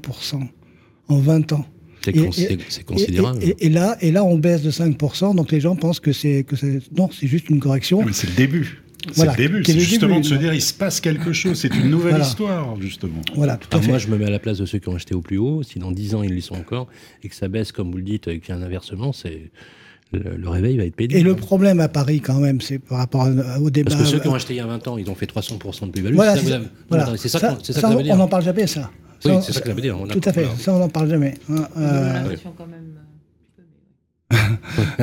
[1.08, 1.66] en 20 ans.
[2.02, 3.38] C'est considérable.
[3.42, 6.12] Et, et- et là, et là, on baisse de 5% donc les gens pensent que
[6.12, 8.02] c'est que c'est non, c'est juste une correction.
[8.04, 8.82] Mais c'est le début.
[9.08, 9.64] C'est Voilà, le début.
[9.64, 11.58] c'est le justement début, de se dire, il se passe quelque chose.
[11.58, 12.24] C'est une nouvelle Voilà.
[12.26, 13.20] histoire, justement.
[13.34, 13.90] Voilà, tout à Alors fait.
[13.90, 15.62] moi, je me mets à la place de ceux qui ont acheté au plus haut.
[15.62, 16.88] Si dans 10 ans, ils y sont encore,
[17.22, 19.50] et que ça baisse, comme vous le dites, et qu'il y a un inversement, c'est
[20.12, 21.18] le, le réveil va être pénible.
[21.18, 23.90] Et le problème à Paris, quand même, c'est par rapport à- au débat.
[23.90, 25.86] Parce que ceux qui ont acheté il y a 20 ans, ils ont fait 300%
[25.86, 26.14] de plus-value.
[26.14, 27.06] Voilà, C'est ça, voilà.
[27.06, 28.14] Ça, Ça- ça ça, que ça veut dire.
[28.14, 28.90] on n'en parle jamais, ça.
[29.24, 29.98] Oui, c'est ça que ça veut dire.
[30.00, 30.46] on a- Tout à fait.
[30.58, 31.34] Ça, on n'en parle jamais.
[31.50, 31.66] hein.
[31.76, 32.36] Euh, Ouais.
[32.56, 32.84] quand même.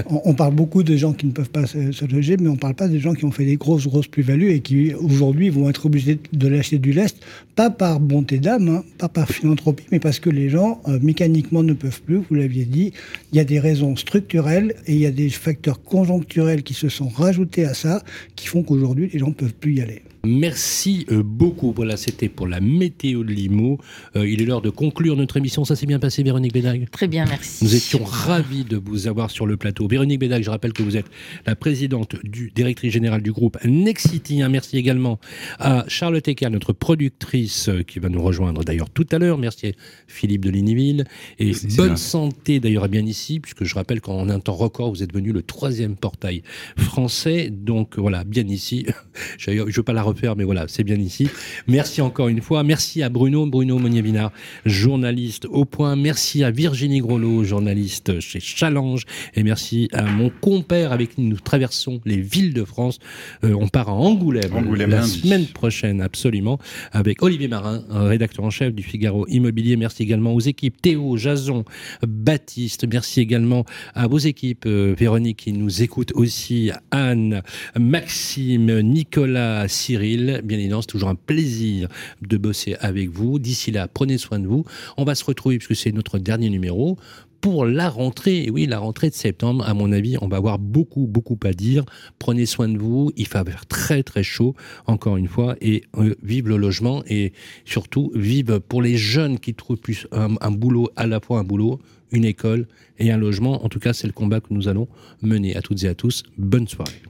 [0.10, 2.76] On, parle beaucoup de gens qui ne peuvent pas se, loger, mais on ne parle
[2.76, 5.85] pas des gens qui ont fait des grosses, grosses plus-values et qui, aujourd'hui, vont être
[5.85, 7.18] obligés de l'acheter du lest,
[7.56, 11.64] pas par bonté d'âme, hein, pas par philanthropie, mais parce que les gens, euh, mécaniquement,
[11.64, 12.93] ne peuvent plus, vous l'aviez dit.
[13.31, 16.89] Il y a des raisons structurelles et il y a des facteurs conjoncturels qui se
[16.89, 18.02] sont rajoutés à ça,
[18.35, 20.02] qui font qu'aujourd'hui, les gens ne peuvent plus y aller.
[20.26, 21.72] Merci euh, beaucoup.
[21.72, 23.80] Voilà, c'était pour la météo de Limo.
[24.15, 25.65] Euh, il est l'heure de conclure notre émission.
[25.65, 27.64] Ça s'est bien passé, Véronique Bédag Très bien, merci.
[27.64, 29.88] Nous étions ravis de vous avoir sur le plateau.
[29.88, 31.07] Véronique Bédag, je rappelle que vous êtes
[31.45, 34.41] la présidente du directrice générale du groupe Nexity.
[34.41, 35.19] Un merci également
[35.60, 39.38] à Charlotte Ecker, notre productrice, euh, qui va nous rejoindre d'ailleurs tout à l'heure.
[39.38, 39.72] Merci à
[40.07, 41.06] Philippe de Liniville.
[41.39, 44.89] Et Merci, bonne santé d'ailleurs à bien ici, puisque je rappelle qu'en un temps record,
[44.89, 46.43] vous êtes venu le troisième portail
[46.77, 47.49] français.
[47.52, 48.85] Donc voilà, bien ici.
[49.38, 51.29] Je ne veux pas la refaire, mais voilà, c'est bien ici.
[51.67, 52.63] Merci encore une fois.
[52.63, 54.31] Merci à Bruno, Bruno Monnier-Vinard,
[54.65, 55.95] journaliste au point.
[55.95, 59.03] Merci à Virginie Grolot, journaliste chez Challenge.
[59.35, 62.99] Et merci à mon compère avec qui nous traversons les villes de France.
[63.43, 65.19] Euh, on part à Angoulême, Angoulême la lundi.
[65.19, 66.59] semaine prochaine, absolument,
[66.91, 69.75] avec Olivier Marin, rédacteur en chef du Figaro Immobilier.
[69.75, 71.65] Merci également aux équipes Théo, Jason,
[72.07, 72.85] Baptiste.
[72.91, 77.41] Merci également à vos équipes, euh, Véronique, qui nous écoute aussi, Anne,
[77.77, 80.05] Maxime, Nicolas, Cyril.
[80.44, 81.90] Bien évidemment, c'est toujours un plaisir
[82.22, 83.40] de bosser avec vous.
[83.40, 84.65] D'ici là, prenez soin de vous.
[84.98, 86.98] On va se retrouver, puisque c'est notre dernier numéro,
[87.41, 88.49] pour la rentrée.
[88.52, 91.86] Oui, la rentrée de septembre, à mon avis, on va avoir beaucoup, beaucoup à dire.
[92.18, 93.11] Prenez soin de vous.
[93.18, 94.56] Il va faire très, très chaud,
[94.88, 95.56] encore une fois.
[95.61, 97.03] Et euh, vive le logement.
[97.07, 97.34] Et
[97.65, 101.80] surtout, vive pour les jeunes qui trouvent plus un boulot, à la fois un boulot,
[102.11, 102.68] une école
[102.98, 103.64] et un logement.
[103.64, 104.88] En tout cas, c'est le combat que nous allons
[105.22, 106.23] mener à toutes et à tous.
[106.38, 107.02] Bonne soirée.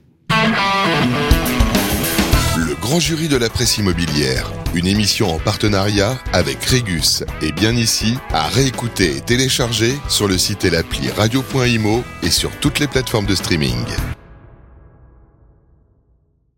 [2.80, 8.16] Grand jury de la presse immobilière, une émission en partenariat avec Régus et bien ici,
[8.32, 13.26] à réécouter et télécharger sur le site et l'appli radio.imo et sur toutes les plateformes
[13.26, 13.84] de streaming.